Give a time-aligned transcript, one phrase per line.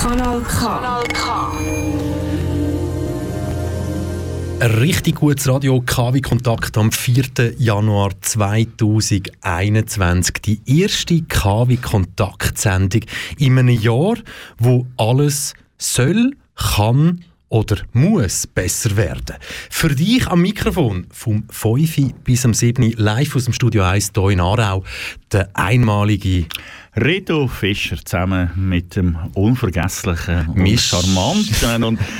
[0.00, 0.80] Kanal K.
[4.60, 7.54] Ein richtig gutes Radio KW Kontakt am 4.
[7.58, 10.34] Januar 2021.
[10.44, 13.00] Die erste KW Kontaktsendung
[13.38, 14.16] in einem Jahr,
[14.58, 19.36] wo alles soll, kann oder muss besser werden.
[19.68, 24.30] Für dich am Mikrofon vom 5 bis am 7 live aus dem Studio 1 hier
[24.30, 24.84] in Aarau
[25.32, 26.46] der einmalige
[26.96, 32.00] Reto Fischer zusammen mit dem unvergesslichen und Misch- charmanten und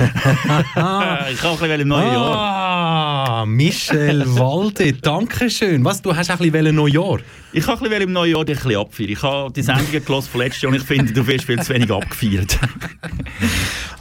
[0.60, 2.37] ich kann ein bisschen im neuen Jahr.
[2.37, 5.84] Ah, Michel Walde, danke schön.
[5.84, 7.19] Was, du hast ein bisschen Neujahr?
[7.52, 9.10] Ich kann ein bisschen im neuen Jahr dich ein bisschen abfeiern.
[9.10, 11.74] Ich habe die Sendungen gelesen von letztes Jahr und ich finde, du wirst viel zu
[11.74, 12.59] wenig abgefeiert.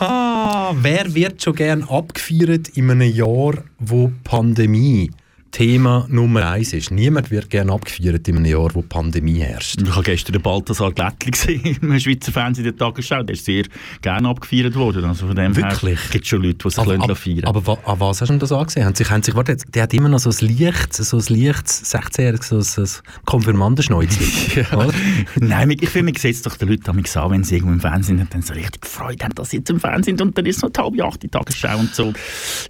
[0.01, 5.11] Ah, wer wird schon gern abgefeiert in einem Jahr, wo Pandemie
[5.51, 6.91] Thema Nummer eins ist?
[6.91, 9.81] Niemand wird gern abgefeiert in einem Jahr, wo Pandemie herrscht.
[9.81, 13.23] Ich habe gestern den Balthasar Glättli gesehen im Schweizer Fernsehen der Tagesschau.
[13.23, 13.63] Der ist sehr
[14.01, 15.05] gerne abgefeiert worden.
[15.05, 15.99] Also von dem Wirklich?
[16.11, 18.37] gibt es schon Leute, die sich Aber, aber, feiern aber wa- an was hast du
[18.37, 18.85] das angesehen?
[18.85, 21.65] Haben sich, haben sich, warte, der hat immer noch so ein Licht, so ein Licht,
[21.67, 22.87] 16-jähriges, so ein
[23.25, 24.65] Konfirmandenschnäuzchen.
[24.77, 24.93] oder?
[25.39, 27.79] Nein, ich finde, man sieht es doch den Leuten manchmal an, wenn sie irgendwo im
[27.79, 30.37] Fernsehen sind und dann so richtig gefreut haben, dass sie jetzt im Fernsehen sind und
[30.37, 32.13] dann ist noch die halbe acht die Tagesschau und so.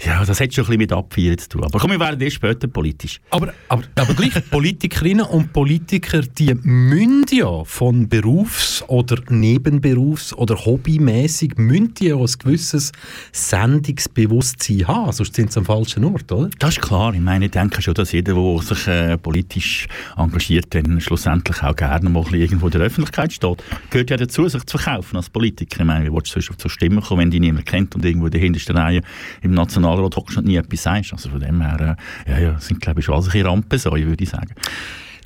[0.05, 1.64] Ja, das hat schon ein bisschen mit Abfeiern zu tun.
[1.66, 3.20] Aber komm, wir werden erst später politisch.
[3.30, 10.56] Aber, aber, aber gleich, Politikerinnen und Politiker, die müssen ja von Berufs- oder Nebenberufs- oder
[10.56, 12.92] hobbymäßig müssen ja ein gewisses
[13.31, 16.50] Sendungsbewusstsein haben, sonst sind sie am falschen Ort, oder?
[16.59, 17.14] Das ist klar.
[17.14, 21.76] Ich meine, ich denke schon, dass jeder, der sich äh, politisch engagiert, dann schlussendlich auch
[21.76, 23.64] gerne mal irgendwo in der Öffentlichkeit steht.
[23.89, 25.80] Gehört ja dazu, sich zu verkaufen als Politiker.
[25.81, 28.06] Ich meine, wie willst du sonst auf so Stimmen kommen, wenn dich niemand kennt und
[28.06, 29.02] irgendwo in der hintersten Reihe
[29.42, 31.14] im Nationalrat hockst und nie etwas sagst?
[31.14, 34.23] Also von dem her, äh, ja, ja, sind glaube ich schon alles ein Rampensäue, würde
[34.23, 34.53] ich sagen.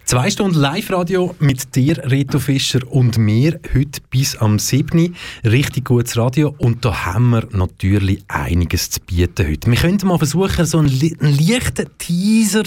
[0.05, 5.15] Zwei Stunden Live-Radio mit dir, Reto Fischer, und mir heute bis am 7.
[5.45, 6.53] Richtig gutes Radio.
[6.57, 9.71] Und da haben wir natürlich einiges zu bieten heute.
[9.71, 12.63] Wir könnten mal versuchen, so einen, einen leichten Teaser,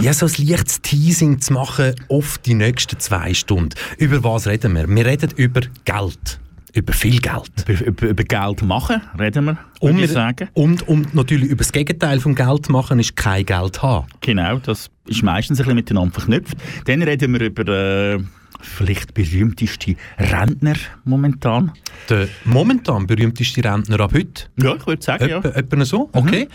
[0.00, 3.74] ja, so ein leichtes Teasing zu machen auf die nächsten zwei Stunden.
[3.98, 4.88] Über was reden wir?
[4.88, 6.40] Wir reden über Geld.
[6.74, 7.50] Über viel Geld.
[7.68, 10.48] Über, über, über Geld machen, reden wir, Und, ich sagen.
[10.54, 14.06] und, und natürlich über das Gegenteil vom Geld machen ist kein Geld haben.
[14.20, 16.56] Genau, das ist meistens ein bisschen miteinander verknüpft.
[16.86, 17.68] Dann reden wir über
[18.14, 18.18] äh,
[18.60, 20.74] vielleicht berühmteste Rentner
[21.04, 21.70] momentan.
[22.08, 24.44] Der momentan berühmteste Rentner ab heute.
[24.60, 25.38] Ja, ich würde sagen, ja.
[25.38, 26.10] Etwa, so?
[26.12, 26.48] Okay.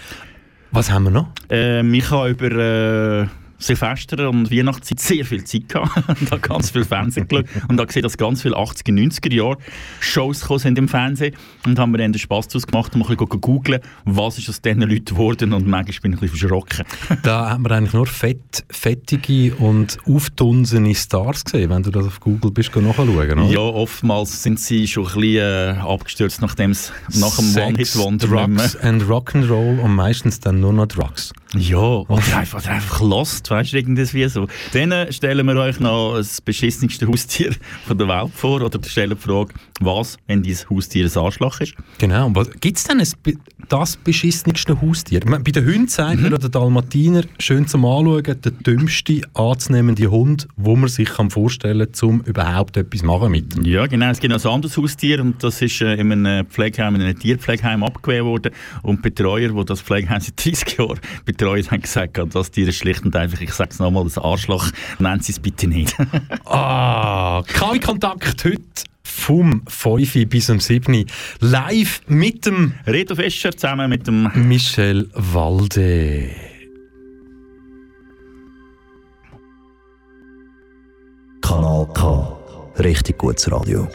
[0.71, 1.29] Was haben wir noch?
[1.49, 2.51] Ähm, ich habe über
[3.23, 3.27] äh,
[3.59, 7.87] Silvester und Weihnachtszeit sehr viel Zeit gehabt und habe ganz viel Fernsehen geschaut und habe
[7.87, 9.57] gesehen, dass ganz viele 80er, 90er Jahre
[9.99, 13.09] Shows gekommen sind im Fernsehen und haben mir dann den Spass daraus gemacht und mal
[13.09, 16.39] ein bisschen googeln, was ist aus diesen Leuten geworden und manchmal bin ich ein bisschen
[16.39, 16.85] verschrocken.
[17.23, 22.19] Da hat man eigentlich nur fett, fettige und aufdunsene Stars gesehen, wenn du das auf
[22.19, 23.43] Google bist, nachschauen, oder?
[23.43, 28.75] Ja, oftmals sind sie schon ein bisschen äh, abgestürzt, nachdem es nach dem One-Hit-Wonder Drugs
[28.77, 31.33] and Rock'n'Roll und meistens dann nur noch Drugs.
[31.55, 34.47] Ja, oder einfach, oder einfach lost, du, irgendwie so.
[34.73, 37.55] Dann äh, stellen wir euch noch das beschissenste Haustier
[37.85, 41.73] von der Welt vor oder stellen die Frage, was, wenn dieses Haustier ein Arschloch ist?
[41.97, 42.27] Genau.
[42.27, 43.07] Und Gibt es denn ein,
[43.67, 45.21] das beschissenste Haustier?
[45.25, 50.09] Meine, Bei den Hunden sagt man, ja, der Dalmatiner, schön zum Anschauen, der dümmste anzunehmende
[50.09, 53.65] Hund, wo man sich kann vorstellen kann, um überhaupt etwas machen mit ihm.
[53.65, 54.09] Ja, genau.
[54.09, 57.17] Es gibt noch ein anderes Haustier und das ist äh, in einem Pflegeheim, in einem
[57.17, 58.51] Tierpflegeheim abgewehrt worden.
[58.81, 63.03] Und Betreuer, die das Pflegeheim seit 30 Jahren betreut, haben gesagt, das Tier ist schlicht
[63.05, 65.95] und einfach, ich sage es nochmal, das Arschloch, nennen Sie es bitte nicht.
[66.45, 71.05] Ah, kein Kontakt heute vom 5 bis am 7.
[71.39, 76.29] Live mit dem Reto Fischer zusammen mit dem Michel Walde.
[81.41, 82.37] Kanal K.
[82.77, 83.87] Richtig gutes Radio.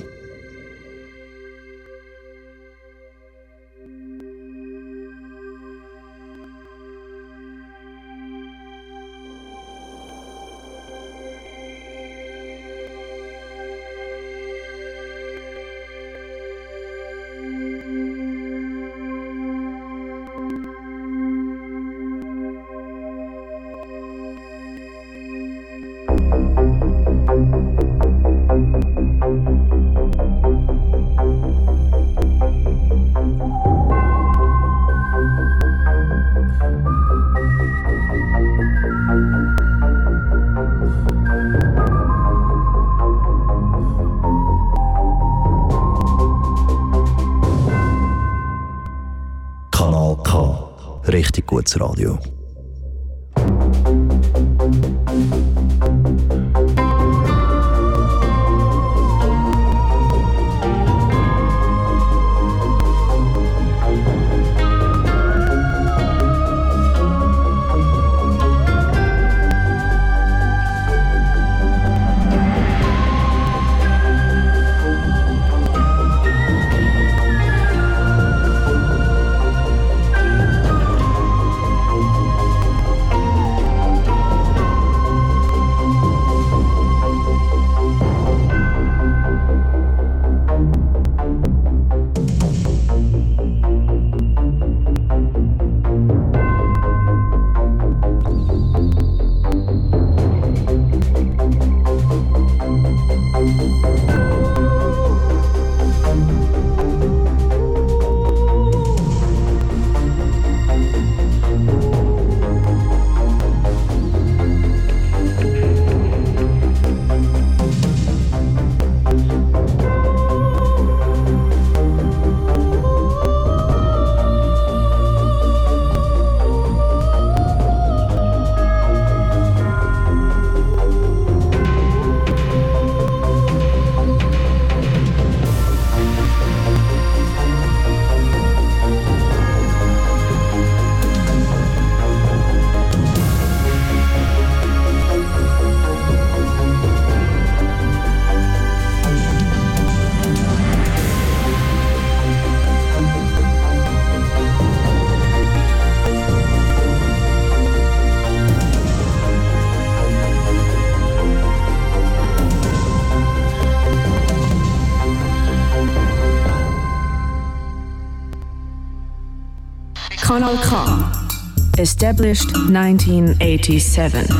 [172.15, 174.31] Established 1987.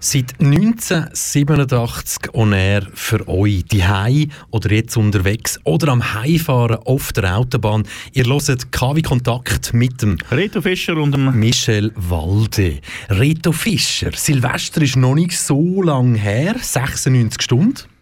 [0.00, 3.84] Seit 1987 on air für euch, die
[4.50, 7.82] oder jetzt unterwegs oder am Heimfahren auf der Autobahn.
[8.14, 12.78] Ihr hört KW Kontakt mit dem Reto Fischer und dem Michel Walde.
[13.10, 17.93] Reto Fischer, Silvester ist noch nicht so lang her, 96 Stunden.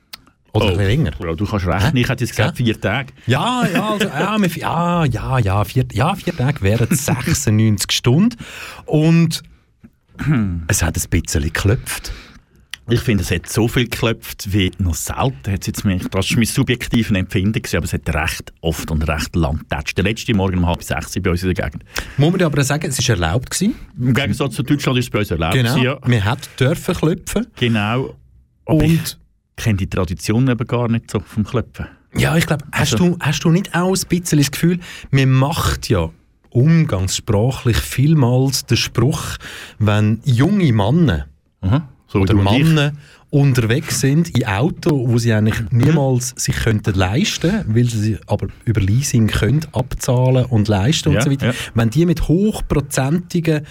[0.54, 0.68] Oder Oh.
[0.68, 1.10] ein bisschen länger.
[1.24, 3.12] Ja, du kannst rechnen, ich hätte jetzt gesagt vier Tage.
[3.26, 8.36] Ja, ja, also, ja, ja, ja, ja, vier, ja, vier Tage wären 96 Stunden.
[8.86, 9.42] Und
[10.68, 12.12] es hat ein bisschen geklopft.
[12.90, 15.52] Ich finde, es hat so viel geklopft wie noch selten.
[15.52, 19.34] Hat's jetzt mich, das war mein subjektives Empfinden, aber es hat recht oft und recht
[19.36, 19.96] lang getatscht.
[19.96, 21.84] Der letzte Morgen um halb sechs bei uns in der Gegend.
[22.18, 23.50] Muss man aber auch sagen, es war erlaubt.
[23.50, 23.74] Gewesen.
[23.98, 25.54] Im Gegensatz zu Deutschland ist es bei uns erlaubt.
[25.54, 25.70] Genau.
[25.74, 25.98] gewesen, Ja.
[26.08, 27.46] Man hat dürfen klopfen.
[27.56, 28.16] Genau.
[28.66, 29.18] Aber ich Und
[29.56, 31.86] kenne die Tradition eben gar nicht so vom Klopfen.
[32.16, 35.30] ja, ich glaube, hast, Also- du, hast du nicht auch ein bisschen das Gefühl, man
[35.30, 36.10] macht ja
[36.50, 39.36] umgangssprachlich vielmals den Spruch,
[39.78, 41.26] wenn junge Männer
[41.60, 41.88] Aha.
[42.08, 42.34] So oder.
[42.34, 42.92] Männer
[43.30, 48.80] unterwegs sind in Auto, wo sie eigentlich niemals sich könnten leisten, weil sie aber über
[48.82, 51.46] Leasing können abzahlen und leisten Ja, und so weiter.
[51.46, 51.52] ja.
[51.74, 53.64] Wenn die mit hochprozentigen,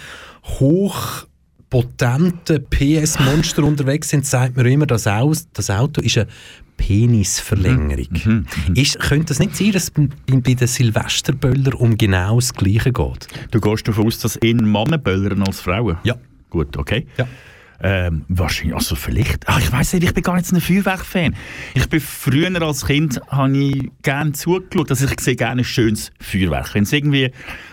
[1.72, 6.28] hochpotenten PS-Monster unterwegs sind, sagt man immer, das, Auto ist eine
[6.76, 8.06] Penisverlängerung.
[8.24, 10.08] Mhm, Ist, könnte es nicht sein, dass es bei
[10.42, 13.28] bei den Silvesterböller um genau das Gleiche geht?
[13.50, 15.96] Du gehst davon aus, dass in Männer böllern als Frauen?
[16.04, 16.16] Ja.
[16.50, 17.06] Gut, okay.
[17.16, 17.26] Ja.
[17.84, 19.48] Ähm, wahrscheinlich, also vielleicht.
[19.48, 21.34] Ach, ich weiß nicht, ich bin gar nicht so ein Feuerwerk-Fan.
[21.74, 26.12] Ich bin früher als Kind, habe ich gerne zugeschaut, dass ich sehe gerne ein schönes
[26.20, 26.74] Feuerwerk.
[26.74, 27.32] Wenn es irgendwie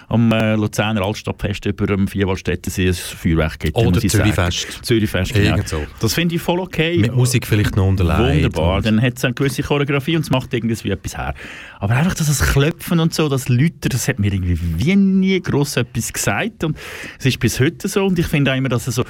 [0.10, 3.78] am äh, Luzerner Altstadtfest über dem Vierwaldstättensee ein Feuerwerk gibt.
[3.78, 4.80] Oder Zürichfest.
[4.84, 5.58] Zürichfest, genau.
[5.66, 5.86] So.
[6.00, 6.98] Das finde ich voll okay.
[6.98, 8.20] Mit Musik vielleicht noch unterlegt.
[8.20, 11.34] Wunderbar, und- dann hat es eine gewisse Choreografie und es macht irgendwie wie etwas her.
[11.80, 15.40] Aber einfach das das Klopfen und so, das Läuten, das hat mir irgendwie wie nie
[15.42, 16.78] gross etwas gesagt und
[17.20, 19.04] es ist bis heute so und ich finde auch immer, dass es so,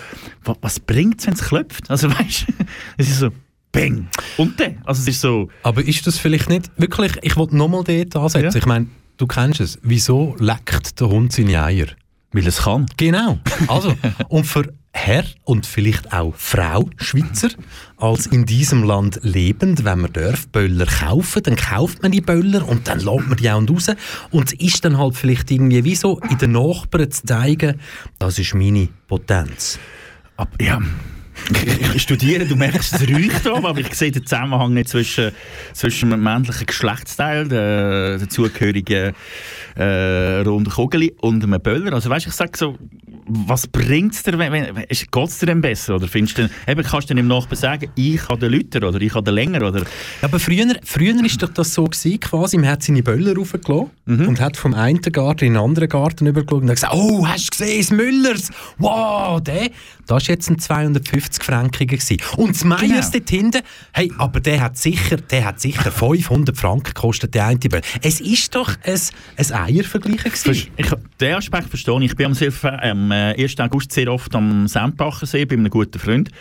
[0.44, 1.90] wa- was bringt es, wenn es klopft?
[1.90, 2.54] Also weißt du,
[2.98, 3.30] es ist so,
[3.72, 7.56] bang, und dann, also es ist so, Aber ist das vielleicht nicht wirklich, ich wollte
[7.56, 8.56] nochmal dort ansetzen, Ja.
[8.60, 8.88] ich meine,
[9.20, 11.88] du kennst es, wieso leckt der Hund seine Eier?
[12.32, 12.86] weil es kann.
[12.98, 13.96] Genau, also,
[14.30, 17.50] und für Herr und vielleicht auch Frau Schweizer,
[17.98, 22.68] als in diesem Land lebend, wenn man darf, Böller kaufen, dann kauft man die Böller
[22.68, 23.92] und dann lässt man die auch raus
[24.32, 27.80] und es ist dann halt vielleicht irgendwie wie so, in den Nachbarn zu zeigen,
[28.18, 29.80] das ist meine Potenz.
[30.38, 30.82] Aber, ja,
[31.96, 35.32] ich, studiere, du merkst, es räucht da, aber ich sehe den Zusammenhang nicht zwischen,
[35.74, 39.14] zwischen dem männlichen Geschlechtsteil, der, zugehörigen
[39.76, 41.94] äh, runden Kugel und einem Böller.
[41.94, 42.78] Also weißt, ich sage so,
[43.28, 45.96] was bringt es dir, wenn, wenn, geht es dir denn besser?
[45.96, 49.14] Oder findest du, eben, kannst du dem Nachbarn sagen, ich habe den Lüter oder ich
[49.14, 49.68] habe den länger?
[49.68, 49.86] Oder, Ja,
[50.24, 54.42] aber früher, früher ist doch das so gewesen, quasi, man hat seine Böller raufgelassen und
[54.42, 57.58] hat vom einen Garten in den anderen Garten übergeschaut und hat gesagt, oh, hast du
[57.58, 58.52] gesehen, das Müllers?
[58.78, 59.70] Wow, der,
[60.10, 61.98] das war jetzt ein 250 Frankiger.
[62.38, 63.12] Und das Meyers Genau.
[63.12, 63.62] dort hinten,
[63.94, 67.84] hey, aber der hat sicher, der hat sicher 500 Franken gekostet, der eine Böller.
[68.02, 69.00] Es ist doch ein,
[69.38, 70.68] ein Eiervergleich gewesen.
[70.76, 70.88] ich,
[71.22, 72.06] den Aspekt verstehe ich.
[72.12, 73.60] Ich bin am, Silver, am äh, 1.
[73.60, 76.32] August sehr oft am Sandbacher See bei einem guten Freund.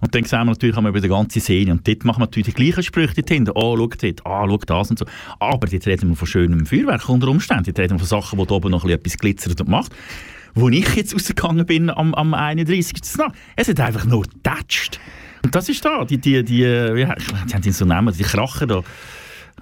[0.00, 1.72] Und dann sehen wir natürlich einmal über die ganze Szene.
[1.72, 3.50] Und dort machen wir natürlich die gleichen Sprüche dort hinten.
[3.54, 5.06] Oh, schau dort, ah, schau das und so.
[5.40, 7.64] Aber dort reden wir von schönem Feuerwerk unter Umständen.
[7.64, 9.92] Dort reden wir von Sachen, da oben noch ein bisschen etwas glitzert und macht.
[10.56, 12.94] Wo ich jetzt rausgegangen bin am, am 31.
[13.18, 13.34] Nacht.
[13.56, 14.98] Es hat einfach nur getatscht.
[15.44, 18.82] Und das ist da, die, die, die, wie, die haben so nennen, die Kracher da.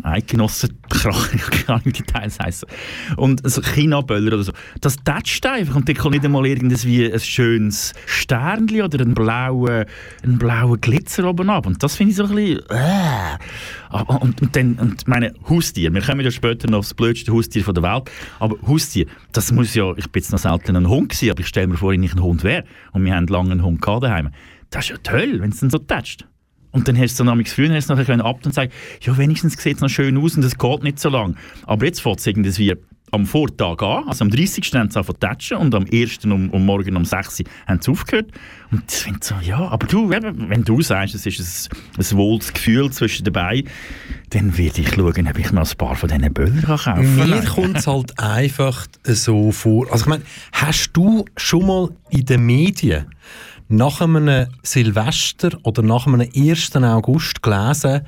[0.02, 2.68] Eidgenossenkracher, keine Ahnung, wie die Teils heissen.
[3.16, 4.52] Und so China-Böller oder so.
[4.80, 9.84] Das tätscht einfach und da kommt nicht einmal irgendwie ein schönes Sternchen oder einen blauen,
[10.22, 11.66] einen blauen Glitzer oben ab.
[11.66, 12.60] Und das finde ich so ein bisschen...
[12.70, 13.38] Äh.
[14.20, 17.82] Und, und dann, und meine Haustier, wir kommen ja später noch aufs blödste Haustier der
[17.82, 18.10] Welt,
[18.40, 21.46] aber Haustier, das muss ja, ich bin jetzt noch selten ein Hund gewesen, aber ich
[21.46, 24.02] stelle mir vor, wenn ich ein Hund wäre und wir haben lange einen Hund gehabt
[24.02, 24.30] daheim.
[24.70, 26.26] Das ist ja toll, wenn es dann so tätscht.
[26.74, 29.76] Und dann hast du dann früher hast du nachher ab und sagen, ja, wenigstens sieht
[29.76, 31.36] es noch schön aus und es geht nicht so lang.
[31.66, 32.74] Aber jetzt fängt es irgendwie wie
[33.12, 34.74] am Vortag an, also am 30.
[34.74, 36.24] haben sie angefangen und am 1.
[36.24, 37.40] um, um morgen um 6.
[37.40, 38.32] Uhr haben sie aufgehört.
[38.72, 42.52] Und ich finde so, ja, aber du, wenn du sagst, es ist ein, ein wohles
[42.52, 43.62] Gefühl zwischen dabei,
[44.30, 47.30] dann werde ich schauen, ob ich noch ein paar von diesen Böllern kaufen kann.
[47.30, 49.86] Mir kommt es halt einfach so vor.
[49.92, 53.06] Also ich meine, hast du schon mal in den Medien
[53.68, 56.76] nach einem Silvester oder nach einem 1.
[56.76, 58.02] August gelesen,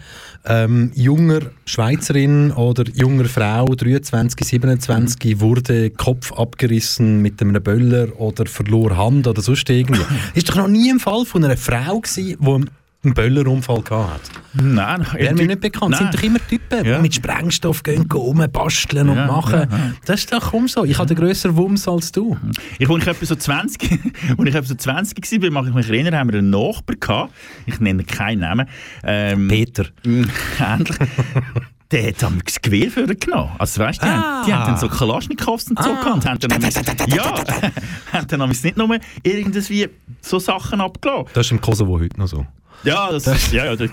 [0.44, 8.46] ähm, junger Schweizerin oder junger Frau, 23, 27, wurde Kopf abgerissen mit einem Böller oder
[8.46, 10.02] verlor Hand oder sonst irgendwie.
[10.34, 12.66] ist doch noch nie ein Fall von einer Frau gewesen, die
[13.06, 14.20] einen Böllerunfall gehabt hat?
[14.54, 15.92] Nein, Wäre mir nicht bekannt.
[15.92, 16.00] Nein.
[16.02, 16.96] sind doch immer Typen, Ja.
[16.96, 19.66] die mit Sprengstoff gehen, rumbasteln und Ja, machen.
[19.70, 19.92] ja.
[20.04, 20.84] Das ist doch kaum so.
[20.84, 22.36] Ich habe den grösseren Wumms als du.
[22.78, 24.00] Ich, als ich etwa so 20, als
[24.48, 27.32] ich etwa so 20 war, mag ich mich erinnern, haben wir einen Nachbar gehabt.
[27.66, 28.66] Ich nenne keinen Namen.
[29.04, 29.86] Ähm, Peter.
[30.04, 30.96] Ähnlich.
[31.92, 33.50] Der hat das Gewehr für ihn genommen.
[33.58, 36.02] Also weißt die, haben, die haben dann so Kalaschnikows und so Ah.
[36.02, 36.26] gehabt.
[36.26, 36.74] Haben dann nämlich-
[37.14, 37.34] ja,
[38.12, 39.88] haben dann nicht nur irgendwie
[40.20, 41.28] so Sachen abgelassen.
[41.34, 42.44] Das ist im Kosovo heute noch so.
[42.86, 43.90] Ja, das, ist, ja, ja, das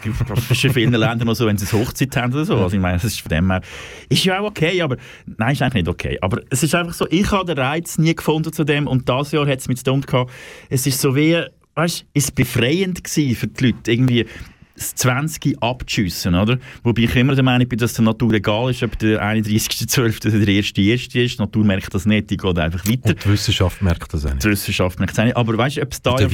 [0.52, 2.58] ist in vielen Ländern noch so, wenn sie eine Hochzeit haben oder so.
[2.58, 3.62] Also ich meine, das ist von dem her,
[4.08, 4.98] ist ja auch okay, aber
[5.38, 6.20] nein, ist eigentlich nicht okay.
[6.22, 9.32] Aber es ist einfach so, ich habe den Reiz nie gefunden zu dem und das
[9.32, 10.32] Jahr hat es mit Stunt gehabt.
[10.70, 11.42] Es ist so wie,
[11.74, 14.26] weißt du, es war befreiend gewesen für die Leute, irgendwie
[14.76, 16.58] das 20 abzuschiessen, oder?
[16.84, 20.28] Wobei ich immer der Meinung bin, dass der Natur egal ist, ob der 31.12.
[20.28, 21.24] oder der 1.1.
[21.24, 21.38] ist.
[21.38, 23.10] Die Natur merkt das nicht, die geht einfach weiter.
[23.10, 24.44] Und die Wissenschaft merkt das auch nicht.
[24.44, 25.38] Die Wissenschaft merkt auch nicht.
[25.38, 26.28] Aber weißt du, ob es da ja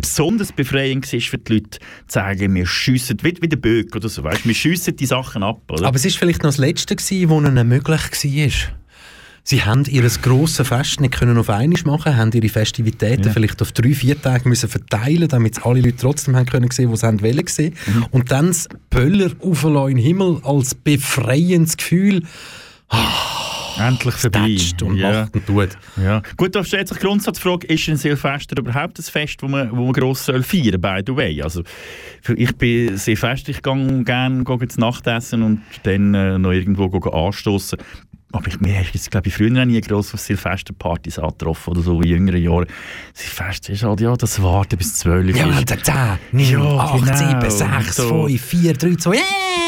[0.00, 1.78] besonders befreiend war für die Leute, zu
[2.08, 5.42] sagen, wir schiessen, wie, wie der Böck oder so, weißt du, wir schiessen die Sachen
[5.42, 5.86] ab, oder?
[5.86, 8.76] Aber es war vielleicht noch das Letzte, gewesen, wo ihnen möglich war.
[9.48, 13.30] Sie haben ihr grosses Fest nicht können auf einmal machen, haben ihre Festivitäten Ja.
[13.32, 17.00] vielleicht auf drei, vier Tage müssen verteilen, damit alle Leute trotzdem haben können sehen, was
[17.00, 17.74] sie haben wollen sehen.
[17.86, 18.06] Mhm.
[18.10, 22.24] Und dann das Böller auflassen in den Himmel als befreiendes Gefühl,
[23.78, 24.56] Endlich vorbei.
[24.82, 25.22] und ja.
[25.22, 25.68] macht und tut.
[26.02, 26.22] Ja.
[26.36, 29.84] Gut, da stellt sich die Grundsatzfrage, ist ein Silvester überhaupt ein Fest, das man, wo
[29.84, 31.40] man gross soll feiern by the way?
[31.42, 31.62] Also,
[32.34, 36.86] ich bin Silvester, ich gehe gerne gehe zu Nacht essen und dann äh, noch irgendwo
[37.10, 37.78] anstoßen.
[38.32, 42.00] Aber ich, mir ist glaube ich früher auch nie gross auf Silvesterpartys angetroffen oder so
[42.02, 42.66] in jüngeren Jahren.
[43.14, 45.70] Silvester ist halt, ja, das Warten bis 12 Ja, ist.
[45.70, 47.16] da, 10, 9, Ja, 8, genau.
[47.40, 48.26] 7, 6, So.
[48.26, 49.22] 5, 4, 3, 2, yeah!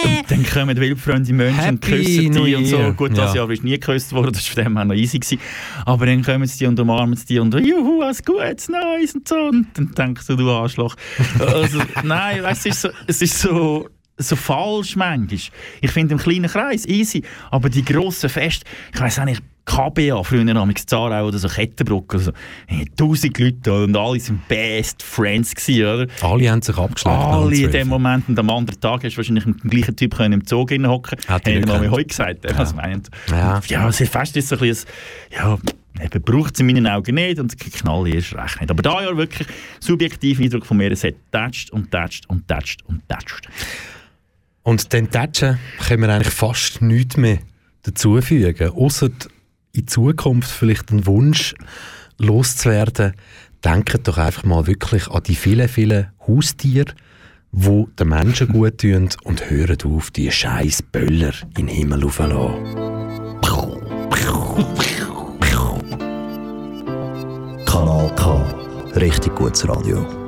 [0.05, 2.93] Und dann kommen wildfremde Menschen und Happy küssen New die und so.
[2.95, 3.43] Gut, das Ja.
[3.43, 5.19] Jahr ist nie geküsst worden, das war von dem her noch easy.
[5.19, 5.41] Gewesen.
[5.87, 9.37] Aber dann kommen sie und umarmen sie und «Juhu, alles gut, nice» und so.
[9.37, 10.95] Und dann denkst du, du Arschloch.
[11.39, 12.91] also, nein, weißt, du, es ist so...
[13.07, 15.39] Es ist so so falsch manchmal.
[15.81, 20.23] Ich finde im kleinen Kreis easy, aber die grossen Feste, ich weiss auch nicht, KBA,
[20.23, 22.33] früher namens Zarau oder so Kettenbruck, also,
[22.67, 26.07] hey, tausend Leute und alle sind best friends gewesen, oder?
[26.23, 27.35] Alle haben sich abgeschlagen.
[27.35, 30.17] Alle in dem Moment und am anderen Tag hast du wahrscheinlich mit dem gleichen Typ
[30.17, 31.19] können im Zug hocken.
[31.29, 32.45] Hat nicht mal heute gesagt.
[32.45, 32.59] Ja.
[32.59, 33.11] Was meint?
[33.31, 33.61] Ja.
[33.67, 34.89] ja, Silvester ist so ein bisschen,
[35.37, 35.59] ja,
[36.03, 38.71] eben braucht es in meinen Augen nicht und Knall erst recht nicht.
[38.71, 39.47] Aber da ja wirklich
[39.81, 43.49] subjektiver Eindruck von mir, es hat tätscht und tätscht und tätscht und tätscht.
[44.69, 47.39] Und den Tatschen können wir eigentlich fast nichts mehr
[47.85, 48.69] dazufügen.
[48.69, 49.09] Außer
[49.73, 51.55] in Zukunft vielleicht einen Wunsch
[52.19, 53.15] loszuwerden.
[53.65, 56.93] Denkt doch einfach mal wirklich an die vielen, vielen Haustiere,
[57.51, 62.69] die den Menschen gut tun und hören auf, die scheiß Böller in den Himmel raufzulassen.
[67.65, 68.91] Kanal K.
[68.97, 70.28] Richtig gutes Radio.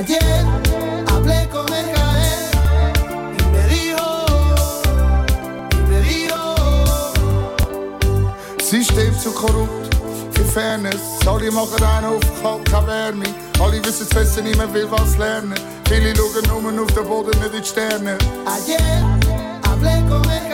[0.00, 0.46] Ayer
[1.12, 2.42] hablé con el Gael
[3.36, 4.06] y me dijo,
[6.08, 6.40] dijo,
[8.62, 9.94] System zu korrupt,
[10.32, 11.02] für Fairness.
[11.26, 13.26] Alle machen einen auf Wärme.
[13.60, 15.52] Alle wissen es besser, niemand will was lernen.
[15.86, 18.16] Viele schauen nur auf den Boden, nicht in die Sterne.
[18.46, 19.04] Ayer
[19.68, 20.49] hablé con el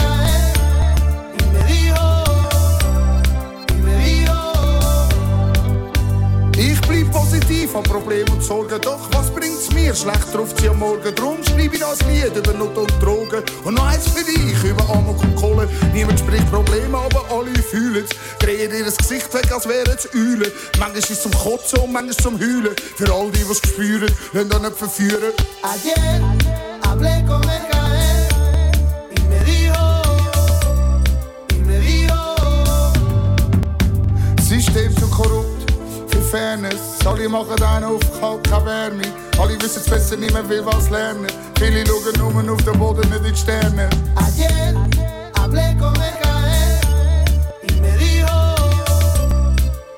[7.76, 9.95] an Problemen und Sorgen, doch was bringt's mir?
[9.95, 13.42] Schlecht ruft sie am Morgen, drum schreibe ich das Lied über Not und Drogen.
[13.64, 15.68] Und noch eins für dich, über Amok und Kohle.
[15.92, 18.11] Niemand spricht Probleme, aber alle fühlen's.
[18.38, 20.50] Drehen ihr das Gesicht weg, als wären's Eulen.
[20.78, 22.75] Manchmal ist es zum Kotzen und manchmal zum Heulen.
[22.97, 25.33] Für all die, was spüren, lassen da nicht verführen.
[25.62, 26.37] Ayer
[26.83, 27.23] hablé
[36.30, 36.99] Fairness.
[37.04, 39.02] Alle machen einen auf kalt, keine Wärme.
[39.38, 41.26] Alle wissen es besser, niemand will was lernen.
[41.59, 43.88] Viele schauen nur auf den Boden, nicht in die Sterne.
[44.16, 44.75] Ayer
[45.38, 46.80] hablé con el Gael
[47.62, 48.54] y me dijo,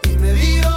[0.05, 0.75] y me dijo,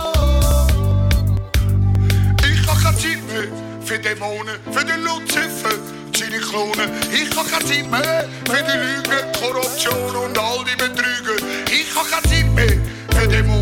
[2.44, 3.48] ich habe keine Zeit mehr
[3.84, 5.76] für Dämonen, für den Luzifer,
[6.18, 6.90] seine Klonen.
[7.12, 11.38] Ich habe keine Zeit mehr für die Lügen, Korruption und all die Betrüger.
[11.70, 12.78] Ich habe keine Zeit mehr
[13.16, 13.61] für Dämonen,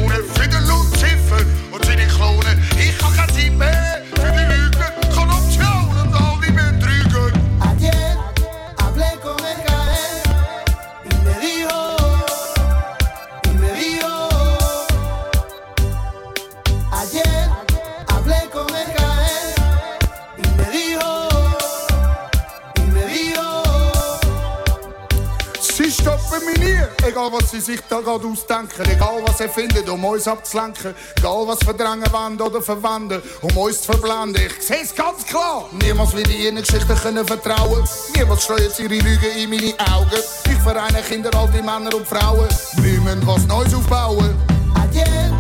[27.10, 30.94] Egal was sie sich da gerade ausdenken, egal was er findet, um uns abzulenken.
[31.18, 34.44] Egal was verdrängen wollen oder verwenden, um uns zu verblenden.
[34.46, 35.68] Ich seh's ganz klar.
[35.72, 37.84] Niemals will ich ihnen Geschichten können vertrauen.
[38.16, 40.22] Niemals streuen sie ihre Lügen in meine Augen.
[40.46, 42.48] Ich vereine Kinder, alte Männer und Frauen.
[42.76, 44.36] Wir müssen was Neues aufbauen.
[44.76, 45.32] Ayer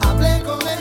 [0.00, 0.80] hablé con el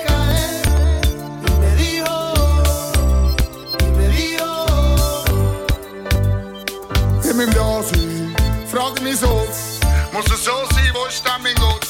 [7.36, 8.36] müssen da sein.
[8.68, 9.69] Frage mich so.
[10.12, 11.88] Muss es so sein, wo ist denn mein Gott?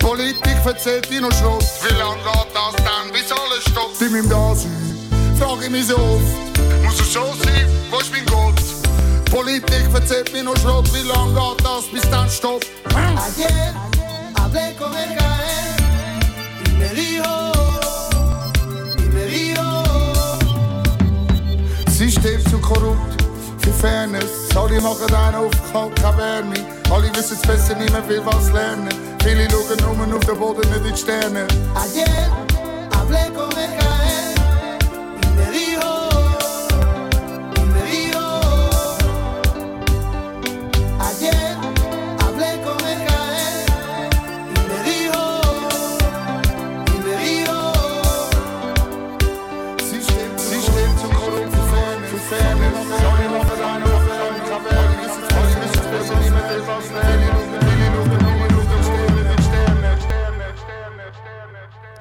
[0.00, 1.64] Politik verzählt dir noch Schrott.
[1.88, 4.00] Wie lange geht das dann, bis alles stoppt?
[4.00, 5.36] Ich müssen da sein.
[5.38, 6.84] Frage mich so oft.
[6.84, 8.60] Muss es so sein, wo ist mein Gott?
[9.30, 10.88] Politik verzählt mir noch Schrott.
[10.94, 12.66] Wie lange geht das, bis dann stoppt?
[12.94, 13.74] ayer
[14.36, 15.76] hablé con el caer
[16.66, 17.52] y me dijo,
[18.98, 19.84] y me dijo.
[21.90, 23.22] System zu korrupt,
[23.64, 24.54] für Fairness.
[24.56, 26.54] Alle machen einen auf kalt, keine Wärme.
[26.90, 28.88] Alle wissen es besser, niemand will was lernen.
[29.22, 31.46] Viele schauen nur auf den Boden, nicht in die Sterne.
[31.74, 32.30] Ayer
[32.92, 33.83] hablé con el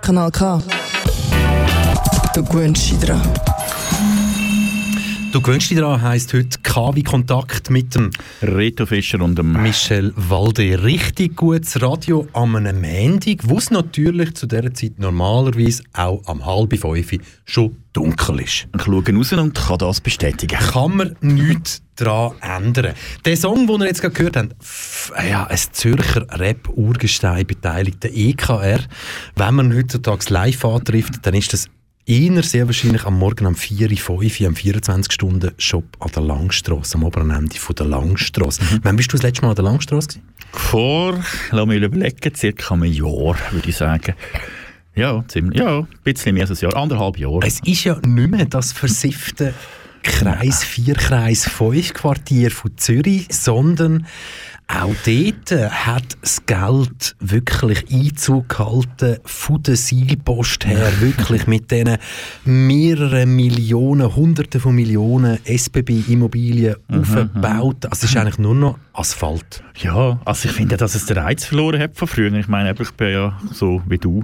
[0.04, 0.60] Kanal K.
[2.36, 3.53] Du gewöhnst dich.
[5.34, 8.12] Du gewöhnst dich daran, heisst heute KW Kontakt mit dem
[8.44, 10.84] Reto Fischer und dem Michel Walde.
[10.84, 16.46] Richtig gutes Radio am einem Montag, wo es natürlich zu dieser Zeit normalerweise auch am
[16.46, 17.14] halb fünf
[17.46, 18.68] schon dunkel ist.
[18.76, 20.56] Ich schaue raus und kann das bestätigen.
[20.60, 22.94] Kann man nichts daran ändern.
[23.26, 28.16] Der Song, den ihr jetzt gerade gehört habt, f- ja, ein Zürcher Rap-Urgestein beteiligt, der
[28.16, 28.82] EKR.
[29.36, 31.70] Wenn man heutzutage live antrifft, dann ist das
[32.06, 37.32] eher sehr wahrscheinlich am Morgen um 4, 5, am 24-Stunden-Shop an der Langstrasse, am oberen
[37.32, 38.62] Ende von der Langstrasse.
[38.82, 40.24] Wann bist du das letzte Mal an der Langstrasse gewesen?
[40.52, 44.16] Vor, lass mich überlegen, circa einem Jahr, würde ich sagen.
[44.96, 47.40] Ja, ziemlich, ja, ein bisschen mehr als ein Jahr, anderthalb Jahre.
[47.44, 49.54] Es ist ja nicht mehr das versiffte
[50.04, 54.06] Kreis 4, Kreis 5 Quartier von Zürich, sondern
[54.68, 61.98] auch dort hat das Geld wirklich Einzug gehalten von der Seilpost her, wirklich mit diesen
[62.46, 67.86] mehreren Millionen, Hunderten von Millionen SBB-Immobilien aufgebaut.
[67.86, 69.64] Also es ist eigentlich nur noch Asphalt.
[69.78, 72.32] Ja, also ich finde, dass es den Reiz verloren hat von früher.
[72.34, 74.24] Ich meine, ich bin ja so wie du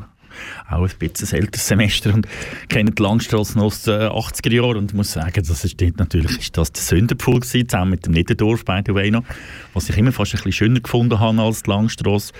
[0.69, 2.27] auch ein bisschen älteres Semester und
[2.67, 6.37] kenne die Langstrasse noch aus den 80er Jahren und muss sagen, das ist dort natürlich
[6.39, 9.23] ist das der Sündenpfuhl gewesen, zusammen mit dem Niederdorf, by the way noch,
[9.73, 12.33] was ich immer fast ein bisschen schöner gefunden habe als die Langstrasse.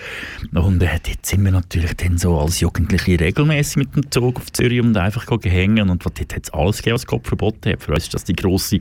[0.54, 4.52] Und äh, dort sind wir natürlich dann so als Jugendliche regelmäßig mit dem Zug auf
[4.52, 7.84] Zürich und einfach gehängen und dort hat es alles gegeben, was Gott verboten hat.
[7.84, 8.80] Für uns ist das die grosse,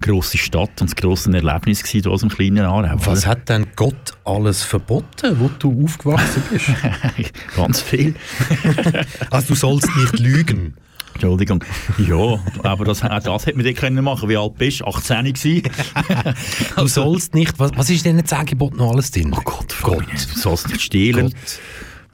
[0.00, 2.96] grosse Stadt und das grosse Erlebnis gewesen, hier aus dem kleinen Aarau.
[3.04, 6.68] Was hat denn Gott alles verboten, wo du aufgewachsen bist?
[7.56, 8.14] Ganz viel.
[9.30, 10.74] also du sollst nicht lügen.
[11.14, 11.62] Entschuldigung.
[11.98, 14.86] Ja, aber das, auch das hätte man dort können machen Wie alt bist du?
[14.86, 15.62] 18 gewesen?
[16.76, 19.32] Du sollst nicht, was, was ist denn jetzt Angebot noch alles drin?
[19.36, 20.04] Oh Gott, Gott.
[20.32, 21.34] Du sollst nicht stehlen.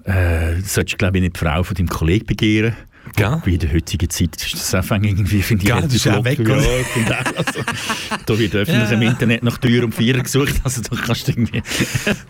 [0.05, 2.75] Äh, du solltest, glaube ich, nicht die Frau von deinem Kollegen begehren.
[3.15, 3.41] Gell?
[3.45, 6.25] Wie in der heutigen Zeit ist das einfach irgendwie, finde ich, Gell, das ist auch
[6.25, 7.61] weg, Ja, also,
[8.27, 11.63] da wird öffentlich im Internet nach Tür und Vier gesucht, also da kannst du irgendwie...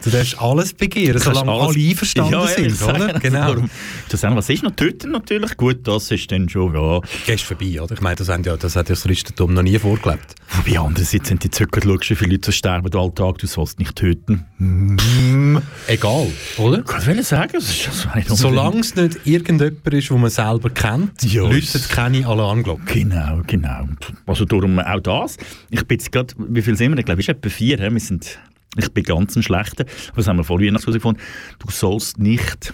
[0.05, 3.19] Du darfst alles begehren, kannst solange alles- alle einverstanden Ja, sind, ehrlich oder?
[3.19, 3.39] Genau.
[3.55, 3.71] Darum,
[4.09, 5.57] das sagen, was ist noch töten natürlich?
[5.57, 7.01] Gut, das ist dann schon, ja...
[7.27, 7.95] Gehst vorbei, oder?
[7.95, 10.35] Ich meine, das, haben ja, das hat ja das Christentum noch nie vorgelebt.
[10.51, 14.45] Wobei andererseits, wenn du jetzt schaust, wie viele Leute sterben alltag, du sollst nicht töten.
[15.89, 16.27] Egal,
[16.59, 16.85] oder?
[17.01, 17.89] Ich will sagen, das ist
[18.29, 22.85] Solange es nicht irgendjemand ist, den man selber kennt, Ja, läutet keine Alarmglocke.
[22.93, 23.87] Genau, genau.
[24.27, 25.37] Also darum auch das.
[25.71, 26.99] Ich bin jetzt gerade, wie viel sind wir?
[26.99, 27.79] Ich glaube, es ist etwa vier.
[27.79, 28.39] Wir sind,
[28.77, 29.85] ich bin ganz ein Schlechter.
[30.15, 31.23] Was haben wir vor Weihnachten herausgefunden?
[31.59, 32.73] Du sollst nicht,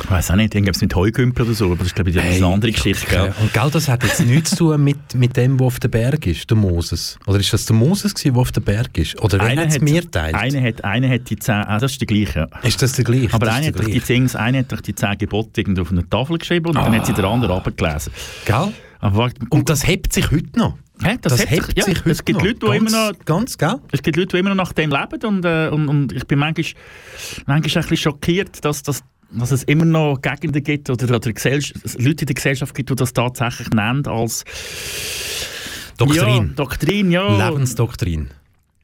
[0.00, 2.46] ich weiß auch nicht, irgendwas mit Heugümpel oder so, aber das ist glaube ich eine
[2.46, 3.06] andere Geschichte.
[3.08, 3.34] Gell?
[3.40, 6.26] und gell, das hat jetzt nichts zu tun mit, mit dem, der auf dem Berg
[6.26, 7.18] ist, der Moses.
[7.26, 9.20] Oder ist das der Moses, gewesen, der auf dem Berg ist?
[9.20, 10.34] Oder wer hat es mir geteilt?
[10.34, 12.48] Einer hat, einer hat die zehn, ah, das ist der gleiche.
[12.62, 13.34] Ist das der gleiche?
[13.34, 16.08] Aber Das einer hat, die zehn, einer hat doch die zehn Gebote irgendwo auf einer
[16.08, 18.12] Tafel geschrieben und dann hat sie der andere abgelesen.
[18.44, 18.72] Gell?
[19.00, 20.78] Warte, Und das hebt sich heute noch.
[21.02, 22.46] Hä, das, hat sich, ja, sich heute es gibt noch.
[22.46, 23.74] Leute, die ganz, immer noch Ganz, gell?
[23.90, 26.38] Es gibt Leute, die immer noch nach dem leben und, äh, und, und ich bin
[26.38, 26.64] manchmal,
[27.46, 29.02] manchmal ein bisschen schockiert, dass, dass,
[29.32, 33.12] dass es immer noch Gegenden gibt oder, oder Leute in der Gesellschaft gibt, die das
[33.12, 34.44] tatsächlich nennen als
[35.98, 36.48] Doktrin.
[36.48, 37.48] Ja, Doktrin, ja.
[37.48, 38.28] Lebensdoktrin.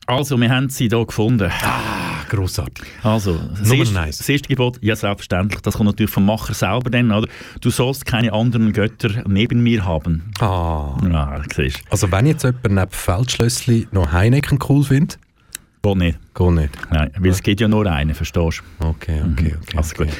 [0.06, 1.50] Also, wir haben sie hier gefunden.
[1.62, 2.86] Ah, grossartig.
[3.02, 4.16] Also, das erste, eins.
[4.16, 7.28] das erste Gebot, ja selbstverständlich, das kommt natürlich vom Macher selber dann, oder?
[7.60, 10.32] Du sollst keine anderen Götter neben mir haben.
[10.40, 10.96] Ah.
[11.10, 15.18] Ja, siehst Also wenn jetzt jemand neben Feldschlössli noch Heineken cool findet.
[15.82, 16.18] Geht nicht.
[16.34, 16.70] geht nicht.
[16.90, 18.86] Nein, weil es geht ja nur einen, verstehst du?
[18.86, 19.76] Okay, okay, okay.
[19.76, 20.04] Also okay.
[20.06, 20.14] gut.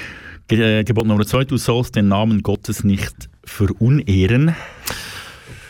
[0.51, 4.55] Äh, Gebot Nummer zwei, du sollst den Namen Gottes nicht verunehren.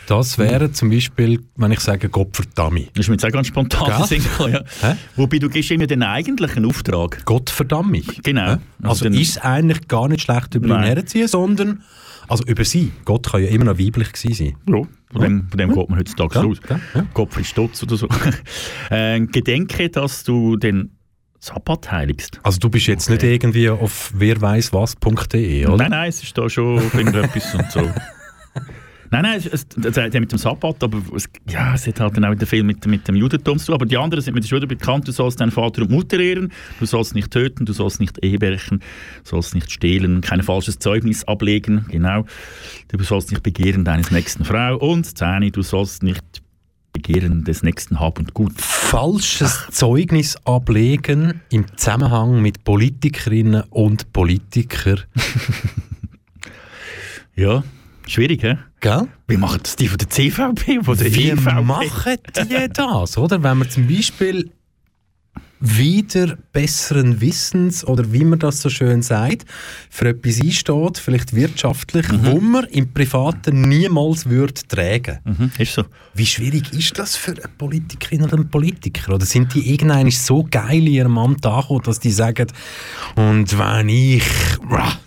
[0.07, 2.89] Das wäre zum Beispiel, wenn ich sage, Gott verdammt.
[2.93, 4.63] Das ist mir jetzt auch ganz spontan gekommen, ja.
[4.81, 4.95] Hä?
[5.15, 7.23] Wobei du gibst ihm ja den eigentlichen Auftrag.
[7.25, 8.07] Gott verdammt mich.
[8.23, 8.53] Genau.
[8.53, 8.57] Hä?
[8.81, 10.83] Also, dann- ist eigentlich gar nicht schlecht über ihn Nein.
[10.85, 11.83] herziehen, sondern
[12.27, 12.91] also über sie.
[13.05, 14.55] Gott kann ja immer noch weiblich sein.
[14.67, 16.57] Ja, von dem, von dem geht man heutzutage Ja, raus.
[16.69, 17.05] ja, ja.
[17.13, 18.07] Gottfried Stutz oder so.
[18.89, 20.95] äh, gedenke, dass du den
[21.39, 22.39] Sabbat heiligst.
[22.43, 25.77] Also du bist jetzt nicht irgendwie auf werweiswas.de, oder?
[25.77, 27.81] Nein, nein, es ist da schon irgendetwas und so.
[29.11, 31.99] Nein, nein, es, es, das hat ja mit dem Sabbat, aber es, ja, es hat
[31.99, 33.75] halt dann auch wieder viel mit, mit dem Judentum zu tun.
[33.75, 35.07] Aber die anderen sind mir schon wieder bekannt.
[35.07, 38.79] Du sollst deinen Vater und Mutter ehren, du sollst nicht töten, du sollst nicht ehebrechen,
[38.79, 42.25] du sollst nicht stehlen, kein falsches Zeugnis ablegen, genau.
[42.89, 46.43] Du sollst nicht begehren deines nächsten Frau und Zähne, du sollst nicht
[47.01, 48.53] begehren des nächsten Hab und Gut.
[48.57, 55.01] Falsches Zeugnis ablegen im Zusammenhang mit Politikerinnen und Politikern.
[57.35, 57.63] Ja,
[58.05, 58.57] schwierig, hä?
[58.81, 59.07] Gell?
[59.29, 61.61] Wie machen das die von der CVP, von der Wie EVP?
[61.63, 63.41] machen die das, oder?
[63.41, 64.51] Wenn man zum Beispiel
[65.59, 69.45] wieder besseren Wissens oder wie man das so schön sagt,
[69.89, 75.19] für etwas einsteht, vielleicht wirtschaftlich, wo man im Privaten niemals würde tragen.
[75.25, 75.83] Mhm, ist so.
[76.13, 79.13] Wie schwierig ist das für eine Politikerin oder einen Politiker?
[79.15, 82.47] Oder sind die irgendwann so geil in ihrem Amt angekommen, dass die sagen,
[83.15, 84.23] und wenn ich.
[84.69, 84.97] Ja.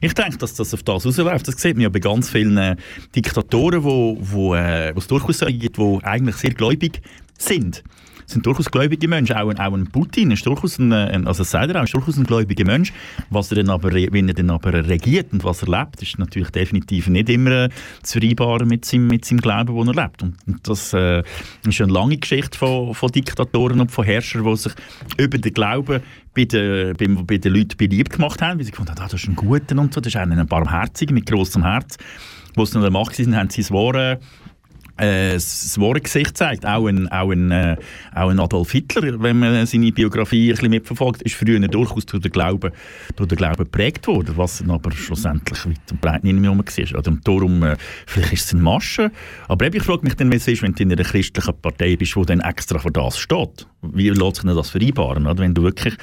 [0.00, 1.46] Ich denke, dass das auf das rausläuft.
[1.46, 2.76] Das sieht man ja bei ganz vielen äh,
[3.14, 7.02] Diktatoren, wo, wo, äh, wo es durchaus so gibt, die eigentlich sehr gläubig
[7.36, 7.84] sind.
[8.26, 9.36] Es sind durchaus gläubige Menschen.
[9.36, 10.92] Auch ein, auch ein Putin ist durchaus ein,
[11.26, 12.92] also sagt er auch, ist durchaus ein gläubiger Mensch.
[13.30, 16.50] Was er dann aber, wenn er dann aber regiert und was er lebt, ist natürlich
[16.50, 17.68] definitiv nicht immer äh,
[18.02, 20.22] zu vereinbaren mit seinem, mit seinem Glauben, den er lebt.
[20.22, 21.22] Und, und das äh,
[21.66, 24.72] ist eine lange Geschichte von, von Diktatoren und von Herrschern, die sich
[25.18, 26.00] über den Glauben
[26.34, 29.22] bei den, bei, bei den Leuten beliebt gemacht haben, weil sie gefunden haben, ah, das
[29.22, 31.96] ist ein Guter und so, das ist ein Barmherziger mit grossem Herz.
[32.56, 34.18] Wo sie an der Macht waren, haben sie das wahre äh,
[34.96, 36.66] das wahre Gesicht zeigt.
[36.66, 37.76] Auch ein, auch, ein, äh,
[38.14, 42.22] auch ein Adolf Hitler, wenn man seine Biografie ein bisschen mitverfolgt, ist früher durchaus durch
[42.22, 42.72] den Glauben,
[43.16, 46.52] durch den Glauben geprägt worden, was aber schlussendlich weit und breit nicht mehr.
[46.52, 47.76] Oder darum, äh,
[48.06, 49.10] vielleicht ist es eine Masche,
[49.48, 51.96] aber eben, ich frage mich dann, wie es ist, wenn du in einer christlichen Partei
[51.96, 53.66] bist, die dann extra für das steht.
[53.92, 55.26] Wie lässt sich das vereinbaren?
[55.26, 55.38] Oder?
[55.42, 55.94] Wenn du wirklich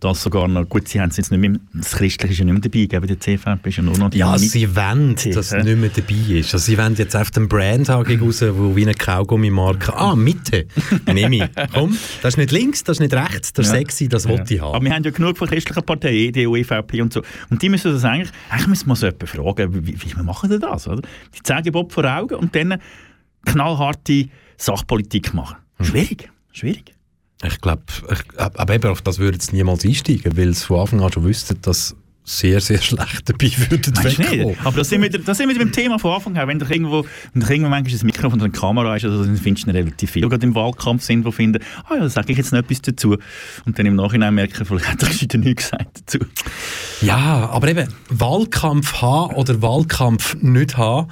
[0.00, 2.52] das sogar noch, gut, sie haben es jetzt nicht mehr, das Christliche ist ja nicht
[2.52, 5.64] mehr dabei, gell, der CVP ist ja nur noch die Ja, sie wollen, dass es
[5.64, 6.52] nicht mehr dabei ist.
[6.52, 10.66] Also sie wollen jetzt auf den Brand gegen raus, wo wie eine Kaugummimarke, ah, Mitte,
[11.06, 11.50] nehme ich.
[11.72, 13.78] Komm, das ist nicht links, das ist nicht rechts, das ist Ja.
[13.78, 14.84] sexy, das wollte ich Aber haben.
[14.84, 17.22] wir haben ja genug von christlichen Parteien, EDU, EVP und so.
[17.48, 20.58] Und die müssen das eigentlich, eigentlich müssen wir so jemanden fragen, wie, wie machen die
[20.58, 20.86] das?
[20.86, 21.00] Oder?
[21.34, 22.78] Die zeigen Bob vor Augen und dann
[23.46, 25.56] knallharte Sachpolitik machen.
[25.78, 25.86] Hm.
[25.86, 26.93] Schwierig, schwierig.
[27.42, 27.82] Ich glaube,
[28.36, 31.60] aber eben auf das würde jetzt niemals einsteigen, weil sie von Anfang an schon wüssten,
[31.62, 31.94] dass
[32.26, 34.56] sehr, sehr schlecht dabei würden du wegkommen.
[34.64, 36.48] Aber da sind, wir, wieder- da sind wir wieder beim Thema von Anfang an.
[36.48, 39.36] Wenn doch irgendwo, wenn doch irgendwo manchmal ein Mikrofon oder eine Kamera ist, also, dann
[39.36, 42.38] findest du relativ viel, gerade im Wahlkampf sind, die finden, ah ja, da sage ich
[42.38, 43.18] jetzt noch etwas dazu.
[43.66, 46.18] Und dann im Nachhinein merken, vielleicht hat er gescheiter nichts gesagt dazu.
[47.02, 51.10] Ja, aber eben, Wahlkampf haben oder Wahlkampf nicht haben,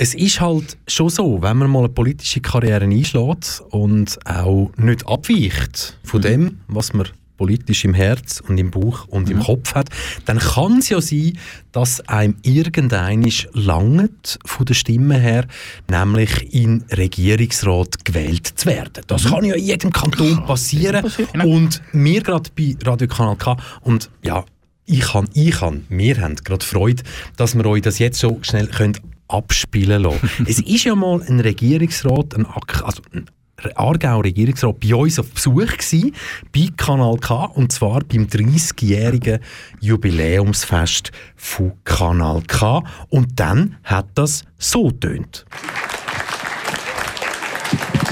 [0.00, 5.06] es ist halt schon so, wenn man mal eine politische Karriere einschlägt und auch nicht
[5.06, 9.90] abweicht von dem, was man politisch im Herz und im Bauch und im Kopf hat,
[10.24, 11.38] dann kann es ja sein,
[11.72, 15.46] dass einem irgendeinisch langt von der Stimme her,
[15.90, 19.04] nämlich in Regierungsrat gewählt zu werden.
[19.06, 21.02] Das kann ja in jedem Kanton passieren.
[21.02, 21.42] passieren.
[21.42, 24.46] Und wir gerade bei Radio Kanal K und ja,
[24.86, 27.02] ich kann, ich kann, wir haben gerade Freude,
[27.36, 28.96] dass wir euch das jetzt so schnell können
[29.30, 30.30] abspielen lassen.
[30.46, 33.26] es ist ja mal ein Regierungsrat, ein, Ak- also ein
[33.74, 36.14] Aargauer Regierungsrat bei uns auf Besuch gewesen,
[36.52, 39.40] bei Kanal K, und zwar beim 30-jährigen
[39.80, 42.82] Jubiläumsfest von Kanal K.
[43.10, 45.44] Und dann hat das so tönt.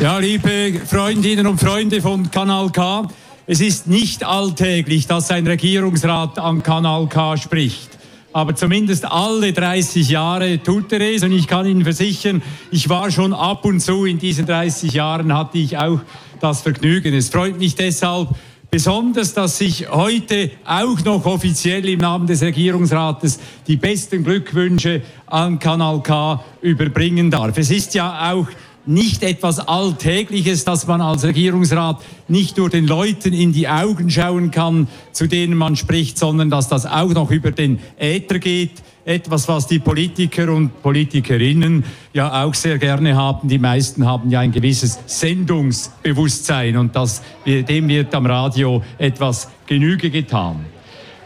[0.01, 3.09] Ja, liebe Freundinnen und Freunde von Kanal K,
[3.47, 7.98] es ist nicht alltäglich, dass ein Regierungsrat an Kanal K spricht.
[8.33, 13.11] Aber zumindest alle 30 Jahre tut er es und ich kann Ihnen versichern, ich war
[13.11, 16.01] schon ab und zu in diesen 30 Jahren, hatte ich auch
[16.41, 17.15] das Vergnügen.
[17.15, 18.29] Es freut mich deshalb
[18.71, 25.59] besonders, dass ich heute auch noch offiziell im Namen des Regierungsrates die besten Glückwünsche an
[25.59, 27.57] Kanal K überbringen darf.
[27.57, 28.47] Es ist ja auch
[28.89, 34.51] nicht etwas Alltägliches, dass man als Regierungsrat nicht nur den Leuten in die Augen schauen
[34.51, 38.83] kann, zu denen man spricht, sondern dass das auch noch über den Äther geht.
[39.05, 43.49] Etwas, was die Politiker und Politikerinnen ja auch sehr gerne haben.
[43.49, 50.11] Die meisten haben ja ein gewisses Sendungsbewusstsein und das, dem wird am Radio etwas Genüge
[50.11, 50.65] getan.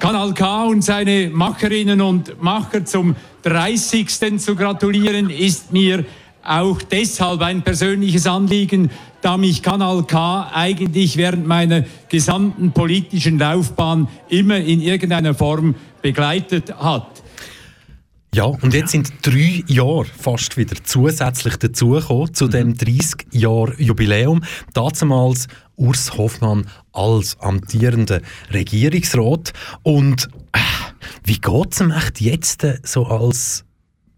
[0.01, 4.41] Kanal K und seine Macherinnen und Macher zum 30.
[4.41, 6.05] zu gratulieren, ist mir
[6.45, 14.09] auch deshalb ein persönliches Anliegen, da mich Kanal K eigentlich während meiner gesamten politischen Laufbahn
[14.29, 17.23] immer in irgendeiner Form begleitet hat.
[18.35, 24.43] Ja, und jetzt sind drei Jahre fast wieder zusätzlich dazugekommen zu dem 30 mhm.
[24.73, 29.53] Damals Urs Hoffmann als amtierender Regierungsrat.
[29.83, 30.59] Und äh,
[31.25, 33.67] wie geht es ihm echt jetzt so als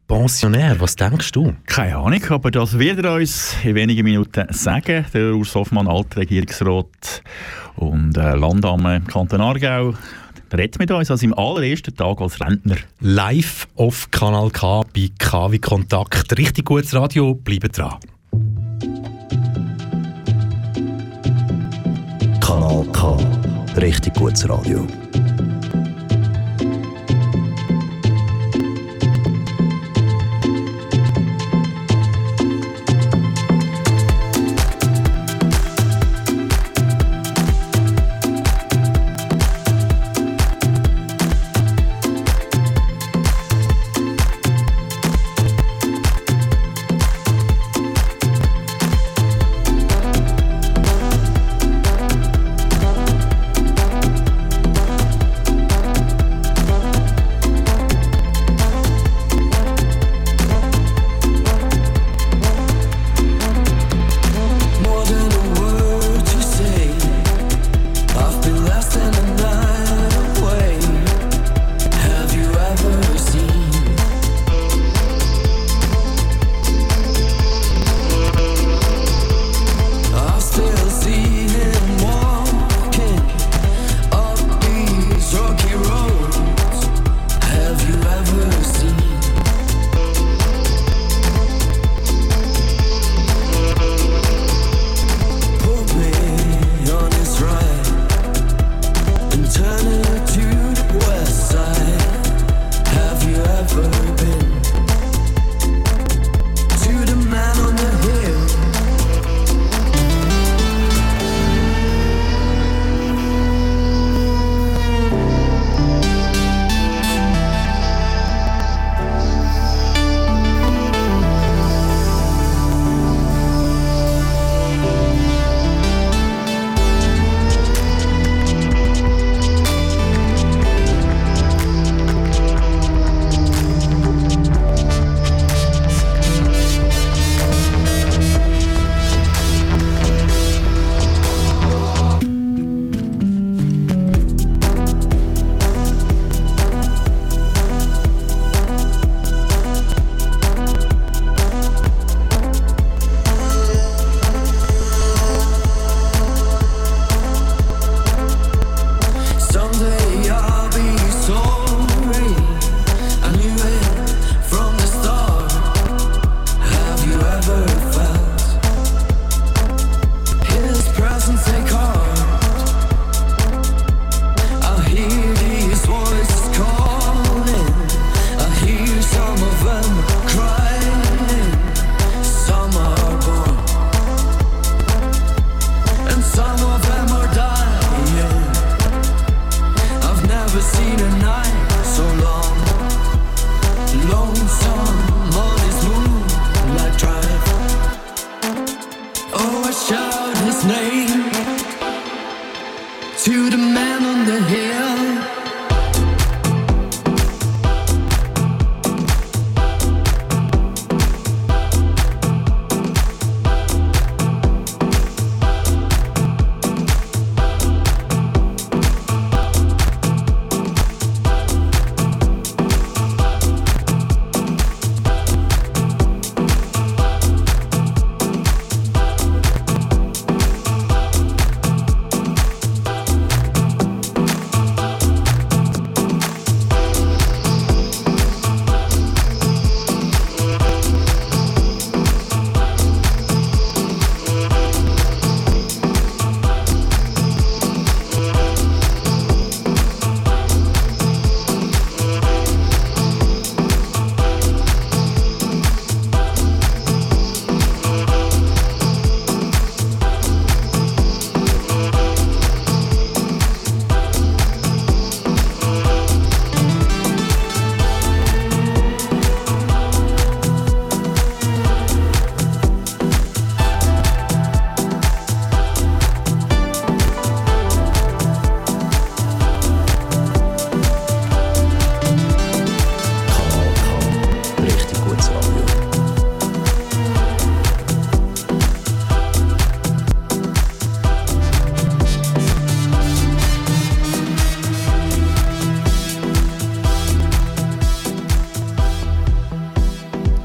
[0.07, 1.55] Pensionär, was denkst du?
[1.65, 5.07] Keine Ahnung, aber das wird er uns in wenigen Minuten sagen.
[5.15, 7.23] Der Urs Hoffmann, Altregierungsrat
[7.77, 9.95] und äh, Landamme im Kanton Aargau,
[10.53, 12.77] redet mit uns also im allerersten Tag als Rentner.
[13.01, 16.37] Live auf Kanal K bei KW Kontakt.
[16.37, 17.99] Richtig gutes Radio, bleibt dran.
[22.41, 23.17] Kanal K.
[23.77, 24.87] Richtig gutes Radio.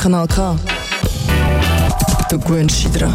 [0.10, 0.58] Kanal K.
[2.32, 3.14] Du gewöhnst dich dran.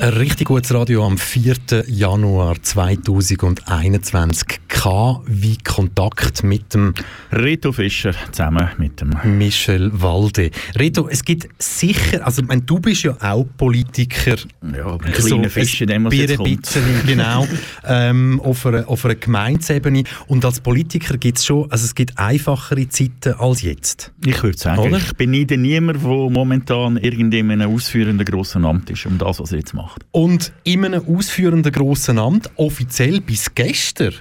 [0.00, 1.84] Ein richtig gutes Radio am 4.
[1.86, 4.58] Januar 2021.
[4.66, 6.94] K wie Kontakt mit dem
[7.30, 10.50] Reto Fischer zusammen mit dem Michel Walde.
[10.74, 14.36] Reto, es gibt sicher, also ich meine, du bist ja auch Politiker.
[14.80, 16.62] Ja, aber ein kleiner Fisch in dem, was jetzt kommt.
[16.62, 17.46] bisschen, genau,
[17.84, 20.04] ähm, auf, einer, auf einer Gemeinsebene.
[20.26, 24.10] Und als Politiker gibt es schon, also es gibt einfachere Zeiten als jetzt.
[24.24, 24.96] Ich würde sagen, Oder?
[24.96, 29.52] ich beneide niemand, der momentan irgendwie in einem ausführenden grossen Amt ist, um das, was
[29.52, 30.06] er jetzt macht.
[30.12, 34.14] Und in einem ausführenden grossen Amt, offiziell bis gestern,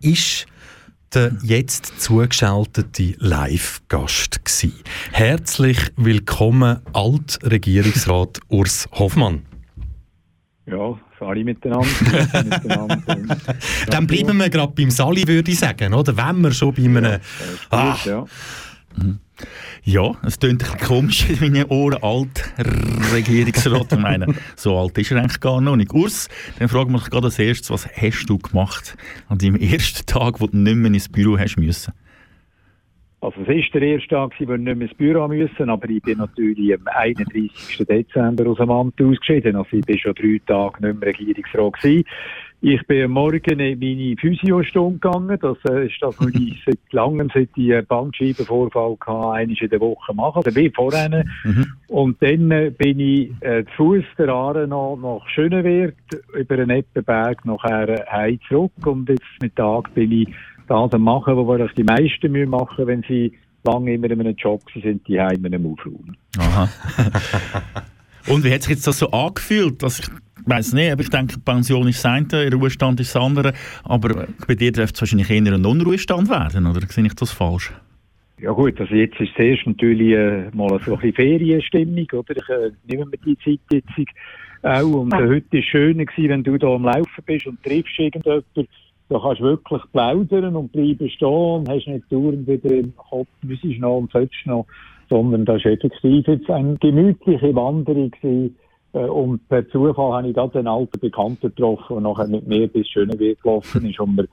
[0.00, 0.46] ist
[1.12, 4.40] der jetzt zugeschaltete Live-Gast.
[5.12, 9.42] Herzlich willkommen, Altregierungsrat Urs Hoffmann.
[10.66, 11.86] Ja, Sali miteinander.
[12.44, 13.36] miteinander.
[13.88, 16.16] Dann bleiben wir gerade beim Sali, würde ich sagen, oder?
[16.16, 17.20] Wenn wir schon bei einem...
[17.70, 18.24] Ah, Gut, ja.
[19.84, 22.50] Ja, es klingt ein komisch in meinen Ohren, alt
[23.12, 23.92] Regierungsrat.
[23.92, 25.92] Ich meine, so alt ist er eigentlich gar noch nicht.
[25.92, 28.96] Urs, dann fragen wir dich gerade als erstes, was hast du gemacht
[29.28, 31.92] an deinem ersten Tag, wo du nicht mehr ins Büro hast müssen?
[33.20, 36.02] Also es war der erste Tag, wo ich nicht mehr ins Büro müssen, aber ich
[36.02, 37.78] bin natürlich am 31.
[37.86, 39.56] Dezember aus dem Amt ausgeschieden.
[39.56, 42.04] Also ich bin schon drei Tage nicht mehr Regierungsrat gewesen.
[42.62, 45.38] Ich bin am Morgen in meine Physiostunde gegangen.
[45.40, 49.80] Das äh, ist das, was ich seit langem, seit ich Bandscheibenvorfall hatte, einmal in der
[49.80, 50.42] Woche machen.
[50.44, 51.24] Also wie vorher.
[51.88, 55.94] Und dann äh, bin ich äh, zu Fuß der Aare noch nach Schönewert
[56.34, 58.72] über den Eppenberg nachher heim zurück.
[58.84, 60.28] Und jetzt mit Tag bin ich
[60.66, 63.32] das machen, was wahrscheinlich die meisten müssen machen, wenn sie
[63.64, 66.16] lange immer in einem Job sind, die heim in einem Aufräumen.
[66.38, 66.68] Aha.
[68.28, 69.82] Und wie hat sich jetzt das so angefühlt?
[69.84, 70.10] Also ich
[70.46, 73.52] weiß nicht, aber ich denke, Pension ist das eine, Ruhestand ist das andere.
[73.84, 77.72] Aber bei dir dürfte es wahrscheinlich eher ein Unruhestand werden, oder sehe ich das falsch?
[78.40, 82.36] Ja gut, also jetzt ist zuerst natürlich äh, mal so ein bisschen Ferienstimmung, oder?
[82.36, 83.88] Ich äh, nehme mir die Zeit jetzt
[84.62, 84.82] auch.
[84.82, 87.98] Und äh, heute war es schöner gewesen, wenn du da am Laufen bist und triffst
[87.98, 88.68] irgendjemanden,
[89.08, 93.28] da kannst du wirklich plaudern und bleiben stehen und hast nicht dauernd wieder im Kopf,
[93.42, 94.66] müsstest noch und sollst noch,
[95.08, 98.56] sondern das war effektiv jetzt eine gemütliche Wanderung gewesen.
[98.92, 102.66] Äh, Und per Zufall habe ich gerade einen alten Bekannten getroffen, der nachher mit mir
[102.66, 104.26] bis Schöneweg gelaufen ist und mir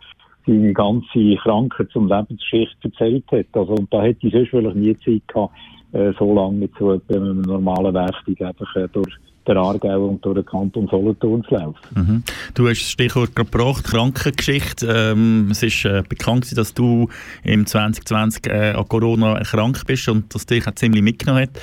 [0.45, 3.45] seine ganze Krankheit und Lebensgeschichte erzählt hat.
[3.53, 5.53] Also, und da hätte ich sonst vielleicht nie Zeit gehabt,
[5.93, 9.13] äh, so lange mit so einem normalen Werkzeug einfach äh, durch
[9.47, 11.77] den Aargau und durch den Kanton Solothurn zu laufen.
[11.95, 12.23] Mhm.
[12.53, 14.87] Du hast das Stichwort gebracht, Krankengeschichte.
[14.87, 17.09] Ähm, es ist äh, bekannt, dass du
[17.43, 21.57] im 2020 äh, an Corona erkrankt bist und das dich auch ziemlich mitgenommen hat.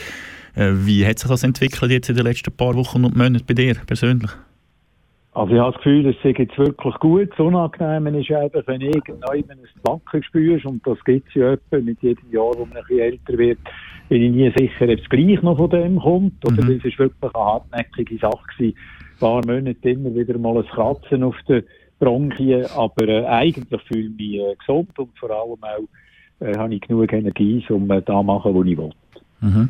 [0.55, 3.55] Äh, wie hat sich das entwickelt jetzt in den letzten paar Wochen und Monaten bei
[3.55, 4.31] dir persönlich?
[5.41, 7.31] Also ich habe das Gefühl, es sei jetzt wirklich gut.
[7.31, 11.79] Das Unangenehme ist einfach, wenn irgendwann ein Backen spürst, und das gibt es ja etwa
[11.79, 13.59] mit jedem Jahr, wo man ein bisschen älter wird,
[14.11, 16.45] bin ich nie sicher, ob es gleich noch von dem kommt.
[16.45, 16.77] Oder Mhm.
[16.77, 18.77] das ist wirklich eine hartnäckige Sache gewesen.
[18.77, 21.63] Ein paar Monate immer wieder mal ein Kratzen auf den
[21.99, 26.75] Bronchien, aber äh, eigentlich fühle ich mich äh, gesund und vor allem auch äh, habe
[26.75, 28.91] ich genug Energie, um äh, da zu machen, was ich will.
[29.41, 29.69] Mhm.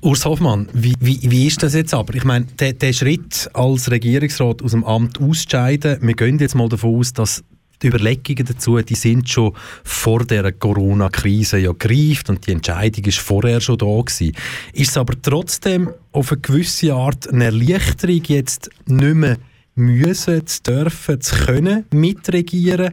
[0.00, 2.14] Urs Hoffmann, wie, wie, wie ist das jetzt aber?
[2.14, 6.68] Ich meine, der, der Schritt als Regierungsrat aus dem Amt auszuscheiden, wir gehen jetzt mal
[6.68, 7.42] davon aus, dass
[7.82, 9.52] die Überlegungen dazu, die sind schon
[9.82, 14.34] vor der Corona-Krise ja gereift und die Entscheidung ist vorher schon da gewesen.
[14.72, 19.38] Ist es aber trotzdem auf eine gewisse Art eine Erleichterung, jetzt nicht mehr
[19.74, 22.92] müssen, zu dürfen, zu können mitregieren?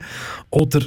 [0.49, 0.81] Oder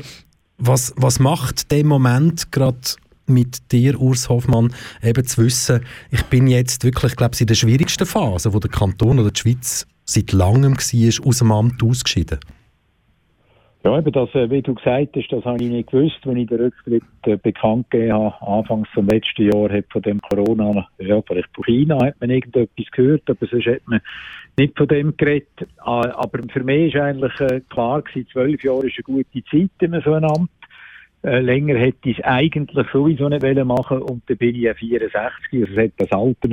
[0.58, 2.78] was, was macht der Moment gerade
[3.26, 4.72] mit dir, Urs Hoffmann,
[5.02, 8.70] eben zu wissen, ich bin jetzt wirklich, glaube ich, in der schwierigsten Phase, wo der
[8.70, 12.38] Kanton oder die Schweiz seit langem war, aus dem Amt ausgeschieden?
[13.84, 16.48] Ja, eben das, äh, wie du gesagt hast, das habe ich nicht gewusst, wenn ich
[16.48, 21.20] den Rücktritt äh, bekannt gegeben habe, anfangs vom letzten Jahr, hat von dem Corona, ja,
[21.20, 24.00] vielleicht von China hat man irgendetwas gehört, aber sonst hat man
[24.56, 25.68] nicht von dem geredet.
[25.78, 29.70] Ah, Aber für mich ist eigentlich äh, klar gewesen, zwölf Jahre ist eine gute Zeit
[29.80, 30.50] in so einem Amt.
[31.24, 35.68] Äh, länger hätte ich es eigentlich sowieso nicht machen und dann bin ich ja 64,
[35.68, 36.50] also hat das Alter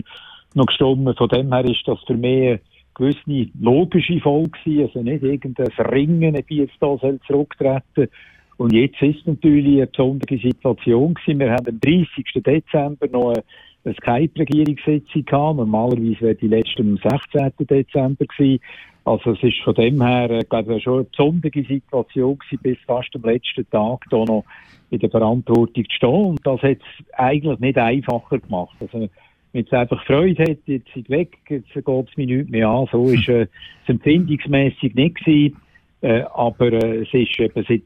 [0.54, 1.18] noch gestimmt.
[1.18, 2.60] Von dem her ist das für mich eine
[2.94, 6.98] gewisse logische Folge gewesen, also nicht irgendein Ringen, ob ich jetzt da
[7.28, 8.08] zurücktreten
[8.56, 11.40] Und jetzt ist natürlich eine besondere Situation gewesen.
[11.40, 12.08] Wir haben am 30.
[12.36, 13.44] Dezember noch eine,
[13.84, 15.58] eine Skype-Regierungssitzung gehabt.
[15.58, 17.52] Normalerweise wäre die letzte am 16.
[17.60, 18.62] Dezember gewesen.
[19.04, 22.78] Also es ist von dem her, äh, glaube ich, schon eine besondere Situation gewesen, bis
[22.86, 24.46] fast am letzten Tag da noch
[24.92, 26.26] in der Verantwortung zu stehen.
[26.26, 28.76] Und das hat es eigentlich nicht einfacher gemacht.
[28.80, 29.10] Also,
[29.54, 32.88] wenn es einfach Freude hat, jetzt sind weg, jetzt geht es mir nicht mehr an.
[32.92, 33.48] So ist äh,
[33.84, 35.58] es empfindungsmässig nicht gewesen.
[36.02, 37.82] Äh, aber äh, es ist eben seit,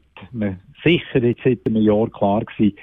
[0.84, 2.76] sicher jetzt seit einem Jahr klar gewesen,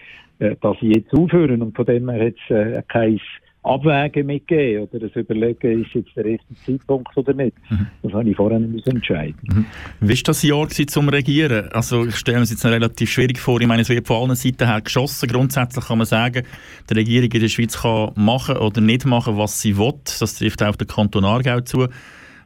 [0.62, 3.20] dass sie jetzt aufhören und von dem her hat es äh, kein
[3.64, 7.56] Abwägen mitgegeben oder das Überlegen, ist jetzt der richtige Zeitpunkt oder nicht.
[7.70, 7.88] Mhm.
[8.02, 9.66] Das habe ich vorher nicht entscheiden mhm.
[10.02, 11.70] Wie war das Jahr zum Regieren?
[11.72, 13.62] Also ich stelle mir es jetzt relativ schwierig vor.
[13.62, 15.30] Ich meine, es wird von allen Seiten her geschossen.
[15.30, 16.44] Grundsätzlich kann man sagen,
[16.90, 19.94] die Regierung in der Schweiz kann machen oder nicht machen, was sie will.
[20.20, 21.88] Das trifft auch den Kanton Aargau zu.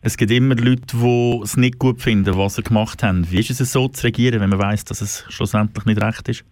[0.02, 3.30] Es gibt immer Leute, die es nicht gut finden, was sie gemacht haben.
[3.32, 6.46] Wie ist es so zu regieren, wenn man weiß, dass es schlussendlich nicht recht ist?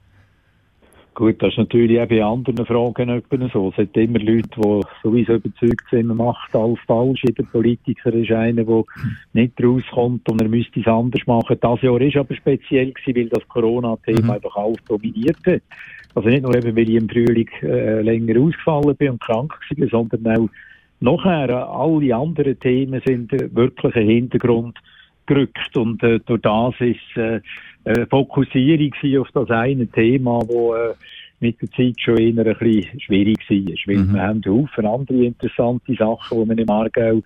[1.15, 3.21] Gut, das ist natürlich auch bei anderen Fragen
[3.53, 3.69] so.
[3.69, 7.23] Es gibt immer Leute, die sowieso überzeugt sind, man macht alles falsch.
[7.23, 8.83] Jeder Politiker ist einer, der
[9.31, 11.57] nicht rauskommt und er müsste es anders machen.
[11.61, 14.29] Das Jahr war aber speziell gewesen, weil das Corona-Thema mhm.
[14.31, 15.61] einfach alles dominiert hat.
[16.15, 19.87] Also nicht nur eben, weil ich im Frühling äh, länger ausgefallen bin und krank war,
[19.87, 20.49] sondern auch
[20.99, 24.77] nachher alle anderen Themen sind wirklich ein Hintergrund
[25.27, 27.39] gerückt und äh, durch das ist äh,
[27.85, 30.93] äh, Fokussierung auf das eine Thema, wo äh,
[31.39, 33.73] mit der Zeit schon eher ein bisschen schwierig war.
[33.87, 34.13] Weil mhm.
[34.13, 37.21] wir haben Haufen andere interessante Sachen, die man im Aargau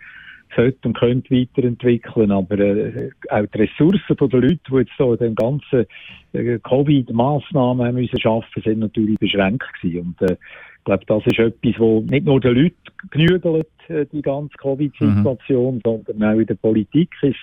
[0.56, 2.32] sollte und könnte weiterentwickeln.
[2.32, 5.86] Aber äh, auch die Ressourcen der Leute, die jetzt so den ganzen
[6.34, 10.16] äh, Covid-Massnahmen haben müssen schaffen, sind natürlich beschränkt gewesen.
[10.20, 12.76] Und äh, ich glaube, das ist etwas, wo nicht nur den Leuten
[13.12, 15.82] genügelt, äh, die ganze Covid-Situation, mhm.
[15.84, 17.38] sondern auch in der Politik ist,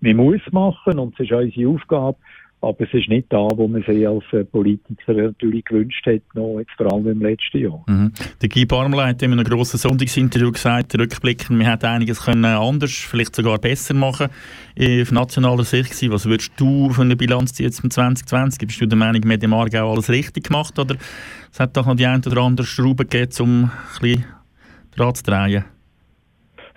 [0.00, 2.18] man muss machen und es ist unsere Aufgabe,
[2.62, 6.58] aber es ist nicht da, wo man sich als äh, Politiker natürlich gewünscht hat, noch
[6.58, 7.82] jetzt vor allem im letzten Jahr.
[7.86, 8.12] Mhm.
[8.42, 12.92] Der Guy Barmler hat in einem grossen Sonntagsinterview gesagt, rückblickend, wir hätten einiges können anders,
[12.92, 14.28] vielleicht sogar besser machen
[14.76, 16.12] äh, auf nationaler Sicht gewesen.
[16.12, 18.66] Was würdest du von der Bilanz jetzt im 2020?
[18.66, 20.96] Bist du der Meinung, wir haben im Aargau alles richtig gemacht oder
[21.50, 24.24] es hat doch noch die ein oder andere Schraube gegeben, um ein bisschen
[24.94, 25.64] dran zu drehen?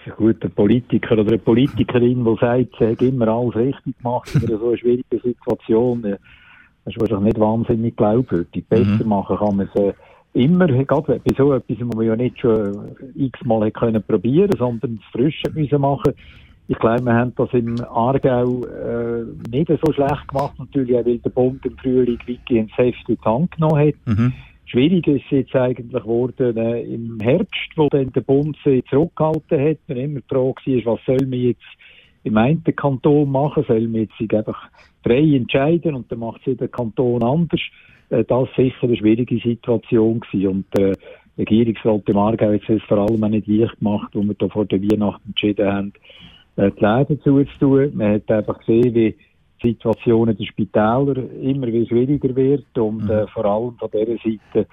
[0.07, 4.41] Ein guter Politiker oder eine Politikerin, die sagt, sie hat immer alles richtig gemacht in
[4.41, 6.19] so einer schwierigen Situation, das
[6.85, 8.65] ist wahrscheinlich nicht wahnsinnig glaubwürdig.
[8.67, 9.07] Besser mhm.
[9.07, 9.93] machen kann man es äh,
[10.33, 15.11] immer, gerade bei so etwas, wo man ja nicht schon x-mal können probieren, sondern es
[15.11, 16.13] frisch müssen machen.
[16.67, 21.17] Ich glaube, wir haben das im Aargau äh, nicht so schlecht gemacht, natürlich auch, weil
[21.19, 23.95] der Bund im Frühling weitgehend Heft in die Hand genommen hat.
[24.05, 24.33] Mhm.
[24.73, 29.77] Schwierig ist jetzt eigentlich geworden äh, im Herbst, wo dann der Bund sich zurückgehalten hat
[29.87, 31.61] und immer die Frage war, was soll man jetzt
[32.23, 34.69] im einen Kanton machen, soll man jetzt sich einfach
[35.03, 37.61] frei entscheiden und dann macht es der Kanton anders.
[38.09, 40.47] Äh, das war sicher eine schwierige Situation gewesen.
[40.47, 40.95] und der
[41.37, 44.65] Regierungsrat im Aargau hat es vor allem auch nicht leicht gemacht, wo wir da vor
[44.65, 45.93] der Weihnachten entschieden haben,
[46.55, 47.95] äh, die Läden zuzutun.
[47.95, 49.15] Man hat einfach gesehen, wie
[49.63, 53.09] Situation in den Spitälern immer wie schwieriger wird und mhm.
[53.09, 54.67] äh, vor allem von dieser Seite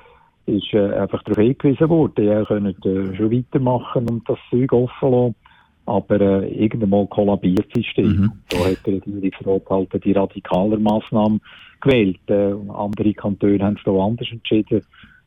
[0.47, 5.11] ist äh, einfach darauf hingewiesen worden, ja, können äh, schon weitermachen und das Zeug offen
[5.11, 5.34] lassen,
[5.86, 8.07] aber äh, irgendwann kollabiert das System.
[8.07, 8.32] Mhm.
[8.49, 11.41] Da hat der Regierungsrat halt die radikaler Massnahmen
[11.80, 12.20] gewählt.
[12.28, 14.82] Äh, andere Kantone haben es da anders entschieden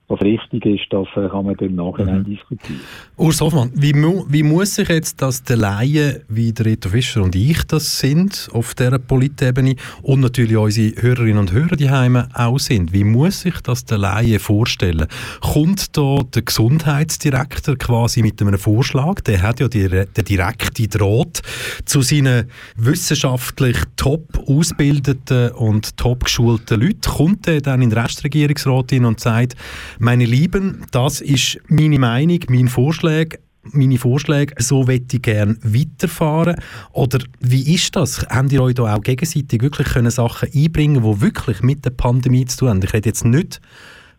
[0.10, 2.26] was richtig ist, das äh, kann man dann im Nachhinein mhm.
[2.26, 2.82] diskutieren.
[3.16, 7.24] Urs Hoffmann, wie, mu wie muss sich jetzt das der Laie, wie der Reto Fischer
[7.24, 12.28] und ich das sind, auf dieser Politebene und natürlich unsere Hörerinnen und Hörer die Heime
[12.34, 15.08] auch sind, wie muss sich das der Laie vorstellen?
[15.40, 21.42] Kommt da der Gesundheitsdirektor quasi mit einem Vorschlag, der hat ja die, der direkte Draht
[21.86, 28.92] zu seinen wissenschaftlich top ausgebildeten und top geschulten Leuten, kommt der dann in den Restregierungsrat
[28.92, 29.56] hin und sagt,
[30.00, 33.38] meine Lieben, das ist meine Meinung, mein Vorschlag
[33.72, 36.58] meine Vorschläge, so möchte ich gerne weiterfahren?
[36.92, 38.26] Oder wie ist das?
[38.30, 42.46] Habt ihr euch da auch gegenseitig wirklich können Sachen einbringen die wirklich mit der Pandemie
[42.46, 42.82] zu tun haben?
[42.84, 43.62] Ich rede jetzt nicht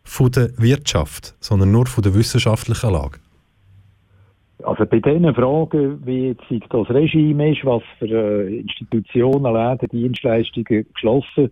[0.02, 3.18] von der Wirtschaft, sondern nur von der wissenschaftlichen Lage.
[4.62, 10.86] Also bei diesen Fragen, wie jetzt das Regime ist, was für äh, Institutionen, Läden, Dienstleistungen
[10.94, 11.50] geschlossen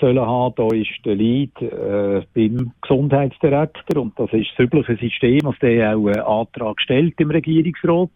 [0.00, 0.54] sollen haben.
[0.56, 5.96] Da ist der Lead äh, beim Gesundheitsdirektor und das ist das übliche System, dass der
[5.96, 8.10] auch einen Antrag stellt im Regierungsrat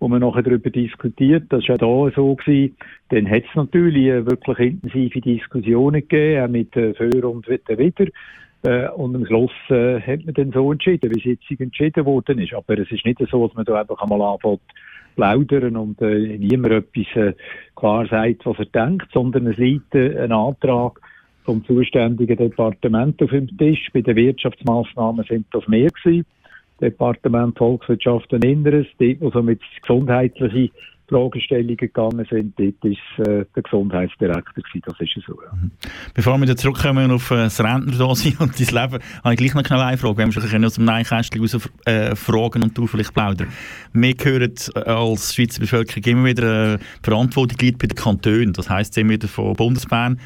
[0.00, 1.44] wo man nachher darüber diskutiert.
[1.48, 2.76] Das war auch da so gewesen.
[3.08, 8.06] Dann hat es natürlich äh, wirklich intensive Diskussionen gegeben, auch mit äh, Für und Wider.
[8.64, 12.38] Äh, und am Schluss äh, hat man dann so entschieden, wie es jetzt entschieden worden
[12.38, 12.52] ist.
[12.54, 14.60] Aber es ist nicht so, dass man da einfach einmal anfängt
[15.16, 17.34] plaudern und äh, niemand etwas äh,
[17.76, 21.00] klar sagt, was er denkt, sondern es liegt äh, ein Antrag
[21.44, 23.88] vom zuständigen Departement auf dem Tisch.
[23.92, 26.26] Bei den Wirtschaftsmaßnahmen sind das mehr gewesen.
[26.80, 30.70] Departement Volkswirtschaft und Inneres, dort, wo so mit gesundheitlichen
[31.08, 34.82] Fragestellungen gegangen sind, dort war äh, der Gesundheitsdirektor gewesen.
[34.86, 35.54] Das ist so, ja.
[35.54, 35.70] Mhm.
[36.14, 39.98] Bevor wir zurückkommen auf äh, das Rentnerdasein und dein Leben, habe ich gleich noch eine
[39.98, 40.16] Frage.
[40.16, 43.48] Wenn wir schon aus dem Neinkästchen raus äh, fragen und du vielleicht plaudern.
[43.92, 48.54] Wir hören äh, als Schweizer Bevölkerung immer wieder äh, Verantwortung liegt bei den Kantonen.
[48.54, 50.18] Das heisst immer wieder von Bundesbahn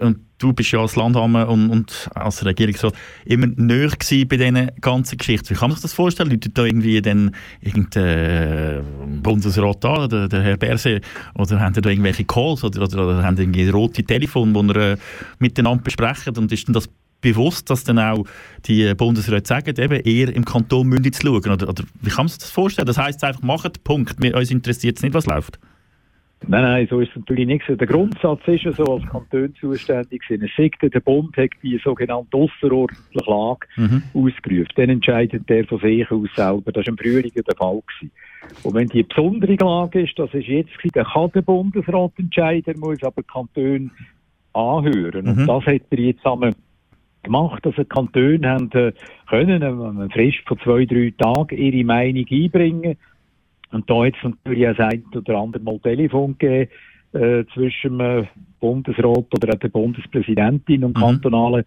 [0.00, 5.18] Und du bist ja als Landhammer und, und als Regierungsrat immer näher bei diesen ganzen
[5.18, 5.50] Geschichten.
[5.50, 6.30] Wie kann man sich das vorstellen?
[6.30, 8.82] Leute da irgendwie dann irgendein äh,
[9.22, 11.00] Bundesrat da, der, der Herr Berse,
[11.34, 14.96] oder haben da irgendwelche Calls oder, oder, oder haben irgendwie rote Telefon, wo ihr äh,
[15.38, 16.88] miteinander besprechen und ist denn das
[17.20, 18.24] bewusst, dass dann auch
[18.66, 21.50] die Bundesräte sagen, eben eher im Kanton München zu schauen?
[21.50, 22.86] Oder, oder wie kann man sich das vorstellen?
[22.86, 24.20] Das heisst einfach, macht Punkt.
[24.20, 25.58] Wir, uns interessiert es nicht, was läuft.
[26.46, 27.64] Nein, nein, so ist es natürlich nicht.
[27.68, 30.42] Der Grundsatz ist ja so, als Kanton zuständig sind.
[30.42, 34.02] Es sagt, der Bund hat die sogenannte außerordentliche Lage mhm.
[34.12, 34.68] ausgerufen.
[34.76, 36.72] Dann entscheidet der von sich aus selber.
[36.72, 37.80] Das war im Frühling der Fall.
[37.80, 38.12] Gewesen.
[38.62, 43.02] Und wenn die besondere Lage ist, das ist jetzt, dann kann der Bundesrat entscheiden, muss
[43.02, 43.90] aber Kanton
[44.52, 45.24] anhören.
[45.24, 45.30] Mhm.
[45.30, 46.52] Und das hat er jetzt einmal
[47.24, 47.66] gemacht.
[47.66, 48.92] Also Kantone haben äh,
[49.28, 52.96] können eine Frist von zwei, drei Tagen ihre Meinung einbringen.
[53.72, 56.70] Und da hat es natürlich auch ein oder andere Mal Telefon gegeben
[57.12, 58.28] äh, zwischen dem
[58.60, 61.00] Bundesrat oder der Bundespräsidentin und mhm.
[61.00, 61.64] kantonalen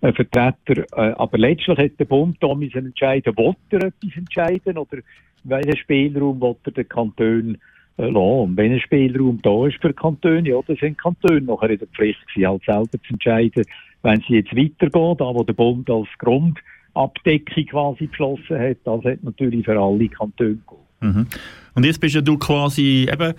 [0.00, 0.84] äh, Vertreter.
[0.92, 4.98] Äh, aber letztlich hat der Bund da müssen entscheiden, will er etwas entscheiden oder
[5.44, 7.58] welchen Spielraum will er den Kanton
[7.96, 8.16] äh, lassen.
[8.16, 11.88] Und wenn ein Spielraum da ist für Kantone, ja, dann sind Kantone nachher in der
[11.88, 13.64] Pflicht gewesen, halt selber zu entscheiden,
[14.02, 19.22] wenn sie jetzt weitergehen, da wo der Bund als Grundabdeckung quasi beschlossen hat, das hat
[19.22, 20.89] natürlich für alle Kantone gegeben.
[21.00, 21.26] Mhm.
[21.74, 23.34] Und jetzt bist ja du quasi eben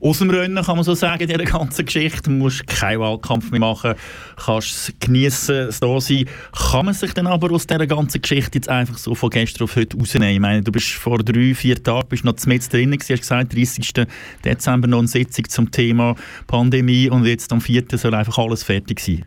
[0.00, 2.24] aus dem Rennen, kann man so sagen, in dieser ganzen Geschichte.
[2.24, 3.94] Du musst keinen Wahlkampf mehr machen,
[4.36, 6.26] kannst es geniessen, es da sein.
[6.52, 9.76] Kann man sich dann aber aus dieser ganzen Geschichte jetzt einfach so von gestern auf
[9.76, 10.34] heute rausnehmen?
[10.34, 13.54] Ich meine, du bist vor drei, vier Tagen bist noch mit drin gewesen, hast gesagt,
[13.54, 14.06] 30.
[14.44, 16.14] Dezember noch eine Sitzung zum Thema
[16.46, 17.84] Pandemie und jetzt am 4.
[17.92, 19.24] soll einfach alles fertig sein.